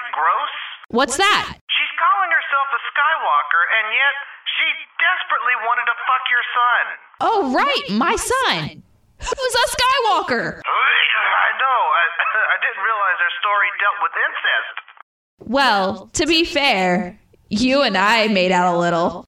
downright 0.02 0.14
gross? 0.14 0.54
What's 0.89 1.18
that? 1.18 1.58
She's 1.70 1.93
calling 1.97 2.32
herself 2.32 2.68
a 2.74 2.82
Skywalker, 2.91 3.64
and 3.80 3.86
yet 3.93 4.16
she 4.58 4.68
desperately 4.99 5.56
wanted 5.64 5.86
to 5.88 5.95
fuck 6.06 6.24
your 6.30 6.45
son. 6.52 6.84
Oh, 7.22 7.54
right, 7.54 7.86
my 7.97 8.16
son. 8.16 8.84
Who's 9.20 9.56
a 9.56 9.68
Skywalker? 9.70 10.62
I 10.66 11.49
know. 11.60 11.82
I, 11.93 12.06
I 12.54 12.58
didn't 12.62 12.84
realize 12.84 13.18
their 13.20 13.36
story 13.39 13.68
dealt 13.80 13.99
with 14.02 14.14
incest. 14.26 14.76
Well, 15.39 16.10
to 16.14 16.26
be 16.26 16.45
fair, 16.45 17.20
you 17.49 17.82
and 17.82 17.97
I 17.97 18.28
made 18.28 18.52
out 18.52 18.74
a 18.74 18.78
little. 18.78 19.26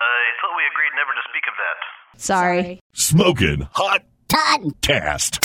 I 0.00 0.22
thought 0.40 0.56
we 0.56 0.64
agreed 0.72 0.92
never 0.96 1.12
to 1.12 1.22
speak 1.30 1.44
of 1.48 1.54
that. 1.56 2.20
Sorry. 2.20 2.80
Smoking 2.92 3.68
Hot 3.72 4.02
Podcast. 4.28 5.40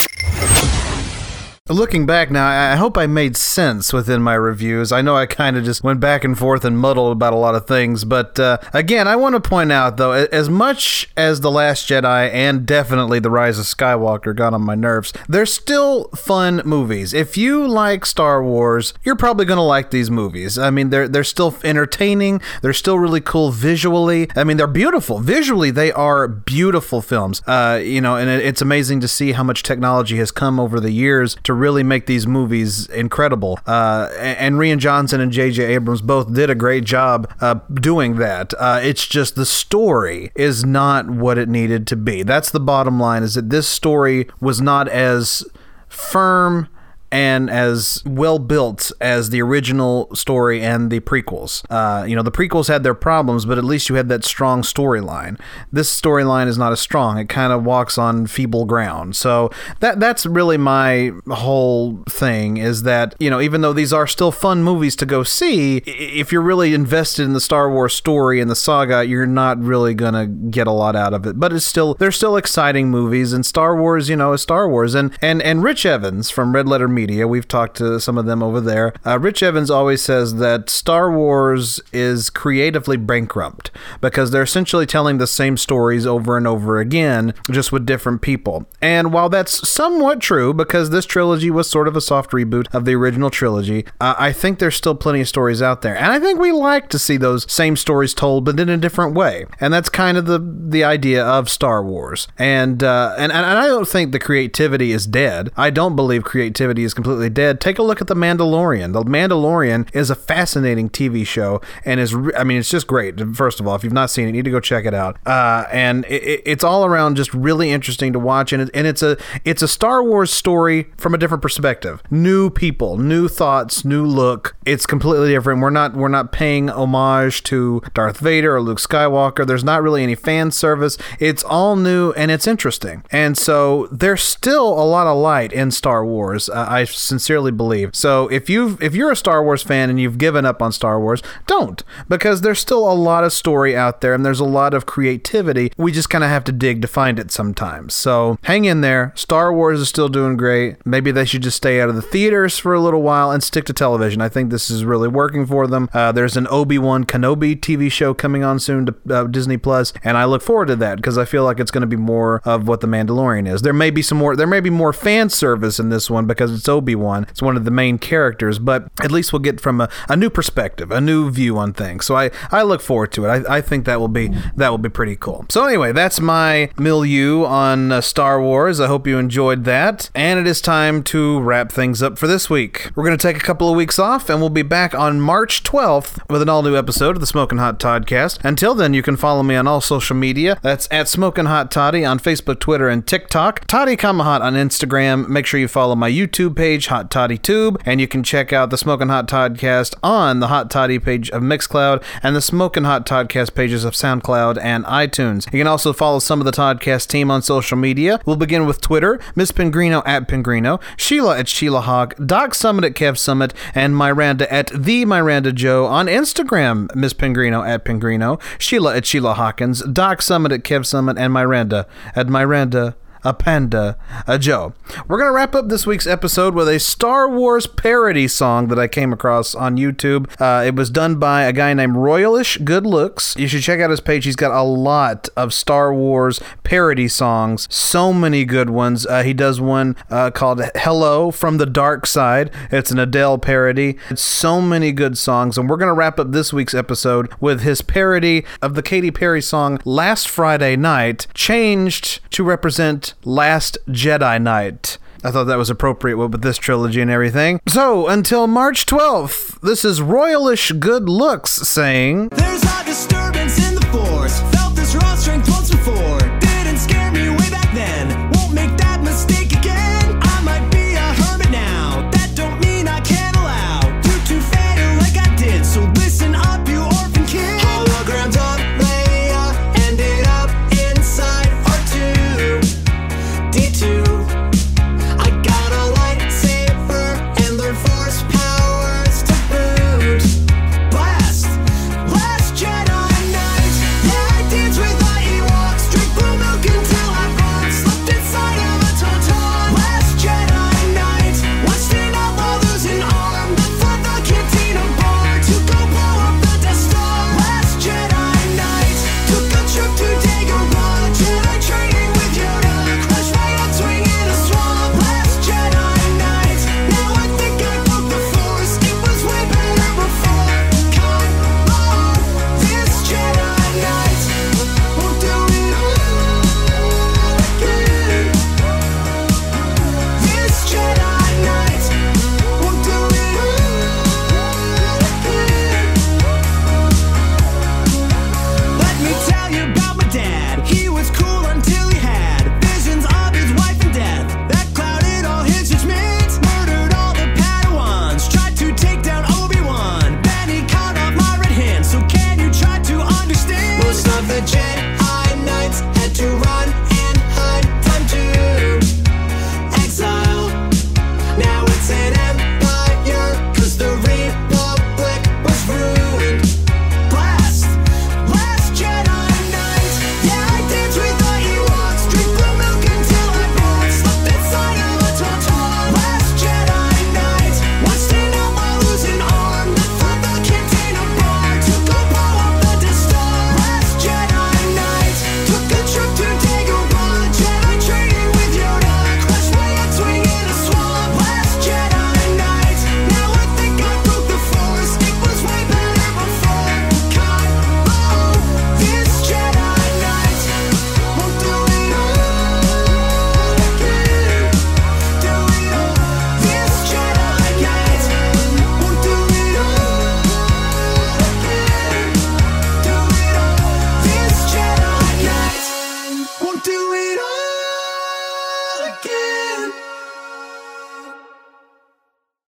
Looking 1.70 2.08
back 2.08 2.32
now, 2.32 2.48
I 2.48 2.76
hope 2.78 2.98
I 2.98 3.06
made 3.06 3.38
sense 3.38 3.94
within 3.94 4.24
my 4.24 4.34
reviews. 4.34 4.92
I 4.92 5.04
know 5.04 5.16
I 5.16 5.28
kind 5.28 5.56
of 5.56 5.64
just 5.64 5.84
went 5.84 6.00
back 6.00 6.24
and 6.24 6.36
forth 6.36 6.66
and 6.66 6.80
muddled 6.80 7.12
about 7.12 7.32
a 7.32 7.36
lot 7.36 7.54
of 7.54 7.68
things, 7.68 8.06
but 8.06 8.40
uh, 8.40 8.58
again, 8.74 9.08
I 9.08 9.16
want 9.16 9.36
to 9.36 9.40
point 9.50 9.72
out 9.72 9.98
though, 9.98 10.14
as 10.14 10.50
much 10.50 11.12
as 11.16 11.42
The 11.42 11.52
Last 11.52 11.88
Jedi 11.88 12.34
and 12.34 12.66
definitely 12.66 13.20
The 13.20 13.30
Rise 13.30 13.60
of 13.60 13.66
Skywalker 13.66 14.36
got 14.36 14.56
on 14.56 14.64
my 14.64 14.74
nerves, 14.74 15.14
they're 15.28 15.46
still 15.46 16.06
fun 16.16 16.64
movies. 16.66 17.14
If 17.14 17.38
you 17.38 17.68
like 17.68 18.04
Star 18.04 18.44
Wars, 18.44 18.96
you're 19.04 19.16
probably 19.16 19.46
going 19.46 19.58
to 19.58 19.62
like 19.62 19.92
these 19.92 20.10
movies. 20.10 20.58
I 20.58 20.72
mean, 20.72 20.90
they're 20.90 21.08
they're 21.08 21.24
still 21.24 21.56
entertaining. 21.64 22.42
They're 22.64 22.74
still 22.74 22.98
really 22.98 23.22
cool 23.22 23.52
visually. 23.52 24.28
I 24.36 24.44
mean, 24.44 24.58
they're 24.58 24.66
beautiful 24.66 25.20
visually. 25.20 25.70
They 25.70 25.92
are 25.92 26.28
beautiful 26.28 27.04
films. 27.04 27.44
Uh, 27.46 27.80
you 27.84 28.02
know, 28.02 28.16
and 28.16 28.28
it, 28.28 28.44
it's 28.44 28.64
amazing 28.64 29.02
to 29.02 29.08
see 29.08 29.34
how 29.34 29.44
much 29.44 29.62
technology 29.62 30.18
has 30.18 30.32
come 30.32 30.60
over 30.60 30.80
the 30.80 30.92
years 30.92 31.38
to 31.44 31.59
really 31.60 31.84
make 31.84 32.06
these 32.06 32.26
movies 32.26 32.88
incredible. 32.88 33.60
Uh, 33.66 34.10
and, 34.18 34.56
Rian 34.56 34.80
Johnson 34.80 35.22
and 35.22 35.32
J.J. 35.32 35.64
Abrams 35.64 36.02
both 36.02 36.34
did 36.34 36.50
a 36.50 36.56
great 36.56 36.84
job 36.84 37.32
uh, 37.40 37.56
doing 37.74 38.16
that. 38.18 38.54
Uh, 38.58 38.80
it's 38.82 39.06
just 39.06 39.36
the 39.36 39.46
story 39.46 40.32
is 40.36 40.66
not 40.66 41.10
what 41.10 41.38
it 41.38 41.48
needed 41.48 41.86
to 41.88 41.96
be. 41.96 42.24
That's 42.24 42.50
the 42.50 42.60
bottom 42.60 43.00
line. 43.00 43.24
Is 43.24 43.36
that 43.36 43.50
this 43.50 43.68
story 43.68 44.28
was 44.40 44.60
not 44.60 44.88
as 44.88 45.44
firm 45.88 46.68
and 47.12 47.50
as 47.50 48.04
well 48.06 48.40
built 48.40 48.92
as 49.02 49.30
the 49.30 49.42
original 49.42 50.14
story 50.16 50.62
and 50.62 50.92
the 50.92 51.00
prequels. 51.00 51.64
Uh, 51.70 52.06
you 52.06 52.16
know, 52.16 52.22
the 52.24 52.32
prequels 52.32 52.68
had 52.68 52.84
their 52.84 52.94
problems, 52.94 53.46
but 53.46 53.58
at 53.58 53.64
least 53.64 53.90
you 53.90 53.96
had 53.96 54.10
that 54.10 54.24
strong 54.24 54.62
storyline. 54.62 55.40
This 55.72 56.00
storyline 56.00 56.48
is 56.48 56.58
not 56.58 56.72
as 56.72 56.80
strong. 56.80 57.18
It 57.18 57.30
kind 57.30 57.54
of 57.54 57.64
walks 57.64 57.98
on 57.98 58.28
feeble 58.28 58.66
ground. 58.66 59.16
So 59.16 59.50
that 59.80 60.00
that's 60.00 60.26
really 60.26 60.58
my 60.58 61.12
whole 61.30 62.04
thing 62.10 62.58
is 62.58 62.84
that, 62.84 63.16
you 63.20 63.30
know, 63.30 63.42
even 63.42 63.62
though 63.62 63.74
these 63.74 63.94
are 63.94 64.08
still 64.08 64.32
fun 64.32 64.64
movies 64.64 64.96
to 64.98 65.06
go 65.06 65.24
see, 65.24 65.78
if 65.86 66.32
you're 66.32 66.42
really 66.42 66.74
invested 66.74 67.24
in 67.24 67.34
the 67.34 67.42
Star 67.42 67.72
Wars 67.72 67.94
story 67.94 68.40
and 68.40 68.50
the 68.50 68.56
saga, 68.56 69.06
you're 69.06 69.26
not 69.26 69.60
really 69.60 69.96
to 69.96 70.28
get 70.28 70.68
a 70.68 70.72
lot 70.72 70.96
out 70.96 71.14
of 71.14 71.26
it. 71.26 71.40
But 71.40 71.54
it's 71.54 71.66
still 71.66 71.96
they're 71.96 72.12
still 72.12 72.38
exciting 72.38 72.90
movies 72.90 73.34
and 73.34 73.46
Star 73.46 73.76
Wars, 73.76 74.10
you 74.10 74.16
know, 74.16 74.34
is 74.34 74.42
Star 74.42 74.70
Wars. 74.70 74.96
And 74.96 75.18
and 75.22 75.42
and 75.42 75.64
Rich 75.64 75.86
Evans 75.86 76.30
from 76.30 76.54
Red 76.54 76.68
Letter 76.68 76.88
Media, 77.00 77.28
we've 77.28 77.48
talked 77.48 77.78
to 77.78 78.00
some 78.00 78.18
of 78.18 78.26
them 78.26 78.44
over 78.44 78.60
there. 78.60 78.94
Uh, 79.06 79.18
Rich 79.18 79.42
Evans 79.42 79.72
always 79.72 80.02
says 80.02 80.36
that 80.36 80.70
Star 80.70 81.10
Wars 81.12 81.80
is 81.94 82.30
creatively 82.30 82.98
bankrupt 82.98 83.72
because 84.02 84.32
they're 84.32 84.44
essentially 84.44 84.86
telling 84.86 85.18
the 85.18 85.28
same 85.28 85.56
stories 85.56 86.06
over 86.06 86.36
and 86.36 86.46
over 86.46 86.80
again, 86.80 87.34
just 87.50 87.72
with 87.72 87.86
different 87.86 88.22
people. 88.22 88.66
And 88.82 89.14
while 89.14 89.30
that's 89.30 89.68
somewhat 89.70 90.20
true, 90.20 90.54
because 90.54 90.90
this 90.90 91.06
trilogy 91.06 91.50
was 91.50 91.70
sort 91.70 91.88
of 91.88 91.96
a 91.96 92.02
soft 92.02 92.32
reboot 92.32 92.68
of 92.74 92.84
the 92.84 92.96
original 92.96 93.30
trilogy, 93.30 93.86
uh, 94.02 94.16
I 94.18 94.34
think 94.34 94.60
there's 94.60 94.76
still 94.76 94.96
plenty 94.96 95.22
of 95.22 95.28
stories 95.30 95.62
out 95.62 95.82
there, 95.82 95.98
and 95.98 96.12
I 96.12 96.20
think 96.20 96.38
we 96.38 96.52
like 96.52 96.90
to 96.90 97.00
see 97.00 97.16
those 97.16 97.50
same 97.52 97.78
stories 97.78 98.14
told, 98.14 98.44
but 98.44 98.60
in 98.60 98.68
a 98.68 98.78
different 98.78 99.16
way. 99.16 99.46
And 99.62 99.74
that's 99.74 99.90
kind 99.90 100.18
of 100.18 100.26
the 100.26 100.40
the 100.40 100.84
idea 100.84 101.26
of 101.26 101.50
Star 101.50 101.84
Wars. 101.84 102.28
And 102.38 102.84
uh, 102.84 103.16
and 103.18 103.32
and 103.32 103.46
I 103.46 103.68
don't 103.68 103.88
think 103.88 104.12
the 104.12 104.20
creativity 104.20 104.92
is 104.92 105.08
dead. 105.08 105.52
I 105.56 105.70
don't 105.70 105.96
believe 105.96 106.24
creativity 106.24 106.84
is 106.90 106.94
completely 106.94 107.30
dead. 107.30 107.62
Take 107.62 107.80
a 107.80 107.84
look 107.84 108.02
at 108.02 108.08
the 108.08 108.16
Mandalorian. 108.16 108.94
The 108.94 109.04
Mandalorian 109.04 109.94
is 109.96 110.10
a 110.10 110.16
fascinating 110.16 110.90
TV 110.90 111.26
show, 111.26 111.62
and 111.86 112.00
is 112.00 112.14
re- 112.16 112.34
I 112.38 112.44
mean 112.44 112.58
it's 112.58 112.70
just 112.70 112.88
great. 112.88 113.20
First 113.36 113.60
of 113.60 113.68
all, 113.68 113.76
if 113.76 113.84
you've 113.84 113.94
not 113.94 114.10
seen 114.10 114.26
it, 114.26 114.28
you 114.30 114.34
need 114.34 114.46
to 114.46 114.52
go 114.52 114.60
check 114.60 114.86
it 114.86 114.94
out. 114.94 115.18
Uh, 115.26 115.66
and 115.72 116.06
it, 116.06 116.24
it- 116.24 116.42
it's 116.46 116.64
all 116.64 116.84
around 116.86 117.16
just 117.16 117.34
really 117.34 117.70
interesting 117.72 118.12
to 118.14 118.20
watch, 118.20 118.52
and 118.54 118.64
it, 118.64 118.70
and 118.74 118.88
it's 118.88 119.04
a 119.04 119.18
it's 119.46 119.62
a 119.62 119.68
Star 119.68 120.04
Wars 120.04 120.32
story 120.32 120.88
from 120.98 121.14
a 121.14 121.18
different 121.18 121.42
perspective. 121.44 122.02
New 122.10 122.50
people, 122.50 122.98
new 122.98 123.28
thoughts, 123.28 123.86
new 123.86 124.06
look. 124.06 124.56
It's 124.66 124.86
completely 124.86 125.30
different. 125.30 125.62
We're 125.62 125.70
not 125.70 125.96
we're 125.96 126.08
not 126.08 126.32
paying 126.32 126.70
homage 126.70 127.44
to 127.44 127.82
Darth 127.94 128.18
Vader 128.20 128.56
or 128.56 128.62
Luke 128.62 128.80
Skywalker. 128.80 129.46
There's 129.46 129.64
not 129.64 129.84
really 129.84 130.02
any 130.04 130.16
fan 130.16 130.52
service. 130.52 130.98
It's 131.20 131.44
all 131.44 131.76
new 131.76 132.12
and 132.14 132.32
it's 132.32 132.48
interesting. 132.48 133.04
And 133.12 133.38
so 133.38 133.88
there's 133.92 134.24
still 134.24 134.68
a 134.70 134.86
lot 134.86 135.06
of 135.08 135.18
light 135.18 135.52
in 135.54 135.72
Star 135.72 136.06
Wars. 136.06 136.50
Uh, 136.50 136.66
sincerely 136.86 137.52
believe. 137.52 137.96
So 137.96 138.28
if 138.30 138.50
you 138.50 138.78
if 138.82 138.96
you're 138.96 139.12
a 139.12 139.16
Star 139.16 139.44
Wars 139.44 139.64
fan 139.64 139.90
and 139.90 140.00
you've 140.00 140.18
given 140.18 140.46
up 140.46 140.62
on 140.62 140.72
Star 140.72 141.00
Wars, 141.00 141.22
don't 141.48 141.84
because 142.08 142.42
there's 142.42 142.60
still 142.60 142.90
a 142.90 142.94
lot 142.94 143.24
of 143.24 143.34
story 143.34 143.76
out 143.76 144.02
there 144.02 144.14
and 144.14 144.26
there's 144.26 144.40
a 144.40 144.46
lot 144.46 144.74
of 144.74 144.86
creativity. 144.86 145.72
We 145.78 145.92
just 145.92 146.10
kind 146.10 146.24
of 146.24 146.30
have 146.30 146.44
to 146.46 146.52
dig 146.52 146.82
to 146.82 146.88
find 146.88 147.20
it 147.20 147.32
sometimes. 147.32 147.96
So 147.96 148.38
hang 148.44 148.66
in 148.66 148.82
there. 148.82 149.14
Star 149.16 149.54
Wars 149.54 149.80
is 149.80 149.90
still 149.90 150.10
doing 150.10 150.38
great. 150.38 150.86
Maybe 150.86 151.12
they 151.12 151.26
should 151.26 151.44
just 151.44 151.58
stay 151.58 151.82
out 151.82 151.90
of 151.90 151.96
the 151.96 152.02
theaters 152.02 152.58
for 152.58 152.74
a 152.74 152.80
little 152.80 153.02
while 153.02 153.32
and 153.32 153.44
stick 153.44 153.66
to 153.66 153.74
television. 153.74 154.22
I 154.22 154.30
think 154.30 154.50
this 154.50 154.70
is 154.70 154.86
really 154.86 155.08
working 155.08 155.46
for 155.46 155.68
them. 155.68 155.90
Uh, 155.94 156.12
there's 156.12 156.38
an 156.38 156.48
Obi 156.50 156.78
Wan 156.78 157.04
Kenobi 157.04 157.56
TV 157.60 157.92
show 157.92 158.14
coming 158.14 158.44
on 158.44 158.60
soon 158.60 158.86
to 158.86 158.96
uh, 159.10 159.24
Disney 159.26 159.58
Plus, 159.58 159.94
and 160.04 160.18
I 160.18 160.26
look 160.26 160.42
forward 160.42 160.68
to 160.68 160.76
that 160.78 160.98
because 160.98 161.18
I 161.18 161.26
feel 161.26 161.44
like 161.44 161.60
it's 161.60 161.72
going 161.72 161.82
to 161.82 161.88
be 161.88 161.96
more 161.96 162.42
of 162.46 162.68
what 162.68 162.82
the 162.82 162.88
Mandalorian 162.88 163.52
is. 163.52 163.62
There 163.62 163.74
may 163.74 163.90
be 163.90 164.02
some 164.02 164.18
more. 164.18 164.36
There 164.36 164.48
may 164.48 164.60
be 164.60 164.70
more 164.70 164.94
fan 164.94 165.30
service 165.30 165.80
in 165.80 165.90
this 165.90 166.10
one 166.10 166.26
because 166.26 166.54
it's 166.54 166.69
Obi 166.70 166.96
Wan. 166.96 167.26
It's 167.30 167.42
one 167.42 167.58
of 167.58 167.66
the 167.66 167.72
main 167.72 167.98
characters, 167.98 168.60
but 168.60 168.90
at 169.02 169.12
least 169.12 169.34
we'll 169.34 169.42
get 169.42 169.60
from 169.60 169.82
a, 169.82 169.90
a 170.08 170.16
new 170.16 170.30
perspective, 170.30 170.92
a 170.92 171.02
new 171.02 171.30
view 171.30 171.58
on 171.58 171.74
things. 171.74 172.06
So 172.06 172.16
I, 172.16 172.32
I 172.52 172.62
look 172.64 172.82
forward 172.82 173.12
to 173.14 173.26
it. 173.26 173.30
I, 173.30 173.58
I 173.58 173.62
think 173.62 173.86
that 173.86 174.00
will 174.00 174.08
be 174.08 174.30
that 174.56 174.70
will 174.70 174.78
be 174.78 174.90
pretty 174.90 175.16
cool. 175.16 175.46
So 175.50 175.66
anyway, 175.66 175.92
that's 175.92 176.20
my 176.20 176.72
milieu 176.78 177.46
on 177.46 177.92
uh, 177.92 178.02
Star 178.02 178.42
Wars. 178.42 178.80
I 178.80 178.88
hope 178.88 179.08
you 179.08 179.18
enjoyed 179.18 179.66
that, 179.66 180.10
and 180.16 180.40
it 180.40 180.48
is 180.48 180.62
time 180.62 181.04
to 181.04 181.40
wrap 181.42 181.72
things 181.72 182.02
up 182.02 182.18
for 182.18 182.28
this 182.28 182.50
week. 182.50 182.92
We're 182.96 183.04
going 183.06 183.18
to 183.18 183.22
take 183.22 183.38
a 183.38 183.46
couple 183.46 183.70
of 183.70 183.76
weeks 183.76 184.00
off, 184.00 184.30
and 184.30 184.40
we'll 184.40 184.50
be 184.50 184.62
back 184.62 184.94
on 184.94 185.20
March 185.22 185.64
12th 185.64 186.30
with 186.30 186.42
an 186.42 186.50
all 186.50 186.64
new 186.64 186.76
episode 186.76 187.16
of 187.16 187.20
the 187.20 187.28
Smoking 187.28 187.58
Hot 187.58 187.80
Toddcast. 187.80 188.44
Until 188.44 188.76
then, 188.76 188.94
you 188.94 189.02
can 189.02 189.18
follow 189.18 189.44
me 189.44 189.56
on 189.56 189.68
all 189.68 189.82
social 189.82 190.16
media. 190.16 190.60
That's 190.62 190.88
at 190.92 191.08
Smoking 191.08 191.46
Hot 191.46 191.72
Toddy 191.72 192.06
on 192.06 192.20
Facebook, 192.20 192.60
Twitter, 192.60 192.90
and 192.90 193.06
TikTok. 193.06 193.66
Toddy 193.68 193.96
Kamahot 193.98 194.42
on 194.42 194.54
Instagram. 194.54 195.28
Make 195.28 195.46
sure 195.46 195.60
you 195.60 195.68
follow 195.68 195.96
my 195.96 196.10
YouTube 196.10 196.56
page, 196.60 196.88
Hot 196.88 197.10
Toddy 197.10 197.38
Tube, 197.38 197.82
and 197.86 198.02
you 198.02 198.08
can 198.10 198.22
check 198.22 198.52
out 198.52 198.70
the 198.70 198.78
Smoking 198.78 199.08
Hot 199.08 199.30
Toddcast 199.30 199.96
on 200.04 200.42
the 200.42 200.48
Hot 200.48 200.70
Toddy 200.70 201.00
page 201.00 201.30
of 201.30 201.42
Mixcloud 201.42 202.04
and 202.22 202.36
the 202.36 202.42
Smoking 202.42 202.84
Hot 202.84 203.06
Toddcast 203.06 203.56
pages 203.56 203.86
of 203.86 203.94
SoundCloud 203.94 204.62
and 204.62 204.84
iTunes. 204.84 205.46
You 205.54 205.60
can 205.62 205.68
also 205.68 205.94
follow 205.94 206.20
some 206.20 206.42
of 206.42 206.46
the 206.46 206.52
Toddcast 206.52 207.08
team 207.08 207.32
on 207.32 207.42
social 207.42 207.78
media. 207.78 208.20
We'll 208.26 208.36
begin 208.36 208.66
with 208.66 208.82
Twitter, 208.82 209.22
Miss 209.38 209.54
Pingrino 209.54 210.04
at 210.06 210.28
Pingrino, 210.28 210.82
Sheila 210.98 211.40
at 211.40 211.48
Sheila 211.48 211.80
Hawk, 211.80 212.14
Doc 212.26 212.54
Summit 212.54 212.84
at 212.84 212.94
Kev 212.94 213.18
Summit, 213.18 213.54
and 213.74 213.96
Miranda 213.96 214.52
at 214.54 214.70
the 214.76 215.06
Miranda 215.06 215.54
Joe 215.54 215.86
on 215.86 216.08
Instagram, 216.08 216.94
Miss 216.94 217.14
Pingrino 217.14 217.66
at 217.66 217.86
Pingrino, 217.86 218.38
Sheila 218.60 218.98
at 218.98 219.06
Sheila 219.06 219.36
Hawkins, 219.36 219.82
Doc 219.84 220.22
Summit 220.22 220.52
at 220.52 220.64
Kev 220.64 220.86
Summit, 220.86 221.18
and 221.18 221.32
Miranda 221.32 221.88
at 222.18 222.28
Miranda 222.28 222.98
a 223.24 223.34
panda, 223.34 223.98
a 224.28 224.40
Joe. 224.40 224.74
We're 225.08 225.18
going 225.18 225.30
to 225.30 225.36
wrap 225.36 225.56
up 225.56 225.70
this 225.70 225.86
week's 225.86 226.08
episode 226.08 226.54
with 226.56 226.68
a 226.68 226.80
Star 226.80 227.30
Wars 227.30 227.68
parody 227.68 228.28
song 228.28 228.68
that 228.70 228.80
I 228.80 228.88
came 228.88 229.12
across 229.12 229.54
on 229.54 229.78
YouTube. 229.78 230.30
Uh, 230.40 230.64
it 230.66 230.76
was 230.76 230.90
done 230.90 231.18
by 231.18 231.44
a 231.44 231.54
guy 231.54 231.74
named 231.74 231.96
Royalish 231.96 232.64
Good 232.64 232.86
Looks. 232.86 233.36
You 233.36 233.48
should 233.48 233.62
check 233.62 233.80
out 233.80 233.90
his 233.90 234.00
page. 234.00 234.26
He's 234.26 234.36
got 234.36 234.52
a 234.52 234.64
lot 234.64 235.30
of 235.36 235.54
Star 235.54 235.94
Wars 235.94 236.40
parody 236.64 237.08
songs, 237.08 237.68
so 237.74 238.14
many 238.14 238.46
good 238.46 238.70
ones. 238.70 239.06
Uh, 239.06 239.24
he 239.24 239.34
does 239.34 239.60
one 239.60 239.96
uh, 240.10 240.32
called 240.32 240.62
Hello 240.76 241.32
from 241.32 241.58
the 241.58 241.66
Dark 241.66 242.06
Side. 242.06 242.52
It's 242.72 242.92
an 242.92 243.00
Adele 243.00 243.38
parody. 243.38 243.98
It's 244.10 244.22
so 244.22 244.62
many 244.62 244.92
good 244.92 245.18
songs. 245.18 245.58
And 245.58 245.70
we're 245.70 245.78
going 245.78 245.90
to 245.90 245.94
wrap 245.94 246.20
up 246.20 246.32
this 246.32 246.54
week's 246.54 246.74
episode 246.74 247.32
with 247.40 247.62
his 247.62 247.82
parody 247.82 248.46
of 248.62 248.76
the 248.76 248.82
Katy 248.82 249.12
Perry 249.12 249.42
song 249.42 249.80
Last 249.86 250.30
Friday 250.30 250.76
Night, 250.76 251.28
changed 251.34 252.22
to 252.32 252.44
represent 252.44 253.09
Last 253.24 253.78
Jedi 253.88 254.42
Night. 254.42 254.98
I 255.24 255.32
thought 255.32 255.46
that 255.46 255.58
was 255.58 255.70
appropriate 255.70 256.18
with 256.18 256.42
this 256.42 256.58
trilogy 256.58 257.02
and 257.02 257.12
everything. 257.12 257.60
So, 257.68 258.08
until 258.08 258.48
March 258.48 258.86
12th, 258.86 259.60
this 259.62 259.84
is 259.84 260.00
Royalish 260.00 260.80
Good 260.80 261.10
Looks 261.10 261.52
saying. 261.52 262.30